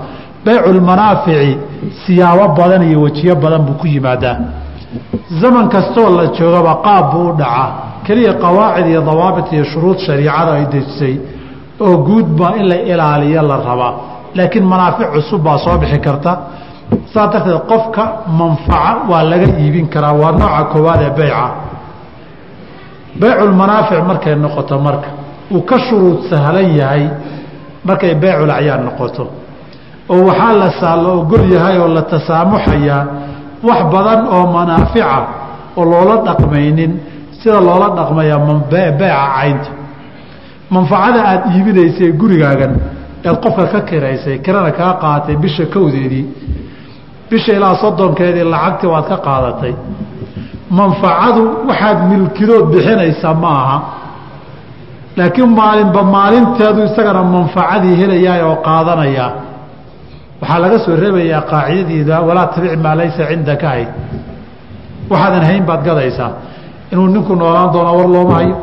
baycu 0.45 0.69
lmanaafici 0.79 1.51
siyaabo 2.05 2.45
badan 2.59 2.81
iyo 2.89 3.01
wejiyo 3.05 3.35
badan 3.43 3.61
buu 3.67 3.73
ku 3.81 3.87
yimaadaa. 3.87 4.35
Zaman 5.41 5.65
kastoo 5.73 6.09
la 6.17 6.25
joogaba 6.37 6.73
qaab 6.85 7.05
buu 7.11 7.29
u 7.29 7.33
dhacaa. 7.39 7.69
Keliya 8.05 8.33
qawaacid 8.43 8.87
iyo 8.91 9.01
dawaabit 9.09 9.47
iyo 9.53 9.63
shuruud 9.71 9.97
shariicada 10.05 10.51
ay 10.57 10.65
dejisay 10.73 11.15
oo 11.85 11.97
guudba 12.07 12.47
in 12.59 12.65
la 12.71 12.75
ilaaliyo 12.91 13.41
la 13.41 13.57
rabaa 13.67 13.93
laakiin 14.37 14.65
manaafic 14.71 15.07
cusub 15.13 15.41
baa 15.45 15.57
soo 15.65 15.77
bixi 15.81 15.99
karta. 16.07 16.31
Saas 17.13 17.29
darteed 17.33 17.59
qofka 17.71 18.03
manfaco 18.39 19.11
waa 19.11 19.23
laga 19.31 19.47
iibin 19.61 19.87
karaa 19.93 20.13
waa 20.21 20.31
nooca 20.39 20.63
koowaad 20.71 21.01
ee 21.07 21.09
beyca 21.19 21.45
beyculmanaafic 23.21 23.99
markay 24.09 24.35
noqoto 24.43 24.75
marka 24.85 25.09
uu 25.55 25.61
ka 25.69 25.77
shuruud 25.85 26.19
sahlan 26.29 26.67
yahay 26.79 27.03
markay 27.87 28.13
beyculacyaan 28.21 28.81
noqoto. 28.87 29.23
Oo 30.09 30.21
waxaa 30.29 30.53
la 30.61 30.69
saalla 30.79 31.09
ogol 31.19 31.45
yahay 31.55 31.77
oo 31.83 31.87
la 31.97 32.01
tasaamuxayaa 32.13 33.01
wax 33.67 33.79
badan 33.93 34.21
oo 34.35 34.45
manaafica 34.55 35.17
oo 35.77 35.85
loola 35.91 36.15
dhaqmaynin 36.27 36.91
sida 37.39 37.59
loola 37.67 37.87
dhaqmaya 37.97 38.37
beeca 38.71 39.09
caynta. 39.35 39.69
Manfacada 40.73 41.19
aada 41.29 41.45
iibinaysay 41.55 42.11
gurigaagan 42.21 42.73
eed 43.27 43.37
qofka 43.43 43.65
ka 43.73 43.79
kiraysay 43.89 44.35
kirana 44.45 44.71
kaa 44.79 44.93
qaadatay 45.03 45.35
bisha 45.43 45.65
kowdeedii 45.73 46.25
bisha 47.29 47.51
ilaa 47.57 47.75
soddonkeedii 47.83 48.43
lacagtii 48.53 48.89
waad 48.93 49.05
ka 49.11 49.17
qaadatay. 49.27 49.73
Manfacadu 50.77 51.43
waxaad 51.69 51.97
milkidood 52.11 52.65
bixinaysaa 52.73 53.33
ma 53.43 53.49
aha. 53.63 53.77
Laakiin 55.17 55.49
maalinba 55.59 56.01
maalinteedu 56.15 56.79
isagana 56.89 57.21
manfacadii 57.35 57.95
helayaa 58.01 58.45
oo 58.49 58.55
qaadanayaa 58.67 59.29
waxaa 60.41 60.59
laga 60.63 60.77
soo 60.85 60.95
reebayaa 61.03 61.41
qaacidadiida 61.51 62.15
walaa 62.27 62.47
tabic 62.53 62.73
maa 62.85 62.95
laysa 62.99 63.23
cindaka 63.31 63.65
ahayd 63.71 63.89
waxaadan 65.11 65.43
hayn 65.49 65.63
baad 65.69 65.81
gadaysaa. 65.87 66.29
Inuu 66.91 67.07
ninku 67.15 67.33
noolaan 67.41 67.69
doona 67.73 67.91
war 67.97 68.07
looma 68.15 68.33
hayo 68.39 68.55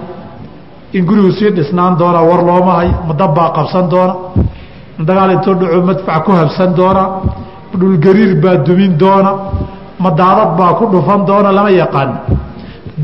in 0.97 1.03
gurigu 1.09 1.31
sii 1.39 1.51
dhisnaan 1.57 1.95
doona 2.01 2.21
war 2.31 2.41
looma 2.49 2.73
hayo 2.79 2.95
madabbaa 3.09 3.49
qabsan 3.57 3.85
doona. 3.93 4.15
Dagaal 5.09 5.31
intoo 5.37 5.55
dhaco 5.61 5.79
madfac 5.89 6.25
ku 6.25 6.31
habsan 6.41 6.71
doona. 6.79 7.03
Dhulgariir 7.81 8.33
baa 8.43 8.57
dumin 8.67 8.93
doona. 9.03 9.33
Madaadad 10.05 10.51
baa 10.59 10.73
ku 10.79 10.85
dhufan 10.93 11.21
doona 11.29 11.51
lama 11.57 11.71
yaqaan. 11.83 12.11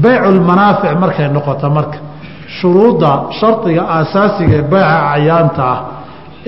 Bayculmanaafic 0.03 0.93
markay 1.03 1.29
noqoto 1.37 1.69
marka. 1.77 1.99
Shuruudda 2.59 3.11
shardiga 3.39 3.83
aasaasiga 3.97 4.55
ee 4.57 4.63
bayca 4.73 4.97
cayaanta 5.11 5.63
ah 5.75 5.79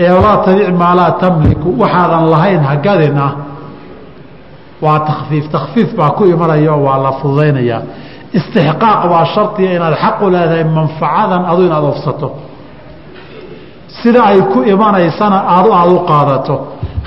ee 0.03 0.11
walaa 0.17 0.37
tabic 0.47 0.69
maa 0.81 0.95
laa 0.99 1.11
tamliku 1.23 1.69
waxaadan 1.83 2.25
lahayn 2.33 2.63
hagadin 2.71 3.19
ah. 3.27 3.33
Waa 4.85 4.99
takfiif 5.09 5.45
takfiif 5.55 5.89
baa 5.99 6.11
ku 6.17 6.23
imanaya 6.35 6.73
oo 6.75 6.83
waa 6.87 6.99
la 7.05 7.13
fududaynayaa 7.21 7.81
istixqaaq 8.39 9.01
waa 9.13 9.25
shardiga 9.35 9.73
inaad 9.79 9.95
xaq 10.05 10.17
u 10.23 10.31
leedahay 10.35 10.65
manfacadan 10.79 11.43
adu 11.51 11.63
inaad 11.69 11.85
ofsato 11.93 12.29
sida 14.03 14.21
ay 14.31 14.41
ku 14.53 14.59
imanaysana 14.73 15.39
aadu 15.55 15.71
aada 15.79 15.93
u 15.99 16.01
qaadato 16.11 16.55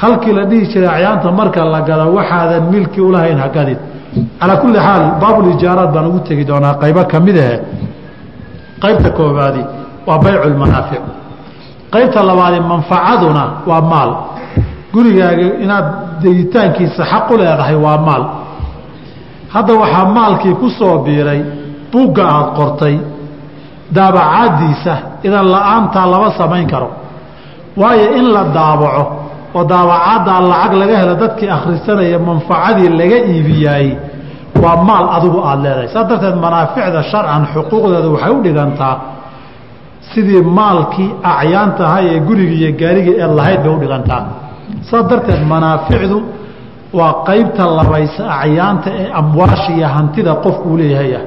halkii 0.02 0.34
la 0.38 0.44
dhihi 0.50 0.66
jiray 0.72 0.90
acyaanta 0.96 1.32
marka 1.40 1.62
la 1.74 1.82
gado 1.82 2.06
waxaadan 2.18 2.64
milki 2.74 3.00
ulahayn 3.02 3.40
hagadin 3.46 3.78
calaa 4.40 4.58
kulli 4.62 4.80
xaal 4.88 5.04
baabulijaaraad 5.22 5.90
baan 5.96 6.06
ugu 6.10 6.20
tegi 6.28 6.44
doonaa 6.50 6.74
qaybo 6.82 7.02
ka 7.12 7.18
mid 7.26 7.38
ahe 7.46 7.56
qaybta 8.84 9.10
koobaadi 9.18 9.62
waa 10.08 10.18
baycu 10.26 10.48
lmanaafic 10.54 11.02
qaybta 11.94 12.20
labaadi 12.30 12.60
manfacaduna 12.72 13.44
waa 13.70 13.82
maal 13.92 14.10
gurigaaga 14.94 15.46
inaad 15.64 15.86
degitaankiisa 16.24 17.04
xaq 17.12 17.26
u 17.34 17.38
leedahay 17.42 17.76
waa 17.86 17.98
maal 18.08 18.24
hadda 19.54 19.74
waxaa 19.82 20.06
maalkii 20.18 20.54
ku 20.62 20.68
soo 20.80 20.96
biiray 21.06 21.42
buugga 21.92 22.24
aada 22.36 22.50
qortay 22.60 22.96
daabacaadiisa 23.96 24.94
idan 25.28 25.46
la'aantaa 25.54 26.06
lama 26.14 26.30
samayn 26.40 26.68
karo. 26.74 26.90
Waayo 27.82 28.08
in 28.20 28.26
la 28.36 28.44
daabaco 28.58 29.04
oo 29.58 29.64
daabacaaddaa 29.72 30.40
lacag 30.52 30.74
laga 30.82 30.96
helo 31.02 31.14
dadkii 31.24 31.50
akhrisanaya 31.58 32.20
manfacadii 32.28 32.90
laga 33.00 33.18
iibiyaay 33.32 33.88
waa 34.64 34.76
maal 34.88 35.06
adigu 35.18 35.40
aada 35.50 35.62
leedahay. 35.64 35.88
Saas 35.94 36.08
darteed 36.10 36.36
manaaficda 36.46 37.02
sharcan 37.12 37.44
xuquuqdeeda 37.54 38.10
waxay 38.16 38.32
u 38.38 38.42
dhigantaa 38.46 38.96
sidii 40.12 40.42
maalkii 40.60 41.10
acyaantaha 41.32 41.98
ee 42.10 42.20
gurigii 42.28 42.60
iyo 42.64 42.72
gaarigii 42.82 43.16
eed 43.24 43.32
lahayd 43.40 43.60
bay 43.64 43.72
u 43.76 43.80
dhigantaa. 43.84 44.22
Saas 44.90 45.06
darteed 45.12 45.42
manaaficdu 45.54 46.18
waa 47.00 47.14
qaybta 47.28 47.64
labaysa 47.78 48.24
acyaanta 48.42 48.90
ee 49.02 49.08
amwaasha 49.20 49.72
iyo 49.78 49.88
hantida 49.96 50.34
qofku 50.44 50.66
uu 50.70 50.78
leeyahayah 50.82 51.22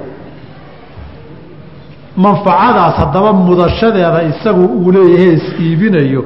manfacadaas 2.25 2.95
haddaba 3.03 3.33
mudashadeeda 3.33 4.21
isagu 4.31 4.65
uu 4.79 4.91
leeyahay 4.97 5.35
is 5.39 5.47
iibinayo 5.65 6.23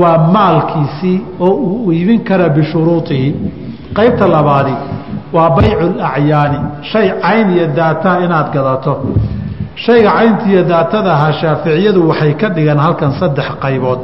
waa 0.00 0.18
maalkiisii 0.34 1.16
oo 1.40 1.50
uu 1.68 1.92
iibin 1.92 2.20
kara 2.28 2.48
bishuruuihi 2.56 3.28
qaybta 3.96 4.26
labaadi 4.34 4.74
waa 5.36 5.50
baycu 5.56 5.86
lacyaani 6.02 6.58
shay 6.90 7.06
cayn 7.24 7.46
iyo 7.56 7.66
daataa 7.78 8.20
inaad 8.24 8.48
gadato. 8.54 8.92
Shayga 9.84 10.10
caynta 10.16 10.44
iyo 10.52 10.62
daatada 10.72 11.10
ahaa 11.16 11.32
shaaficiyadu 11.40 12.00
waxay 12.08 12.32
ka 12.40 12.48
dhigan 12.54 12.78
halkan 12.84 13.12
saddex 13.20 13.48
qaybood. 13.64 13.98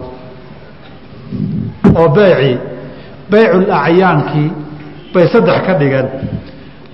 Oo 1.99 2.09
beecii 2.17 2.57
beyculacyaankii 3.31 4.49
bay 5.15 5.27
saddex 5.33 5.59
ka 5.67 5.73
dhigeen. 5.81 6.07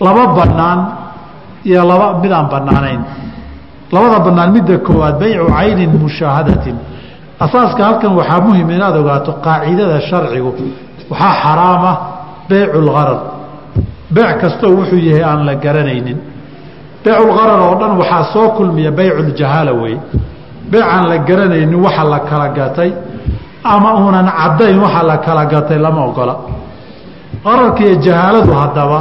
Laba 0.05 0.25
bannaan 0.39 0.81
iyo 1.69 1.83
laba 1.91 2.07
midaan 2.23 2.47
bannaanayn. 2.53 3.01
Labada 3.95 4.19
bannaan 4.27 4.51
midda 4.57 4.77
koowaad 4.87 5.17
beycu 5.23 5.45
caynin 5.57 5.91
mushaahadatin. 6.03 6.77
Asaaska 7.45 7.83
halkan 7.87 8.13
waxaa 8.19 8.41
muhiim 8.47 8.71
inaad 8.77 8.97
ogaato 9.03 9.33
qaacidada 9.47 9.99
sharcigu. 10.09 10.51
Waxaa 11.11 11.35
xaraama 11.43 11.93
beycu 12.51 12.79
lgarar 12.87 13.21
beec 14.15 14.39
kastoo 14.41 14.71
wuxuu 14.79 14.99
yahay 15.09 15.23
aan 15.31 15.41
la 15.49 15.55
garanaynin. 15.65 16.19
Beyculgarar 17.05 17.61
oo 17.67 17.75
dhan 17.81 17.93
waxaa 18.01 18.25
soo 18.33 18.49
kulmiya 18.57 18.91
beyculjahaala 18.99 19.73
weeye 19.81 19.99
beec 20.71 20.85
aan 20.95 21.05
la 21.11 21.17
garanaynin 21.29 21.75
waxa 21.87 22.05
la 22.13 22.19
kala 22.31 22.49
gatay 22.59 22.91
ama 23.75 23.91
uunan 24.01 24.27
caddayn 24.39 24.79
waxa 24.85 25.03
la 25.11 25.17
kala 25.27 25.45
gatay 25.53 25.79
lama 25.79 26.01
ogola 26.11 26.35
qararka 27.45 27.81
iyo 27.87 27.95
jahaaladu 28.07 28.53
haddaba 28.61 28.99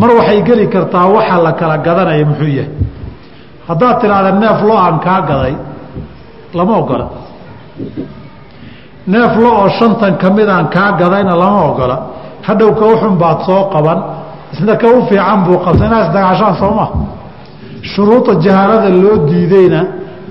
mar 0.00 0.10
waxay 0.18 0.40
geli 0.48 0.66
kartaa 0.74 1.06
waxa 1.16 1.36
la 1.46 1.52
kala 1.60 1.76
gadanaya 1.86 2.24
muxuu 2.30 2.50
yahay. 2.58 2.70
Haddaad 3.68 3.96
tidhaahda 4.00 4.30
neef 4.42 4.58
lo 4.68 4.74
aan 4.84 4.96
kaa 5.06 5.20
gaday 5.30 5.54
lama 6.58 6.74
ogola. 6.82 7.06
Neef 9.12 9.32
lo 9.42 9.48
oo 9.60 9.68
shantan 9.78 10.14
ka 10.20 10.28
midaan 10.30 10.66
kaa 10.74 10.90
gadayna 11.00 11.34
lama 11.42 11.60
ogola. 11.70 11.96
Hadhow 12.46 12.70
ka 12.78 12.84
uxun 12.94 13.14
baad 13.22 13.38
soo 13.46 13.62
qaban 13.72 13.98
isna 14.52 14.74
ka 14.76 14.86
u 14.96 15.02
fiican 15.08 15.38
buu 15.46 15.58
qabsa 15.64 15.84
inaa 15.86 16.02
isdagaashaan 16.06 16.54
sooma 16.62 16.86
shuruuda 17.92 18.32
jahaalada 18.44 18.88
loo 19.02 19.16
diideyna 19.28 19.80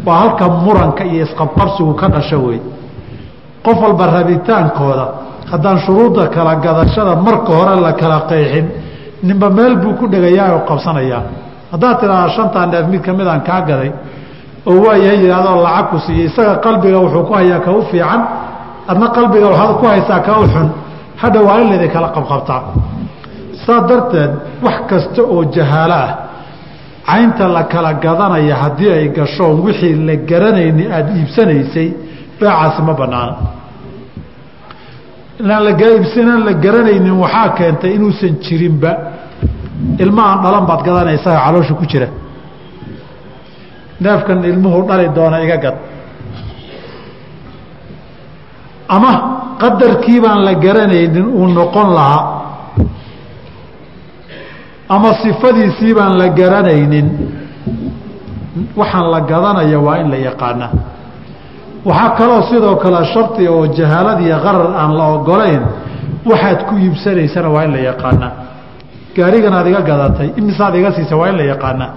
waa 0.06 0.18
halka 0.22 0.46
muranka 0.64 1.04
iyo 1.12 1.24
isqabqabsigu 1.28 1.94
ka 2.02 2.08
dhasho 2.14 2.38
wey 2.48 2.60
qof 3.66 3.78
walba 3.84 4.06
rabitaankooda 4.18 5.06
haddaan 5.52 5.78
shuruudda 5.86 6.24
kala 6.36 6.54
gadashada 6.66 7.14
marka 7.28 7.52
hore 7.60 7.76
la 7.86 7.92
kala 8.02 8.18
qeexin 8.30 8.66
ninba 9.28 9.48
meel 9.58 9.74
buu 9.82 9.94
ku 10.00 10.06
dhegayaa 10.14 10.48
oo 10.56 10.62
qabsanayaa 10.70 11.22
haddaad 11.72 11.96
tidhaahdaa 12.02 12.30
shantaa 12.38 12.66
neef 12.72 12.86
mid 12.94 13.02
ka 13.08 13.12
midaan 13.20 13.42
kaa 13.50 13.62
gaday 13.70 13.92
oo 14.70 14.78
waayahay 14.86 15.18
yidhahdoo 15.24 15.58
lacag 15.68 15.86
ku 15.92 15.98
siiyey 16.06 16.26
isaga 16.30 16.54
qalbiga 16.66 16.98
wuxuu 17.04 17.24
ku 17.28 17.34
hayaa 17.40 17.60
ka 17.66 17.72
u 17.72 17.82
fiican 17.92 18.22
adna 18.92 19.08
qalbiga 19.18 19.48
waxaad 19.52 19.74
ku 19.82 19.86
haysaa 19.94 20.20
ka 20.28 20.32
u 20.42 20.46
xun 20.54 20.68
hadha 21.22 21.40
waa 21.48 21.58
in 21.62 21.68
laydin 21.72 21.92
kala 21.96 22.08
qabqabtaa 22.16 22.62
saa 23.66 23.80
darteed 23.90 24.32
wax 24.66 24.78
kasta 24.90 25.22
oo 25.34 25.42
jahaalo 25.56 25.94
ah 26.06 26.12
caynta 27.10 27.46
la 27.56 27.64
kala 27.74 27.92
gadanaya 28.06 28.56
haddii 28.64 28.92
ay 28.98 29.06
gashoon 29.18 29.56
wixii 29.66 29.96
la 30.08 30.16
garanayni 30.30 30.84
aada 30.96 31.12
iibsanaysay 31.20 31.88
beecaasi 32.40 32.82
ma 32.88 32.94
banaana 33.02 33.34
inaan 35.40 36.44
la 36.46 36.54
garanaynin 36.54 37.16
waxaa 37.24 37.50
keentay 37.58 37.92
inuusan 37.96 38.34
jirinba. 38.44 38.92
Ilma 40.04 40.22
aan 40.32 40.40
dhalan 40.44 40.66
baad 40.70 40.82
gadanaysaga 40.88 41.40
caloosha 41.46 41.74
ku 41.80 41.86
jira. 41.92 42.08
Neefkan 44.02 44.44
ilmuhu 44.44 44.88
dhali 44.88 45.08
doona 45.16 45.38
iga 45.46 45.58
gad. 45.64 45.78
Ama 48.96 49.12
qadarkii 49.62 50.20
baan 50.24 50.40
la 50.48 50.54
garanaynin 50.66 51.26
uu 51.40 51.48
noqon 51.48 51.90
lahaa. 51.98 52.24
Ama 54.90 55.10
sifadiisii 55.24 55.94
baan 55.98 56.14
la 56.22 56.28
garanaynin. 56.40 57.08
Waxaan 58.80 59.08
la 59.14 59.20
gadanaya 59.32 59.80
waa 59.80 59.98
in 60.02 60.08
la 60.12 60.18
yaqaanaa 60.28 60.72
waxaa 61.86 62.10
kaloo 62.18 62.42
sidoo 62.50 62.76
kale 62.84 63.06
shardi 63.14 63.48
oo 63.48 63.66
jahaalad 63.78 64.20
iyo 64.26 64.38
qarar 64.46 64.68
aan 64.82 64.92
la 65.00 65.06
ogolayn 65.16 65.64
waxaad 66.30 66.60
ku 66.68 66.74
iibsanaysana 66.76 67.50
waa 67.56 67.64
in 67.68 67.72
la 67.76 67.80
yaqaanaa 67.90 68.32
gaarigan 69.16 69.54
aad 69.54 69.68
iga 69.72 69.82
gadatay 69.90 70.30
imisaad 70.40 70.76
iga 70.76 70.92
siisa 70.98 71.16
waa 71.22 71.30
in 71.32 71.38
la 71.42 71.46
yaqaanaa 71.54 71.92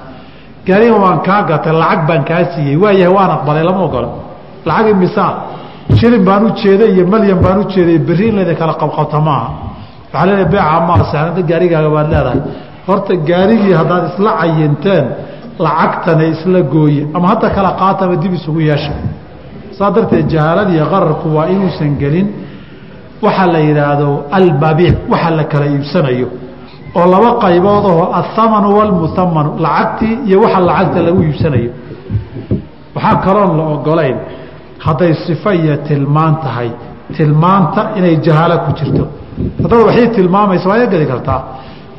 gaarigan 0.67 1.01
waan 1.05 1.19
kaa 1.27 1.43
gatay 1.51 1.73
lacag 1.83 2.01
baan 2.09 2.23
kaa 2.31 2.43
siiyey 2.55 2.77
waayahay 2.83 3.13
waan 3.17 3.31
aqbalay 3.37 3.65
lama 3.69 3.83
ogola. 3.89 4.09
Lacag 4.69 4.89
imisaa 4.95 5.31
shilin 5.99 6.25
baan 6.29 6.43
u 6.47 6.51
jeeday 6.61 6.91
iyo 6.95 7.05
malyan 7.13 7.39
baan 7.45 7.59
u 7.63 7.65
jeeday 7.75 7.99
berri 7.99 8.29
in 8.29 8.39
kala 8.61 8.75
qabqabta 8.83 9.19
maaha. 9.29 9.49
Waxaa 10.13 10.27
leedahay 10.27 10.49
beeca 10.53 10.81
maa 10.89 11.03
sahnada 11.11 11.43
gaarigaaga 11.51 11.91
baad 11.97 12.09
leedahay. 12.15 12.41
Horta 12.87 13.15
gaarigii 13.31 13.75
haddaad 13.81 14.05
isla 14.11 14.31
cayinteen 14.41 15.05
lacagtana 15.65 16.25
isla 16.35 16.61
gooye 16.75 17.03
ama 17.15 17.27
hadda 17.33 17.51
kala 17.57 17.71
qaataba 17.81 18.15
dib 18.23 18.33
isugu 18.39 18.61
yeesha 18.71 18.93
saa 19.79 19.91
darteed 19.97 20.27
jahaaladiiyo 20.35 20.85
qararku 20.93 21.27
waa 21.37 21.47
inuusan 21.55 21.93
gelin. 22.03 22.29
Waxaa 23.25 23.47
la 23.55 23.59
yidhaahdo 23.69 24.09
almabiic 24.39 24.97
waxa 25.13 25.31
la 25.39 25.45
kala 25.53 25.67
iibsanayo 25.75 26.29
oo 26.99 27.07
laba 27.13 27.31
qaybood 27.45 27.85
aho 27.91 28.05
athamanu 28.21 28.69
walmuhamanu 28.79 29.51
lacagtii 29.65 30.15
iyo 30.29 30.37
waxa 30.45 30.61
lacagta 30.69 31.01
lagu 31.07 31.21
iibsanayo. 31.29 31.71
Waxaa 32.97 33.17
kaloon 33.25 33.51
la 33.59 33.65
ogolayn 33.75 34.17
hadday 34.87 35.13
sifo 35.27 35.51
iyo 35.61 35.75
tilmaan 35.89 36.35
tahay 36.45 36.71
tilmaanta 37.17 37.83
inay 37.99 38.17
jahaalo 38.27 38.57
ku 38.65 38.71
jirto. 38.79 39.05
Haddaad 39.63 39.83
waxii 39.89 40.09
tilmaamaysa 40.17 40.67
waa 40.71 40.87
geli 40.93 41.07
kartaa. 41.13 41.41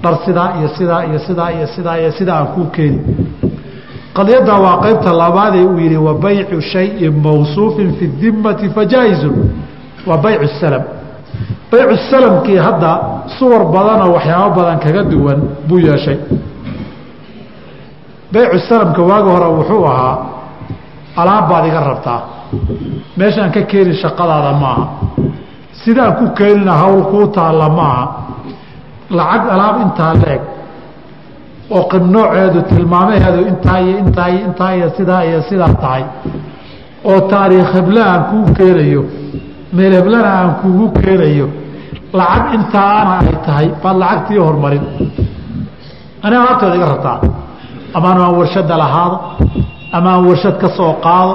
Dhar 0.04 0.16
sidaa 0.26 0.50
iyo 0.60 0.68
sidaa 0.78 1.02
iyo 1.10 1.20
sidaa 1.28 1.50
iyo 1.58 1.68
sidaa 1.76 1.98
iyo 2.02 2.12
sidaa 2.18 2.38
aan 2.40 2.48
kuu 2.56 2.66
keeni 2.76 3.00
qadiyaddaa 4.18 4.60
waa 4.66 4.78
qaybta 4.86 5.12
labaadee 5.22 5.64
uu 5.66 5.78
yihi 5.84 5.98
wa 6.08 6.14
baycu 6.24 6.62
shayin 6.72 7.14
mawsuufin 7.26 7.90
fi 7.98 8.06
dimati 8.22 8.70
fajaa-izun. 8.76 9.36
Waa 10.08 10.18
baycu 10.26 10.48
salam. 10.62 10.84
Baycu 11.72 11.96
salamkii 12.12 12.58
hadda 12.66 12.92
suwar 13.40 13.62
badanoo 13.74 14.14
waxyaabo 14.16 14.56
badan 14.58 14.78
kaga 14.84 15.04
duwan 15.12 15.40
buu 15.68 15.80
yeeshay. 15.88 16.18
Baycu 18.34 18.60
salamka 18.70 19.02
waagi 19.10 19.30
hore 19.30 19.48
wuxuu 19.58 19.86
ahaa 19.92 20.18
alaab 21.22 21.50
baad 21.50 21.66
iga 21.70 21.82
rabtaa. 21.90 22.22
Meeshaan 23.18 23.52
ka 23.56 23.62
keeni 23.72 23.94
shaqadaada 24.02 24.52
maaha 24.64 24.86
sidaan 25.84 26.14
ku 26.20 26.26
keenina 26.38 26.74
hawl 26.82 27.02
kuu 27.12 27.28
taalla 27.36 27.70
maaha 27.80 28.06
lacag 29.18 29.44
alaab 29.56 29.76
intaa 29.86 30.14
leeg 30.24 30.42
oo 31.76 31.84
qib 31.92 32.04
nooceedu 32.16 32.60
tilmaamaheedu 32.70 33.40
intaa 33.52 33.80
iyo 33.86 33.96
intaa 34.04 34.28
iyo 34.34 34.42
intaa 34.48 34.72
iyo 34.78 34.88
sidaa 34.98 35.22
iyo 35.30 35.40
sidaa 35.50 35.74
tahay. 35.84 36.04
oo 37.10 37.20
taariikh 37.32 37.70
hebla 37.78 38.02
aan 38.12 38.22
kuu 38.30 38.46
keenayo 38.58 39.02
meel 39.76 39.94
heblana 40.00 40.30
aan 40.40 40.52
kuugu 40.62 40.86
keenayo 41.02 41.48
lacag 42.20 42.46
intaana 42.58 43.14
ay 43.22 43.36
tahay 43.46 43.68
baad 43.84 43.98
lacagtii 44.02 44.40
hormarin. 44.46 44.84
Ani 46.24 46.36
alaabteeda 46.42 46.76
iga 46.80 46.88
rabtaa? 46.94 47.18
Amaan 47.98 48.18
aan 48.26 48.34
warshada 48.40 48.76
lahaado 48.84 49.18
ama 49.98 50.10
aan 50.14 50.24
warshad 50.30 50.56
ka 50.62 50.68
soo 50.78 50.94
qaado 51.06 51.34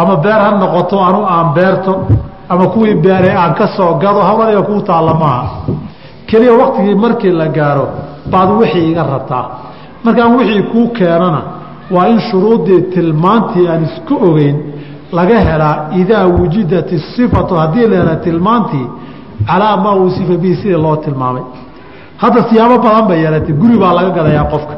ama 0.00 0.14
beer 0.24 0.40
ha 0.44 0.50
noqoto 0.62 0.96
anu 1.08 1.20
aan 1.34 1.46
beerto 1.56 1.92
ama 2.52 2.64
kuwii 2.74 2.94
beeray 3.04 3.34
aan 3.42 3.52
ka 3.58 3.66
soo 3.76 3.90
gado 4.02 4.20
hawadiga 4.28 4.62
kuu 4.68 4.80
taalla 4.88 5.14
maaha. 5.22 5.46
Keliya 6.28 6.52
waktigii 6.60 6.94
markii 7.04 7.32
la 7.40 7.46
gaaro 7.56 7.86
baad 8.32 8.50
wixii 8.60 8.90
iga 8.90 9.02
rabtaa. 9.12 9.44
Markaan 10.04 10.36
wixii 10.38 10.62
kuu 10.72 10.88
keenana 10.98 11.40
waa 11.94 12.06
in 12.12 12.20
shuruuddii 12.28 12.80
tilmaantii 12.94 13.68
aan 13.72 13.82
isku 13.88 14.14
ogeyn 14.28 14.56
laga 15.12 15.38
helaa 15.48 15.76
idaa 16.00 16.24
wujidat 16.38 16.88
isifatu 16.92 17.54
haddii 17.62 17.86
la 17.90 17.96
hela 18.00 18.16
tilmaantii 18.26 18.86
calaa 19.48 19.76
maa 19.84 19.94
usifa 20.06 20.34
bihi 20.42 20.56
sidii 20.56 20.80
loo 20.84 20.96
tilmaamay. 20.96 21.42
Hadda 22.22 22.42
siyaabo 22.48 22.76
badan 22.84 23.04
bay 23.08 23.18
yeelatay. 23.22 23.54
Guri 23.60 23.76
baa 23.82 23.92
laga 23.98 24.10
gadayaa 24.18 24.44
qofka. 24.52 24.74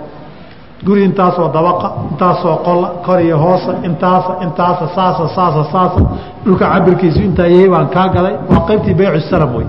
Guri 0.87 1.05
intaasoo 1.09 1.49
dabaqa 1.57 1.89
intaasoo 2.11 2.57
qola 2.67 2.89
kor 3.07 3.19
iyo 3.27 3.37
hoosa 3.45 3.73
intaasa 3.89 4.33
intaasa 4.45 4.85
saasa 4.97 5.25
saasa 5.37 5.63
saasa. 5.73 6.01
Dhulka 6.45 6.65
cabirkiisu 6.73 7.21
intaa 7.29 7.47
yahay 7.55 7.69
baan 7.75 7.89
kaa 7.95 8.09
gaday. 8.15 8.35
Waa 8.51 8.61
qaybtii 8.69 8.95
baycu 8.99 9.21
salam 9.31 9.51
wey 9.57 9.67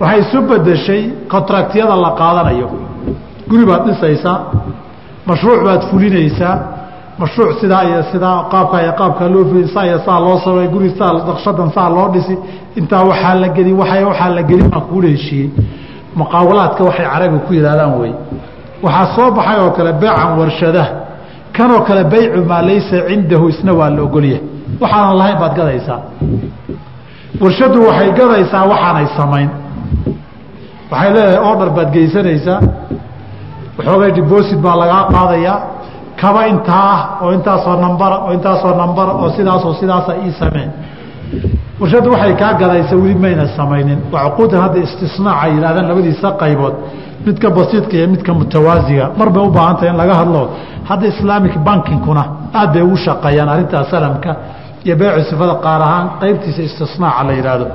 waxay 0.00 0.20
isu 0.24 0.38
bedeshay 0.48 1.02
kontraktiyada 1.32 1.96
la 2.04 2.10
qaadanayo. 2.20 2.68
Guri 3.50 3.64
baad 3.70 3.82
dhisaysaa 3.88 4.36
mashruuc 5.28 5.60
baad 5.66 5.82
fulinaysaa 5.90 6.54
mashruuc 7.20 7.50
sidaa 7.60 7.82
iyo 7.88 8.02
sidaa 8.12 8.36
qaabkaa 8.52 8.80
iyo 8.84 8.92
qaabkaa 9.00 9.28
loo 9.34 9.44
fuli 9.50 9.68
saa 9.74 9.84
iyo 9.88 9.98
saa 10.06 10.20
loo 10.24 10.36
samay 10.44 10.68
guri 10.74 10.90
saa 10.98 11.12
naqshadan 11.28 11.70
saa 11.76 11.88
loo 11.96 12.08
dhisi 12.14 12.34
intaa 12.78 13.02
waxaa 13.10 13.34
la 13.42 13.48
geli 13.56 13.72
waa 13.80 14.00
waxaa 14.10 14.30
la 14.36 14.42
gelin 14.48 14.68
baan 14.72 14.82
kuula 14.90 15.08
heshiiyey 15.14 15.48
muqaawalaadka 16.20 16.80
waxay 16.88 17.06
carabiga 17.12 17.40
ku 17.46 17.52
yidhahdaan 17.58 17.92
wey 18.00 18.12
waxaa 18.84 19.06
soo 19.16 19.28
baxay 19.36 19.58
oo 19.64 19.70
kale 19.76 19.92
beecan 20.02 20.30
warshadaha. 20.40 20.90
Kanoo 21.56 21.80
kale 21.88 22.02
baycu 22.12 22.40
maa 22.50 22.62
laysa 22.68 22.96
cindahu 23.08 23.48
isna 23.52 23.72
waa 23.78 23.90
la 23.96 24.02
ogolyahay. 24.06 24.42
Waxaanan 24.82 25.16
lahayn 25.20 25.38
baad 25.42 25.54
gadaysaa. 25.58 25.98
Warshaddu 27.42 27.78
waxay 27.88 28.10
gadaysaa 28.18 28.64
waxaanay 28.72 29.06
samayn 29.18 29.48
waxay 30.92 31.10
leedahay 31.14 31.38
order 31.50 31.68
baad 31.76 31.88
geysanaysaa. 31.96 32.58
Waxoogay 33.78 34.10
debosit 34.18 34.58
baa 34.64 34.76
lagaa 34.82 35.02
qaadayaa. 35.14 35.58
Kaba 36.20 36.40
intaa 36.52 36.84
ah 36.94 37.00
oo 37.22 37.30
intaasoo 37.36 37.76
nambara 37.84 38.16
oo 38.24 38.32
intaasoo 38.36 38.74
nambara 38.82 39.12
oo 39.22 39.28
sidaasoo 39.36 39.74
sidaasa 39.80 40.12
ii 40.24 40.32
sameen. 40.40 40.70
Warshaddu 41.80 42.08
waxay 42.14 42.34
kaa 42.42 42.52
gadaysa 42.60 42.94
weli 43.02 43.14
mayna 43.24 43.46
samaynin. 43.58 43.98
Waa 44.12 44.24
cuquudan 44.30 44.60
hadda 44.64 44.78
istisnaac 44.86 45.38
ay 45.44 45.50
yidhahdaan 45.54 45.86
labadiisa 45.90 46.28
qaybood. 46.42 46.74
Midka 47.26 47.48
basiidka 47.56 47.94
iyo 47.98 48.08
midka 48.14 48.32
mutawaasiga. 48.40 49.04
Mar 49.18 49.28
bay 49.34 49.42
u 49.48 49.50
baahan 49.56 49.76
tahay 49.76 49.90
in 49.92 49.96
laga 50.02 50.14
hadlo. 50.20 50.42
Hadda 50.88 51.06
islaamic 51.12 51.54
bankingkuna 51.66 52.22
aad 52.58 52.70
bay 52.74 52.82
ugu 52.86 52.96
shaqeeyaan 53.06 53.48
arrintaa 53.54 53.84
salamka 53.92 54.30
iyo 54.86 54.94
beecu 55.00 55.22
sifada 55.30 55.54
qaar 55.64 55.80
ahaan 55.86 56.06
qaybtiisa 56.20 56.62
istisnaaca 56.68 57.22
la 57.28 57.32
yidhaahdo 57.38 57.66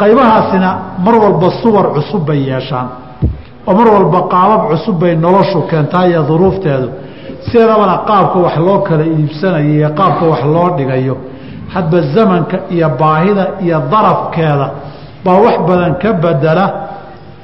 qaybahaasina 0.00 0.70
mar 1.04 1.14
walba 1.22 1.48
suwar 1.62 1.86
cusub 1.94 2.22
bay 2.28 2.40
yeeshaan 2.50 2.88
oo 3.68 3.74
mar 3.78 3.88
walba 3.94 4.20
qaabab 4.34 4.62
cusub 4.70 4.96
bay 5.00 5.12
noloshu 5.16 5.58
keentaa 5.70 6.06
iyo 6.10 6.22
duruufteedu. 6.28 6.88
Sideedabana 7.46 7.96
qaabka 8.08 8.38
wax 8.44 8.56
loo 8.66 8.78
kala 8.88 9.04
iibsanayo 9.04 9.70
iyo 9.78 9.88
qaabka 9.98 10.24
wax 10.32 10.42
loo 10.54 10.68
dhigayo 10.76 11.14
hadba 11.74 11.98
zamanka 12.14 12.56
iyo 12.74 12.88
baahida 13.00 13.44
iyo 13.64 13.78
darafkeeda 13.92 14.66
baa 15.24 15.38
wax 15.44 15.56
badan 15.68 15.94
ka 16.02 16.12
bedela 16.12 16.64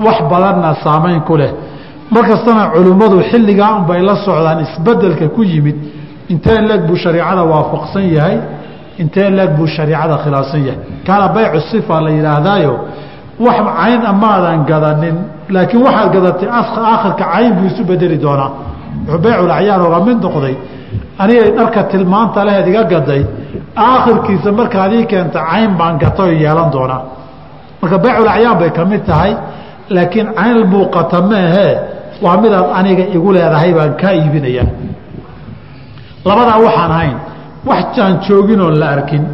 wax 0.06 0.16
badanna 0.30 0.70
saamayn 0.84 1.20
ku 1.28 1.36
leh. 1.40 1.50
Markastana 2.14 2.62
culimmadu 2.74 3.16
xilligaa 3.30 3.70
unbay 3.78 4.00
la 4.08 4.14
socdaan 4.24 4.60
isbeddelka 4.66 5.28
ku 5.36 5.42
yimid 5.52 5.76
intee 6.32 6.60
leeg 6.68 6.82
buu 6.88 6.96
shariicada 6.96 7.42
waafaqsan 7.52 8.04
yahay 8.16 8.36
intee 9.00 9.30
leeg 9.38 9.50
buu 9.56 9.66
shariicada 9.76 10.16
khilaafsan 10.24 10.60
yahay. 10.68 10.78
Kaana 11.06 11.26
baycu 11.36 11.60
sifa 11.70 12.00
la 12.04 12.10
yidhaahdaayo 12.16 12.74
wax 13.46 13.58
cayn 13.78 14.00
amaadan 14.12 14.58
gadanin 14.70 15.16
laakiin 15.54 15.82
waxaad 15.86 16.10
gadatay 16.16 16.48
aakhirka 16.58 17.24
cayn 17.32 17.50
buu 17.56 17.66
isu 17.70 17.82
bedeli 17.90 18.16
doonaa. 18.24 18.50
Wuxuu 19.06 19.20
bayculacyaar 19.24 19.80
oga 19.86 19.98
mid 20.06 20.18
noqday. 20.24 20.54
Anigay 21.22 21.50
dharka 21.58 21.80
tilmaanta 21.90 22.40
leheed 22.48 22.66
iga 22.72 22.82
gaday 22.92 23.22
aakhirkiisa 23.86 24.48
markaad 24.58 24.92
ii 24.98 25.04
keenta 25.12 25.40
cayn 25.50 25.70
baan 25.78 25.94
gata 26.02 26.24
yeelan 26.42 26.68
doonaa. 26.74 27.00
Marka 27.80 27.96
bayculacyaan 28.04 28.56
bay 28.60 28.70
ka 28.76 28.82
mid 28.90 29.02
tahay 29.10 29.32
laakiin 29.96 30.28
cayn 30.38 30.56
muuqata 30.72 31.18
maahee 31.30 31.72
waa 32.24 32.36
midaad 32.42 32.66
aniga 32.78 33.04
igu 33.16 33.28
leedahay 33.36 33.70
baan 33.78 33.92
kaa 34.00 34.12
iibinayaa. 34.18 34.66
Labadaa 36.28 36.58
waxaan 36.66 36.92
hayn 36.98 37.16
wax 37.68 37.84
jaan 37.96 38.14
joogin 38.26 38.60
oon 38.60 38.76
la 38.80 38.86
arkin. 38.96 39.24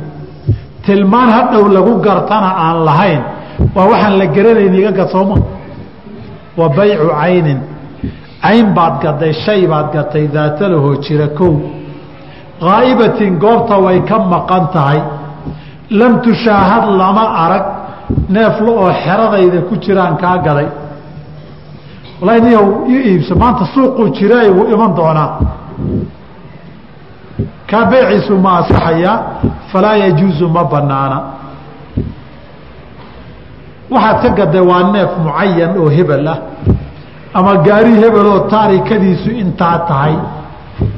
Tilmaan 0.85 1.31
hadhow 1.37 1.65
lagu 1.77 1.95
gartana 2.07 2.51
aan 2.67 2.79
lahayn 2.89 3.23
waa 3.75 3.87
waxaan 3.91 4.15
la 4.21 4.27
garanayn 4.27 4.75
iga 4.81 4.93
gad 4.99 5.09
sooma 5.15 5.37
wa 6.59 6.69
baycu 6.77 7.09
caynin. 7.21 7.59
Cayn 8.43 8.67
baad 8.77 8.95
gaday 9.03 9.33
shay 9.45 9.67
baad 9.73 9.87
gatay 9.95 10.25
daatalahoo 10.35 10.95
jira 11.05 11.29
kow. 11.39 11.55
Haa'ibatin 12.61 13.39
goobta 13.43 13.77
way 13.85 13.99
ka 14.09 14.17
maqan 14.19 14.65
tahay. 14.75 15.01
Lam 15.91 16.13
tushaahad 16.25 16.85
lama 17.01 17.25
arag 17.45 17.65
neefla 18.35 18.71
oo 18.83 18.91
xeradayda 19.05 19.61
ku 19.69 19.75
jiraan 19.85 20.15
kaa 20.23 20.37
gaday 20.47 20.69
walahi 22.21 22.41
niyow 22.47 22.67
ii 22.95 23.01
iibso 23.11 23.35
maanta 23.43 23.65
suuquu 23.75 24.03
jiraay 24.19 24.49
wuu 24.57 24.67
iman 24.75 24.93
doonaa 24.99 25.31
kaa 27.71 27.85
beeciisu 27.91 28.35
ma 28.45 28.51
asaxayaa 28.61 29.17
falaa 29.73 29.97
yajuusu 30.05 30.49
ma 30.57 30.63
banaana. 30.73 31.19
Waxaad 33.91 34.21
ka 34.23 34.29
gaday 34.39 34.61
waa 34.71 34.83
neef 34.93 35.11
mucayan 35.25 35.73
oo 35.83 35.89
hebel 35.97 36.27
ah 36.29 36.39
ama 37.39 37.53
gaari 37.67 37.93
hebeloo 38.03 38.41
taarikadiisu 38.53 39.31
intaa 39.43 39.79
tahay. 39.89 40.15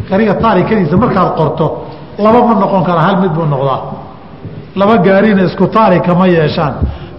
Gaariga 0.09 0.35
taarikadiisa 0.45 0.97
markaad 1.03 1.31
qorto 1.39 1.67
laba 2.25 2.41
ma 2.49 2.55
noqon 2.63 2.83
kara 2.89 3.01
hal 3.07 3.17
mid 3.23 3.33
buu 3.37 3.47
noqdaa. 3.55 3.81
Laba 4.79 4.97
gaarina 5.07 5.43
isku 5.49 5.67
taarika 5.77 6.15
ma 6.21 6.27
yeeshaan. 6.37 6.75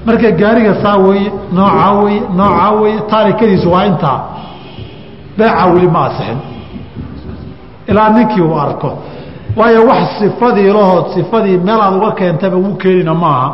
Marka 0.06 0.30
gaariga 0.42 0.74
saa 0.84 0.98
weye 1.06 1.32
noocaa 1.58 1.92
weye 2.04 2.20
noocaa 2.38 2.72
weye 2.82 3.00
taarikadiisu 3.12 3.68
waa 3.74 3.86
intaa. 3.90 4.18
Beecaa 5.38 5.66
weli 5.74 5.88
ma 5.96 6.02
asixin. 6.08 6.38
Ilaa 7.90 8.10
ninkii 8.16 8.42
uu 8.42 8.56
arko 8.66 8.90
waayo 9.56 9.82
wax 9.90 10.02
sifadii 10.20 10.70
lahood 10.78 11.06
sifadii 11.14 11.58
meelaad 11.58 11.94
uga 11.98 12.12
keentaba 12.12 12.58
wuu 12.58 12.76
keenina 12.82 13.14
maaha. 13.14 13.50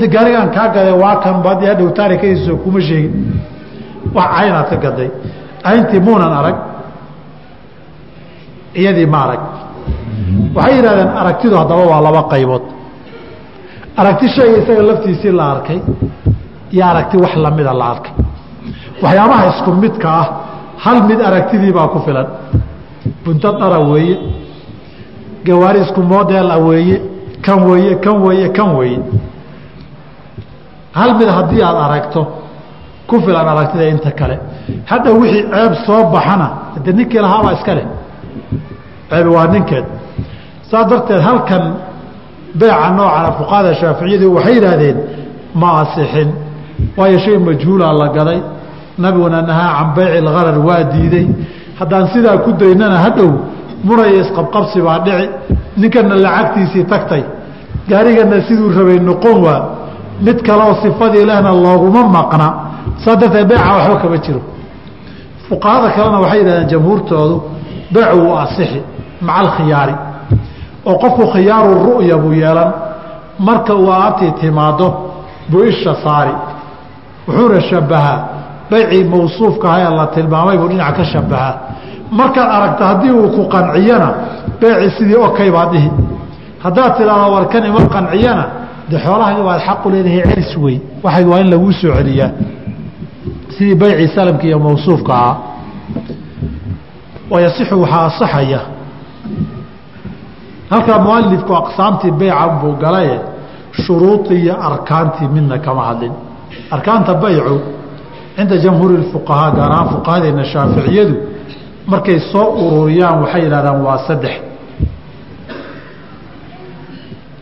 De 0.00 0.06
gaarigaan 0.08 0.50
kaa 0.50 0.68
gaday 0.68 0.92
waa 1.02 1.16
kan 1.24 1.42
bad 1.42 1.60
hadhow 1.68 1.90
taarikadiisa 1.98 2.54
kuma 2.64 2.80
sheegin. 2.80 3.12
Wax 4.14 4.28
caynaad 4.36 4.66
ka 4.70 4.76
gaday 4.84 5.08
cayntii 5.64 6.00
muunan 6.00 6.32
arag. 6.40 6.56
Iyadii 8.74 9.06
ma 9.06 9.18
arag. 9.24 9.40
Waxay 10.54 10.74
yidhahdeen 10.76 11.08
aragtidu 11.20 11.56
haddaba 11.60 11.84
waa 11.92 12.00
laba 12.06 12.22
qaybood. 12.32 12.62
Aragti 14.00 14.26
shayga 14.34 14.56
isaga 14.62 14.82
laftiisii 14.88 15.32
la 15.38 15.44
arkay 15.52 15.78
iyo 16.74 16.84
aragti 16.90 17.16
wax 17.16 17.32
lamida 17.44 17.72
la 17.80 17.86
arkay. 17.92 18.12
Waxyaabaha 19.02 19.44
isku 19.52 19.70
midka 19.82 20.08
ah 20.20 20.26
hal 20.84 20.98
mid 21.08 21.20
aragtidii 21.28 21.72
baa 21.76 21.88
ku 21.92 21.98
filan. 22.06 22.26
Bunto 23.24 23.48
dhara 23.58 23.78
weeye 23.90 24.16
gawaari 25.46 25.80
isku 25.84 26.00
moodela 26.02 26.56
weeye 26.58 26.96
kan 27.44 27.58
weeye 27.68 27.94
kan 28.04 28.16
weeye 28.24 28.48
kan 28.56 28.76
weeye. 28.78 29.00
Hal 30.98 31.10
mid 31.18 31.28
haddii 31.36 31.62
aad 31.62 31.76
aragto 31.86 32.20
ku 33.08 33.20
filan 33.24 33.46
aragtida 33.52 33.84
inta 33.94 34.10
kale. 34.18 34.36
Hadha 34.90 35.10
wixii 35.20 35.44
ceeb 35.52 35.72
soo 35.86 36.02
baxana 36.14 36.48
de 36.84 36.92
ninkii 36.92 37.18
lahaabaa 37.24 37.52
iska 37.58 37.74
leh. 37.74 37.86
Ceeb 39.10 39.26
waa 39.34 39.46
ninkeed. 39.54 39.84
Saas 40.70 40.86
darteed 40.90 41.20
halkan 41.28 41.64
beeca 42.60 42.88
noocana 42.96 43.30
fuqahada 43.38 43.70
shaaficiyadu 43.80 44.26
waxay 44.36 44.54
yidhaahdeen 44.56 44.96
ma 45.60 45.68
asixin. 45.82 46.28
Waayo 46.96 47.18
shay 47.24 47.36
majhuulaa 47.38 47.92
la 48.00 48.08
gaday. 48.16 48.40
Nabiguna 48.98 49.42
nahaa 49.42 49.72
can 49.78 49.88
bayci 49.96 50.20
lgarar 50.26 50.58
waa 50.68 50.82
diiday. 50.92 51.26
Haddaan 51.78 52.06
sidaa 52.12 52.36
ku 52.44 52.50
daynana 52.52 52.98
hadhow 53.04 53.30
muraya 53.86 54.20
isqabqabsi 54.24 54.78
baa 54.86 54.98
dhici. 55.06 55.26
Ninkana 55.80 56.14
lacagtiisii 56.24 56.84
tagtay. 56.92 57.22
Gaarigana 57.90 58.36
siduu 58.46 58.68
rabay 58.78 58.98
noqon 59.08 59.36
waa 59.46 59.60
mid 60.26 60.38
kaleoo 60.46 60.74
sifadii 60.82 61.24
lehna 61.30 61.50
looguma 61.64 62.02
maqna. 62.16 62.48
Saa 63.04 63.16
darteed 63.20 63.46
beeca 63.50 63.70
waxba 63.76 63.96
kama 64.02 64.18
jiro. 64.24 64.40
Fuqahada 65.48 65.88
kalena 65.96 66.18
waxay 66.24 66.38
yidhahdeen 66.40 66.68
jamhuurtoodu 66.72 67.36
beecu 67.94 68.16
wuu 68.24 68.36
asixi 68.44 68.80
maca 69.26 69.38
alkhiyaari 69.42 69.94
oo 70.88 70.94
qofku 71.02 71.24
khiyaaru 71.32 71.72
ru'ya 71.86 72.16
buu 72.22 72.32
yeelan. 72.42 72.70
Marka 73.46 73.72
uu 73.74 73.90
alaabtii 73.96 74.32
timaado 74.40 74.86
buu 75.50 75.64
isha 75.72 75.94
saari. 76.04 76.34
Wuxuuna 77.28 77.60
shabahaa 77.70 78.18
baycii 78.70 79.04
mawsuufka 79.12 79.66
aha 79.72 79.80
ee 79.86 79.96
la 79.98 80.06
tilmaamay 80.14 80.56
buu 80.60 80.68
dhinac 80.72 80.96
ka 80.96 81.04
shabahaa 81.12 81.54
markaad 82.18 82.50
aragta 82.56 82.84
haddii 82.90 83.10
uu 83.20 83.28
ku 83.36 83.42
qanciyana 83.54 84.08
beeci 84.60 84.90
sidii 84.96 85.16
okay 85.28 85.50
baad 85.56 85.70
dhihi. 85.72 85.90
Haddaad 86.64 86.92
tidhaahdo 86.98 87.28
warkan 87.36 87.64
ima 87.70 87.80
qanciyana 87.94 88.44
de 88.90 88.96
xoolahagi 89.04 89.40
waad 89.48 89.60
xaqu 89.66 89.86
leedahay 89.92 90.22
celis 90.30 90.52
wey 90.64 90.76
waxay 91.04 91.24
waa 91.30 91.40
in 91.42 91.48
laguu 91.52 91.72
soo 91.80 91.92
celiyaa. 91.98 92.30
Sidii 93.54 93.74
baycii 93.82 94.08
salamka 94.16 94.44
iyo 94.48 94.58
mawsuufka 94.58 95.12
ahaa. 95.14 95.36
Wayasixu 97.30 97.74
waxaa 97.82 98.04
asaxaya 98.10 98.60
halkaa 100.70 100.98
mualifku 101.06 101.52
aqsaamtii 101.62 102.10
beyca 102.20 102.48
buu 102.60 102.72
galaye 102.82 103.16
shuruudii 103.82 104.40
iyo 104.44 104.54
arkaantii 104.68 105.28
midna 105.34 105.58
kama 105.58 105.82
hadlin. 105.88 106.12
Arkaanta 106.70 107.14
baycu 107.22 107.54
cinda 108.36 108.56
jamhuuri 108.64 109.02
fuqahaa 109.12 109.50
gaar 109.56 109.70
ahaan 109.72 109.88
fuqahadeena 109.94 110.44
shaaficiyadu 110.52 111.14
markay 111.86 112.18
soo 112.32 112.48
ururiyaan 112.64 113.20
waxay 113.22 113.42
yidhahdaan 113.44 113.80
waa 113.86 113.98
saddex. 114.08 114.34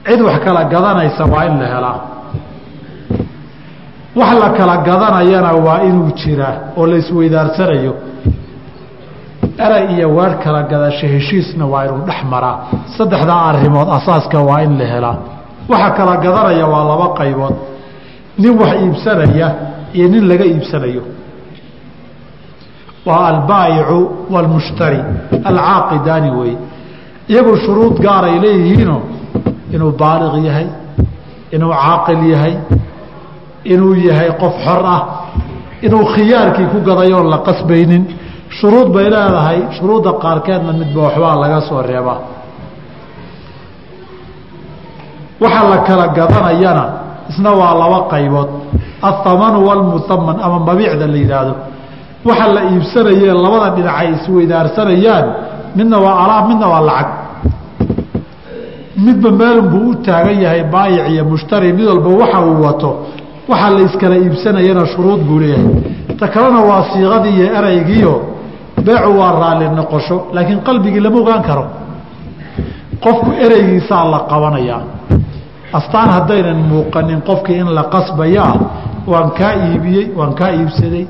Cid 0.06 0.20
wax 0.26 0.38
kala 0.44 0.64
gadanaysa 0.64 1.24
waa 1.32 1.44
in 1.48 1.58
la 1.60 1.66
helaa. 1.74 1.98
Wax 4.16 4.32
la 4.42 4.48
kala 4.58 4.76
gadanayana 4.88 5.52
waa 5.66 5.80
inuu 5.88 6.10
jiraa 6.20 6.54
oo 6.76 6.86
la 6.86 6.96
isweydaarsanayo. 6.96 7.94
Eray 9.58 9.84
iyo 9.94 10.08
weer 10.16 10.38
kala 10.44 10.62
gadasho 10.62 11.06
heshiisna 11.06 11.66
waa 11.66 11.84
inuu 11.84 12.02
dhex 12.08 12.20
maraa. 12.32 12.56
Saddexdaa 12.98 13.42
arrimood 13.50 13.88
asaaska 13.98 14.38
waa 14.48 14.60
in 14.62 14.78
la 14.78 14.84
helaa. 14.94 15.16
Waxa 15.68 15.90
kala 15.90 16.16
gadanaya 16.16 16.66
waa 16.66 16.84
laba 16.90 17.06
qaybood. 17.18 17.54
Nin 18.38 18.58
wax 18.60 18.72
iibsanaya 18.82 19.48
iyo 19.94 20.08
nin 20.08 20.24
laga 20.28 20.44
iibsanayo 20.44 21.02
waa 23.08 23.22
albaayicu 23.32 23.98
waalmushtari 24.32 25.00
alcaaqidaani 25.50 26.30
weeye. 26.38 26.58
Iyagu 27.30 27.52
shuruud 27.64 27.96
gaaray 28.06 28.36
leeyihiinoo 28.44 29.00
inuu 29.74 29.92
baaliq 30.02 30.34
yahay 30.48 30.66
inuu 31.54 31.72
caaqil 31.82 32.22
yahay 32.34 32.54
inuu 33.72 33.94
yahay 34.08 34.30
qof 34.42 34.54
xor 34.64 34.82
ah 34.96 35.02
inuu 35.86 36.04
khiyaarkii 36.14 36.66
ku 36.72 36.78
gadayoon 36.88 37.26
la 37.32 37.38
qasbaynin. 37.48 38.02
Shuruud 38.58 38.88
bay 38.94 39.06
leedahay 39.14 39.58
shuruudda 39.76 40.12
qaarkeedna 40.24 40.72
midba 40.80 41.00
waxbaa 41.06 41.36
laga 41.42 41.60
soo 41.68 41.82
reebaa. 41.90 42.18
Waxa 45.42 45.62
la 45.72 45.78
kala 45.88 46.06
gadanayana 46.18 46.84
isna 47.30 47.50
waa 47.60 47.74
laba 47.82 48.00
qaybood. 48.12 48.48
Athamanu 49.08 49.58
walmuhaman 49.68 50.36
ama 50.46 50.58
mabiicda 50.68 51.06
la 51.12 51.16
yidhaahdo 51.22 51.54
waxa 52.24 52.46
la 52.54 52.62
iibsanayee 52.72 53.32
labada 53.44 53.70
dhinac 53.76 53.94
ay 54.00 54.08
isweydaarsanayaan 54.16 55.26
midna 55.76 55.96
waa 56.04 56.14
alaab 56.24 56.44
midna 56.50 56.66
waa 56.72 56.80
lacag. 56.90 57.08
Midba 59.04 59.30
meelunbuu 59.30 59.90
u 59.90 59.94
taagan 60.04 60.40
yahay 60.44 60.62
baayic 60.72 61.08
iyo 61.12 61.24
mushtari 61.24 61.72
mid 61.72 61.86
walba 61.86 62.08
waxa 62.20 62.40
uu 62.40 62.62
wato. 62.64 62.90
Waxaa 63.48 63.70
la 63.70 63.80
iskala 63.88 64.16
iibsanayana 64.16 64.86
shuruud 64.92 65.20
buu 65.28 65.38
leeyahay. 65.38 65.66
Ta 66.18 66.28
kalena 66.28 66.60
waa 66.70 66.82
siiqadii 66.92 67.34
iyo 67.38 67.46
ereygiio 67.58 68.14
beecu 68.84 69.10
waa 69.20 69.32
raalli 69.40 69.68
noqosho 69.78 70.16
laakiin 70.34 70.60
qalbigii 70.66 71.00
lama 71.04 71.18
ogaan 71.22 71.42
karo. 71.48 71.64
Qofku 73.04 73.30
ereygiisaa 73.44 74.04
la 74.12 74.18
qabanayaa 74.30 74.82
astaan 75.78 76.08
haddaynan 76.16 76.58
muuqanin 76.70 77.20
qofkii 77.28 77.58
in 77.62 77.68
la 77.78 77.84
qasbayaa 77.94 78.52
waan 79.12 79.30
kaa 79.38 79.52
iibiyey 79.66 80.06
waan 80.18 80.32
kaa 80.40 80.50
iibsaday 80.58 81.04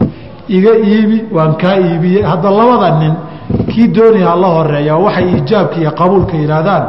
iga 0.56 0.72
iibi 0.90 1.18
waan 1.36 1.52
kaa 1.62 1.76
iibiyey. 1.86 2.22
Hadda 2.30 2.48
labada 2.58 2.90
nin 3.00 3.14
kii 3.72 3.88
doonaya 3.96 4.34
la 4.42 4.48
horreeya 4.56 4.94
waxay 5.04 5.26
iijaabka 5.34 5.76
iyo 5.82 5.90
qabuulka 6.00 6.34
yihaahdaan 6.42 6.84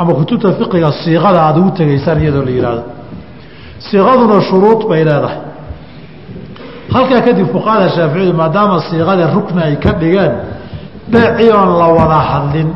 ama 0.00 0.12
kutubta 0.18 0.48
fiqiga 0.58 0.90
siiqada 1.02 1.38
aad 1.46 1.56
ugu 1.60 1.70
tegaysaan 1.78 2.18
iyadoo 2.22 2.44
la 2.48 2.50
yihahdo 2.56 2.82
siiqaduna 3.86 4.36
shuruud 4.48 4.80
bay 4.90 5.02
leedahay. 5.08 5.38
Halkaa 6.94 7.20
kadib 7.26 7.46
fuqahada 7.54 7.86
shaaficiyadu 7.96 8.34
maadaama 8.40 8.76
siiqada 8.88 9.24
rukni 9.34 9.60
ay 9.68 9.74
ka 9.84 9.92
dhigeen 10.00 10.32
beecii 11.12 11.50
oon 11.58 11.70
la 11.80 11.86
wada 11.98 12.18
hadlin. 12.30 12.68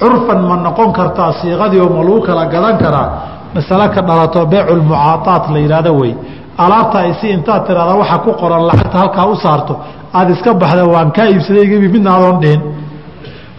Curfan 0.00 0.40
ma 0.48 0.56
noqon 0.66 0.90
kartaa 0.98 1.32
siiqadii 1.40 1.80
oo 1.84 1.90
ma 1.96 2.02
lagu 2.06 2.20
kala 2.26 2.44
gadan 2.52 2.76
karaa? 2.82 3.08
Masale 3.54 3.86
ka 3.94 4.00
dhalato 4.08 4.40
beeculmucaaaat 4.52 5.44
la 5.52 5.58
yidhahdo 5.64 5.92
wey 6.00 6.12
alaabta 6.58 6.98
ay 6.98 7.12
si 7.20 7.28
intaad 7.30 7.66
tirahda 7.66 7.94
waxa 7.94 8.18
ku 8.18 8.32
qoran 8.40 8.62
lacagta 8.66 8.98
halkaa 8.98 9.26
u 9.26 9.36
saarto 9.36 9.74
aada 10.14 10.32
iska 10.32 10.54
baxda 10.54 10.84
waan 10.86 11.10
kaa 11.12 11.26
iibsaday 11.32 11.64
iga 11.64 11.76
dhihin. 12.42 12.60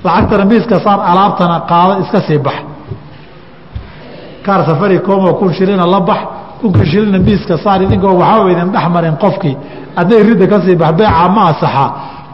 Lacagtana 0.03 0.45
miiska 0.45 0.79
saar 0.79 0.99
alaabtana 1.11 1.59
qaado 1.69 1.93
iska 2.03 2.19
sii 2.27 2.37
bax. 2.37 2.55
Kaar 4.45 4.65
safari 4.65 4.99
koomo 4.99 5.33
kun 5.33 5.53
shilina 5.53 5.85
la 5.85 5.99
bax 5.99 6.19
kunka 6.61 6.85
shilina 6.85 7.19
miiska 7.19 7.57
saar 7.63 7.81
idinkoo 7.83 8.13
waxaaba 8.21 8.51
idin 8.51 8.71
dhex 8.73 8.85
marin 8.95 9.15
qofkii 9.23 9.57
adnay 9.95 10.23
ridda 10.23 10.47
ka 10.47 10.57
bax 10.81 10.91
beecaa 10.99 11.29
ma 11.35 11.41
asaxa 11.51 11.85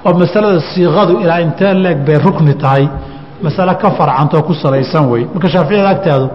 oo 0.05 0.13
masalada 0.13 0.59
siiqadu 0.71 1.13
ilaa 1.23 1.39
intee 1.45 1.73
leeg 1.73 1.97
bay 2.05 2.17
rukni 2.25 2.53
tahay. 2.63 2.87
Masale 3.43 3.75
ka 3.81 3.91
farcantoo 3.91 4.41
ku 4.43 4.53
salaysan 4.53 5.05
wey 5.11 5.27
marka 5.33 5.47
shaaficiyada 5.49 5.89
agtaadu 5.89 6.27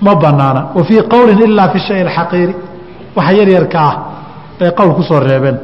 ma 0.00 0.14
banaana 0.14 0.60
wa 0.74 0.84
fii 0.84 1.00
qowlin 1.12 1.38
ilaa 1.46 1.68
fi 1.72 1.78
shay 1.78 2.00
alxaqiiri 2.02 2.54
waxa 3.16 3.32
yaryarka 3.38 3.78
ah 3.88 3.94
bay 4.58 4.70
qowl 4.78 4.90
ku 4.96 5.02
soo 5.02 5.20
reebeen. 5.20 5.58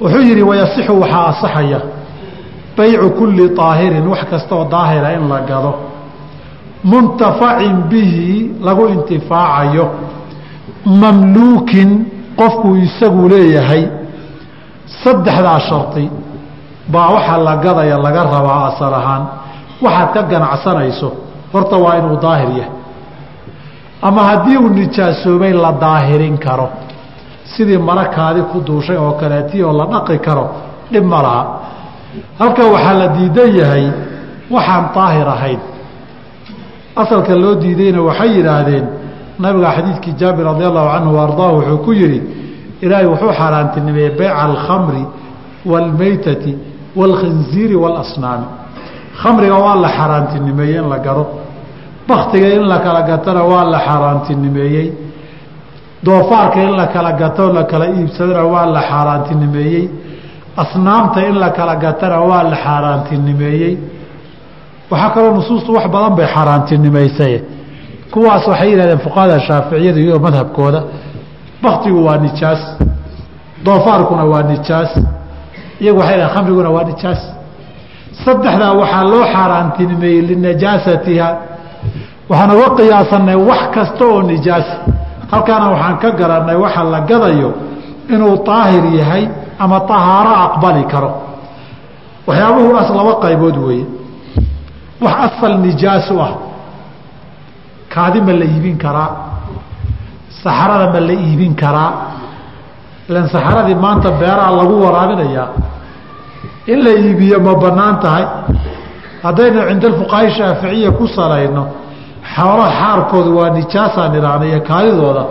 Wuxuu 0.00 0.22
yidhi 0.28 0.42
wayasixu 0.50 0.92
waxaa 1.02 1.26
asaxaya 1.32 1.80
baycu 2.76 3.10
kulli 3.18 3.44
طaahirin 3.58 4.06
wax 4.12 4.22
kastaoo 4.30 4.64
daahira 4.72 5.10
in 5.16 5.28
la 5.28 5.40
gado. 5.50 5.72
Muntafacin 6.90 7.76
bihi 7.90 8.50
lagu 8.66 8.84
intifaacayo. 8.94 9.86
Mamluukin 11.00 11.90
qofkuu 12.38 12.76
isagu 12.86 13.28
leeyahay. 13.32 13.82
Saddexdaa 15.02 15.60
shardi 15.68 16.10
baa 16.92 17.08
waxaa 17.14 17.38
la 17.46 17.54
gadaya 17.64 17.96
laga 18.06 18.22
rabaa 18.34 18.60
asal 18.70 18.94
ahaan. 19.00 19.22
Waxaad 19.84 20.08
ka 20.14 20.22
ganacsanayso 20.32 21.08
horta 21.52 21.76
waa 21.84 21.96
inuu 21.98 22.16
daahir 22.24 22.50
yahay 22.58 22.73
ama 24.08 24.22
haddii 24.28 24.56
uu 24.62 24.68
nijaasoobay 24.78 25.52
la 25.64 25.72
daahirin 25.84 26.36
karo 26.44 26.68
sidii 27.56 27.78
marakaadi 27.88 28.40
ku 28.52 28.56
duushay 28.66 28.96
oo 29.04 29.12
kaleetii 29.20 29.62
oo 29.68 29.72
la 29.80 29.84
dhaqi 29.92 30.18
karo 30.26 30.44
dhib 30.92 31.04
ma 31.12 31.18
laha. 31.26 31.42
Halkan 32.38 32.66
waxaa 32.74 32.94
la 33.00 33.08
diidan 33.16 33.50
yahay 33.60 33.84
waxaan 34.54 34.84
daahir 34.94 35.28
ahayn. 35.36 35.60
Asalka 37.02 37.34
loo 37.42 37.54
diidayna 37.62 38.00
waxay 38.08 38.30
yidhaahdeen 38.36 38.84
nabiga 39.42 39.68
xadiidkii 39.76 40.14
jaabir 40.20 40.44
radi 40.50 40.64
allahu 40.70 40.88
canhu 40.94 41.14
ardaa 41.26 41.50
wuxuu 41.56 41.78
ku 41.86 41.92
yidhi 42.00 42.20
ilaahay 42.84 43.06
wuxuu 43.12 43.32
xaaraantinimeeyey 43.40 44.12
beyca 44.18 44.36
alkhamri 44.48 45.02
waalmeytati 45.70 46.52
waalkhinziiri 46.98 47.76
waalasnaami. 47.82 48.46
Khamriga 49.22 49.56
waa 49.64 49.76
la 49.84 49.88
xaaraantinimeeyey 49.96 50.78
in 50.82 50.88
la 50.92 50.98
gado 51.06 51.24
baktiga 52.08 52.48
in 52.56 52.62
la 52.68 52.78
kala 52.78 53.02
gatona 53.02 53.42
waa 53.44 53.64
la 53.64 53.78
xaaraantinimeeyey. 53.86 54.92
Doofaarka 56.04 56.60
in 56.62 56.72
la 56.76 56.86
kala 56.86 57.12
gato 57.12 57.52
la 57.52 57.64
kala 57.64 57.86
iibsadona 57.88 58.44
waa 58.44 58.66
la 58.66 58.80
xaaraantinimeeyey. 58.82 59.88
Asnaamta 60.56 61.20
in 61.28 61.34
la 61.38 61.50
kala 61.50 61.76
gatana 61.76 62.20
waa 62.20 62.42
la 62.42 62.56
xaaraantinimeeyey. 62.64 63.78
Waxaa 64.90 65.10
kaloo 65.14 65.34
nusuustu 65.34 65.72
wax 65.74 65.86
badan 65.88 66.14
bay 66.16 66.26
xaaraantinimaysay 66.34 67.34
kuwaas 68.12 68.46
waxay 68.48 68.68
yidhahdeen 68.70 68.98
fuqahada 68.98 69.40
shaaficiyada 69.40 70.00
iyo 70.00 70.18
madhabkooda 70.18 70.80
baktigu 71.62 72.04
waa 72.06 72.16
nijaas 72.16 72.60
doofaarkuna 73.64 74.24
waa 74.24 74.42
nijaas 74.42 74.90
iyagu 75.80 75.98
waxay 76.00 76.16
dhahen 76.18 76.34
khamriguna 76.34 76.70
waa 76.70 76.84
nijaas. 76.84 77.20
Saddexdaa 78.24 78.72
waxaa 78.80 79.04
loo 79.12 79.24
xaaraantinimeeyey 79.34 80.22
linajaasatiha 80.28 81.28
waxaan 82.28 82.50
uga 82.56 82.68
qiyaasanay 82.78 83.36
wax 83.48 83.62
kasta 83.74 84.04
oo 84.12 84.22
nijaas. 84.30 84.68
Halkaana 85.32 85.66
waxaan 85.74 85.96
ka 86.02 86.08
garanay 86.18 86.56
waxa 86.64 86.82
la 86.92 87.00
gadayo 87.10 87.50
inuu 88.14 88.36
daahir 88.46 88.84
yahay 89.00 89.24
ama 89.58 89.80
tahaaro 89.90 90.32
aqbali 90.46 90.84
karo. 90.92 91.10
Waxyaabuhu 92.26 92.76
as 92.82 92.88
laba 92.98 93.12
qaybood 93.24 93.56
weeye. 93.66 93.86
Wax 95.04 95.14
asal 95.26 95.52
nijaasu 95.64 96.14
ah. 96.26 96.32
Kaadi 97.92 98.20
ma 98.26 98.32
la 98.32 98.44
iibin 98.44 98.76
karaa. 98.84 99.10
Saxarada 100.42 100.86
ma 100.94 101.00
la 101.00 101.12
iibin 101.12 101.54
karaa. 101.62 101.92
Ilan 103.08 103.28
saxaradii 103.28 103.74
maanta 103.84 104.10
beeraha 104.20 104.50
lagu 104.58 104.74
waraabinayaa 104.84 105.48
in 106.72 106.78
la 106.84 106.90
iibiyo 106.90 107.38
ma 107.46 107.52
bannaan 107.62 107.96
tahay. 108.00 108.24
Haddaynu 109.22 109.60
cinda 109.68 109.86
alfuqahaa 109.92 110.30
shaaficiya 110.36 110.90
ku 110.98 111.04
salayno 111.16 111.62
xoolo 112.34 112.64
xaarkoodu 112.78 113.30
waa 113.38 113.50
nijaasaan 113.58 114.14
idhaahna 114.18 114.44
iyo 114.50 114.60
kaadidooda 114.70 115.22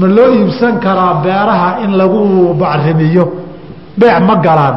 ma 0.00 0.06
loo 0.16 0.28
iibsan 0.38 0.74
karaa 0.84 1.14
beeraha 1.24 1.68
in 1.84 1.90
lagu 2.00 2.20
bacrimiyo? 2.62 3.24
Beec 4.00 4.18
ma 4.28 4.34
galaan. 4.46 4.76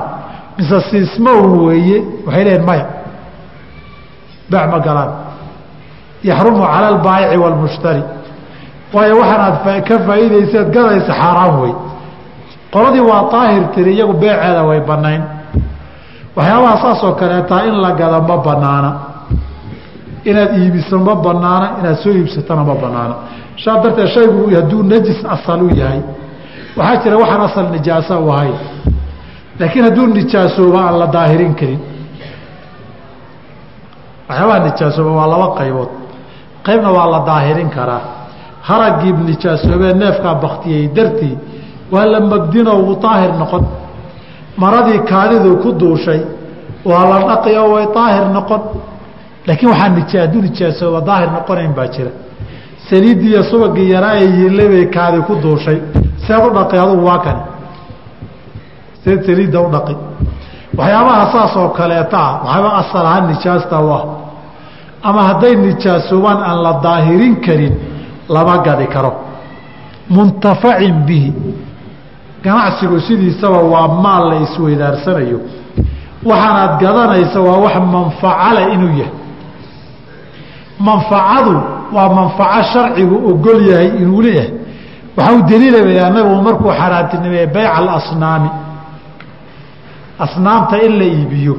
Mise 0.57 0.77
siismo 0.89 1.31
un 1.45 1.53
weeye? 1.67 1.97
Waxay 2.25 2.43
leeyihiin 2.45 2.65
maya 2.69 2.85
beec 4.51 4.65
ma 4.73 4.79
galaan. 4.87 5.11
Yaxrumu 6.29 6.63
cala 6.71 6.87
albaayici 6.93 7.37
waalmushtari 7.43 8.03
waayo 8.93 9.13
waxaanaad 9.21 9.55
ka 9.87 9.95
faa'iidayseed 10.07 10.67
gadaysa 10.75 11.13
xaaraan 11.21 11.53
wey 11.61 11.73
qoladii 12.73 13.03
waa 13.11 13.23
daahir 13.33 13.63
tiri 13.73 13.91
iyagu 13.95 14.13
beeceeda 14.21 14.61
way 14.69 14.79
banayn 14.89 15.21
waxyaabaha 16.35 16.75
saasoo 16.83 17.13
kaleetaa 17.21 17.61
in 17.69 17.75
la 17.83 17.91
gada 17.99 18.19
ma 18.29 18.37
banaana 18.47 18.89
inaad 20.29 20.51
iibiso 20.61 20.95
ma 21.07 21.13
banaana 21.25 21.67
inaad 21.79 21.97
soo 22.03 22.11
iibsatona 22.19 22.63
ma 22.69 22.75
banaana. 22.83 23.15
Saa 23.63 23.77
darteed 23.83 24.07
shaygu 24.15 24.41
hadduu 24.55 24.83
najis 24.91 25.19
asal 25.35 25.59
u 25.63 25.69
yahay 25.81 26.01
waxaa 26.77 27.01
jira 27.03 27.17
waxaan 27.21 27.41
asal 27.49 27.65
nijaasa 27.75 28.13
u 28.19 28.27
ahayn 28.35 28.55
laakiin 29.59 29.83
hadduu 29.87 30.05
nijaasooba 30.17 30.79
aan 30.87 30.95
la 31.01 31.07
daahirin 31.15 31.53
karin. 31.59 31.79
Waxyaabaha 34.29 34.59
nijaasooba 34.67 35.11
waa 35.19 35.27
laba 35.33 35.47
qaybood. 35.59 35.89
Qaybna 36.65 36.89
waa 36.97 37.07
la 37.13 37.19
daahirin 37.29 37.69
karaa. 37.75 38.01
Haragii 38.67 39.13
nijaasoobee 39.29 39.93
neefkaa 40.01 40.35
baktiyey 40.43 40.87
dartii 40.95 41.35
waa 41.93 42.05
la 42.13 42.19
magdino 42.31 42.71
wuu 42.85 42.95
daahir 43.03 43.33
noqon. 43.41 43.63
Maradii 44.61 44.99
kaadidu 45.11 45.51
ku 45.63 45.69
duushay 45.79 46.21
waa 46.89 47.05
la 47.11 47.17
dhaqi 47.29 47.51
oo 47.61 47.69
way 47.75 47.85
daahir 47.95 48.25
noqon 48.37 48.61
laakiin 49.47 49.69
waxaa 49.71 50.21
hadduu 50.21 50.41
nijaasooba 50.41 51.01
daahir 51.01 51.29
noqonayn 51.37 51.73
baa 51.77 51.87
jira. 51.87 52.11
Saliiddii 52.89 53.29
iyo 53.33 53.43
subagii 53.51 53.89
yaraa 53.91 54.15
ee 54.21 54.27
yiilay 54.37 54.67
bay 54.73 54.85
kaadi 54.95 55.19
ku 55.27 55.33
duushay. 55.43 55.77
Seed 56.27 56.43
u 56.47 56.49
dhaqi 56.57 56.77
adugu 56.83 57.05
waa 57.05 57.19
kani 57.25 57.41
seed 59.03 59.19
saliidda 59.25 59.59
u 59.61 59.69
dhaqi. 59.75 59.95
Waxyaabaha 60.77 61.23
saas 61.33 61.55
oo 61.61 61.69
kaleeta 61.69 62.21
waxaaba 62.45 62.69
asal 62.81 63.05
ahaan 63.05 63.27
nijaasta 63.31 63.79
u 63.85 63.89
ah. 63.97 64.03
Ama 65.03 65.21
hadday 65.29 65.55
nijaasoobaan 65.55 66.39
aan 66.49 66.59
la 66.63 66.73
daahirin 66.83 67.35
karin 67.45 67.73
lama 68.29 68.57
gadi 68.65 68.87
karo. 68.87 69.11
Muntafacin 70.09 70.95
bihi. 71.07 71.33
Ganacsigu 72.43 72.99
sidiisaba 72.99 73.57
waa 73.73 73.87
maal 73.87 74.23
la 74.29 74.35
isweydaarsanayo 74.45 75.39
waxaanaad 76.29 76.73
gadanaysa 76.81 77.39
waa 77.47 77.57
wax 77.65 77.75
manfacale 77.93 78.61
inuu 78.73 78.93
yahay 79.01 79.13
manfacadu 80.87 81.55
waa 81.95 82.09
manfaco 82.17 82.63
sharcigu 82.73 83.15
ogol 83.31 83.59
yahay 83.71 83.87
inuu 84.01 84.21
leeyahay. 84.21 84.51
Waxaa 85.17 85.35
u 85.35 85.41
daliilaya 85.49 86.09
nabigu 86.09 86.41
markuu 86.47 86.71
xaaraantinimeeye 86.79 87.47
bayca 87.47 87.73
alasnaami 87.79 88.49
asnaamta 90.19 90.75
in 90.85 90.97
la 90.99 91.05
iibiyo. 91.05 91.55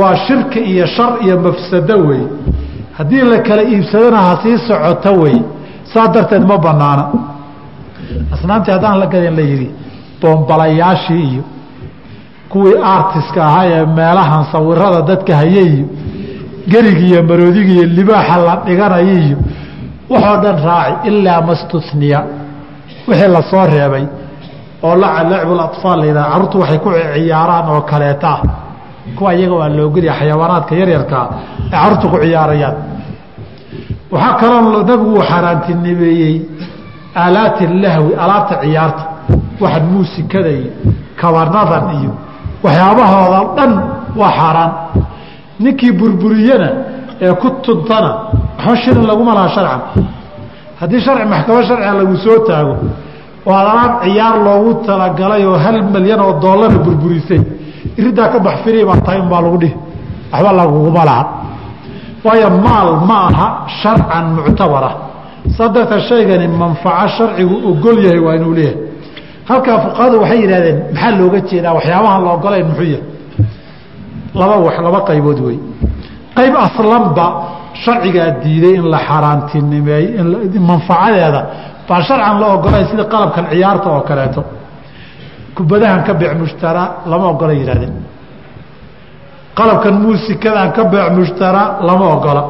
Waa 0.00 0.16
shirki 0.16 0.58
iyo 0.58 0.86
shar 0.86 1.12
iyo 1.24 1.40
mafsado 1.40 1.96
wey. 2.08 2.22
Haddii 2.98 3.22
la 3.22 3.38
kala 3.38 3.62
iibsadona 3.62 4.16
ha 4.16 4.38
socoto 4.68 5.12
wey. 5.22 5.42
Saa 5.94 6.08
darteed 6.08 6.44
ma 6.46 6.58
banaana 6.58 7.04
asnaamtii 8.32 8.72
haddaan 8.72 8.98
la 8.98 9.06
gadin 9.06 9.36
la 9.36 9.42
yidhi 9.42 9.70
boombalayaashii 10.20 11.22
iyo 11.32 11.42
kuwii 12.48 12.74
artiska 12.84 13.46
ahaa 13.46 13.66
ee 13.66 13.86
meelahan 13.86 14.44
sawirada 14.52 15.02
dadka 15.02 15.36
hayay 15.36 15.66
iyo 15.74 15.86
gerigi 16.72 17.04
iyo 17.10 17.20
maroodiga 17.28 17.72
iyo 17.76 17.84
libaaxa 17.98 18.36
la 18.46 18.54
dhiganaya 18.66 19.14
iyo 19.24 19.36
waxoo 20.12 20.36
dhan 20.42 20.56
raaci 20.68 21.08
ilaa 21.08 21.40
mastuniya 21.48 22.20
wixii 23.08 23.28
la 23.34 23.42
soo 23.50 23.64
reebay 23.72 24.04
oo 24.86 24.94
lacbu 25.02 25.52
aطfaal 25.66 25.98
la 26.00 26.06
yidhaha 26.06 26.28
carruurtu 26.32 26.56
waxay 26.62 26.78
ku 26.84 26.90
ciyaaraan 27.14 27.66
oo 27.74 27.80
kaleeta 27.90 28.28
ah 28.34 28.40
kuwa 29.16 29.30
iyaga 29.34 29.54
waa 29.60 29.68
loogeliya 29.78 30.14
xayawaanaadka 30.18 30.72
yaryarkaa 30.80 31.26
ay 31.64 31.70
carruurtu 31.80 32.06
ku 32.12 32.16
ciyaarayaan. 32.24 32.76
Waxaa 34.12 34.34
kaloo 34.40 34.60
nabigu 34.88 35.04
uu 35.14 35.22
xaaraantinimeeyey 35.30 36.34
aalaati 37.22 37.64
lahwi 37.82 38.12
alaabta 38.24 38.54
ciyaarta 38.62 39.02
waxa 39.62 39.80
muusikada 39.90 40.50
iyo 40.58 40.70
kabanadan 41.20 41.84
iyo 42.00 42.12
waxyaabahooda 42.64 43.40
dhan 43.56 43.72
waa 44.20 44.32
xaaraan 44.38 44.70
ninkii 45.62 45.92
burburiyana 46.00 46.68
ee 47.24 47.32
ku 47.40 47.48
tuntana 47.64 48.10
waxba 48.58 48.76
shilin 48.82 49.06
laguma 49.10 49.32
laha 49.38 49.48
sharcan. 49.56 49.80
Haddii 50.80 51.00
sharci 51.06 51.24
maxkamad 51.32 51.64
sharciga 51.68 51.92
lagu 52.00 52.16
soo 52.24 52.38
taago 52.48 52.74
oo 53.46 53.54
alaab 53.62 53.92
ciyaar 54.04 54.36
loogu 54.46 54.70
talagalay 54.86 55.42
oo 55.50 55.56
hal 55.64 55.76
milyan 55.94 56.20
oo 56.26 56.32
doollara 56.42 56.78
burburisay. 56.84 57.40
Iridaa 57.98 58.28
ka 58.32 58.38
bax 58.46 58.56
firi 58.64 58.84
baa 58.88 59.00
tahay 59.06 59.20
unbaa 59.24 59.40
lagu 59.46 59.58
dhihi. 59.62 59.74
Waxba 60.32 60.50
laguguma 60.60 61.02
laha 61.08 61.24
waayo 62.24 62.48
maal 62.66 62.88
ma 63.08 63.16
aha 63.28 63.46
sharcan 63.80 64.24
muctabara. 64.36 64.90
Saa 65.56 65.68
darteed 65.74 66.02
shaygani 66.08 66.46
manfaco 66.60 67.06
sharcigu 67.16 67.54
ogol 67.70 67.96
yahay 68.04 68.20
waa 68.26 68.34
inuu 68.38 68.54
leeyahay. 68.58 68.78
Halkaa 69.48 69.76
fuqahadu 69.84 70.16
waxay 70.22 70.38
yidhahdeen 70.42 70.78
maxaa 70.92 71.10
looga 71.20 71.38
jeedaa 71.48 71.72
waxyaabaha 71.78 72.16
la 72.24 72.30
ogolayn 72.36 72.66
muxuu 72.70 72.88
yahay 72.94 73.02
laba 74.40 74.56
wax 74.66 74.76
laba 74.86 75.00
qaybood 75.08 75.38
wey 75.46 75.58
qayb 76.36 76.54
aslanba 76.66 77.26
sharcigaa 77.84 78.30
diiday 78.42 78.74
in 78.80 78.86
la 78.92 78.98
xaaraantinimeey 79.08 80.04
manfacadeeda. 80.70 81.40
Baan 81.88 82.02
sharcan 82.08 82.36
la 82.40 82.46
ogolayn 82.54 82.86
sida 82.90 83.04
qalabkan 83.12 83.44
ciyaarta 83.52 83.88
oo 83.96 84.00
kaleeto. 84.08 84.42
Kubadahan 85.56 86.02
ka 86.06 86.12
beec 86.20 86.32
mushtara 86.42 86.84
lama 87.10 87.26
ogola 87.32 87.52
yihahdeen 87.52 87.94
qalabkan 89.58 89.94
muusikadaan 90.04 90.70
ka 90.76 90.82
beec 90.92 91.08
mushtara 91.18 91.62
lama 91.88 92.06
ogola. 92.16 92.42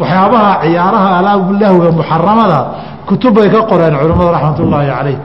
Waxyaabaha 0.00 0.50
ciyaaraha 0.62 1.08
alaablahwiga 1.18 1.90
muxaramada 1.98 2.60
kutub 3.08 3.34
bay 3.36 3.48
ka 3.54 3.60
qoreen 3.70 3.94
culimmadu 4.00 4.30
raxmat 4.36 4.58
ullaahi 4.64 4.88
calayh 4.96 5.18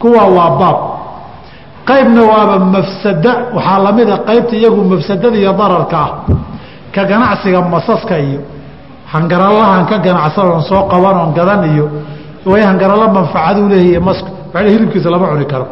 kuwa 0.00 0.22
waa 0.36 0.50
baab 0.60 0.78
qaybna 1.88 2.22
waaba 2.30 2.54
mafsada 2.74 3.32
waxaa 3.56 3.78
lamida 3.86 4.14
qaybta 4.28 4.54
iyagu 4.60 4.80
mafsadada 4.92 5.36
iyo 5.42 5.52
dararka 5.60 5.98
ah. 6.06 6.10
Ka 6.94 7.02
ganacsiga 7.10 7.60
masaska 7.74 8.14
iyo 8.26 8.40
hangaralahan 9.12 9.84
ka 9.90 9.96
ganacsan 10.06 10.46
oon 10.52 10.62
soo 10.70 10.82
qaban 10.92 11.16
oon 11.22 11.30
gadan 11.38 11.62
iyo 11.72 11.86
way 12.50 12.62
hangaralo 12.68 13.04
manfacaduu 13.16 13.68
leeyahy 13.72 14.00
masku 14.08 14.28
waa 14.54 14.62
hilibkiisa 14.74 15.08
lama 15.10 15.26
cuni 15.32 15.46
karo. 15.52 15.66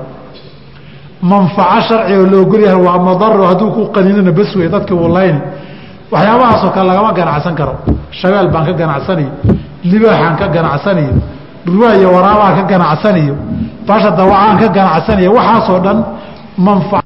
Manfaco 1.30 1.80
sharci 1.88 2.12
oo 2.20 2.26
la 2.32 2.36
ogolyahay 2.44 2.80
waa 2.86 2.98
madaro 3.08 3.44
hadduu 3.50 3.70
ku 3.76 3.82
qaninana 3.94 4.32
bas 4.38 4.50
wey 4.58 4.68
dadki 4.74 4.92
wuu 4.94 5.08
layni 5.16 5.40
waxyaabahaasoo 6.12 6.70
kale 6.74 6.86
lagama 6.90 7.10
ganacsan 7.18 7.54
karo. 7.60 7.74
Shabeel 8.18 8.48
baan 8.52 8.64
ka 8.68 8.72
ganacsanayo 8.80 9.30
libaaxaan 9.90 10.34
ka 10.40 10.46
ganacsanayo 10.56 11.12
dhurwaa 11.66 11.94
iyo 12.00 12.08
waraabaan 12.16 12.54
ka 12.58 12.62
ganacsanayo 12.72 13.34
basha 13.88 14.10
dawacaan 14.18 14.56
ka 14.62 14.68
ganacsanayo 14.76 15.30
waxaasoo 15.38 15.78
dhan 15.84 15.98
manfac 16.66 17.05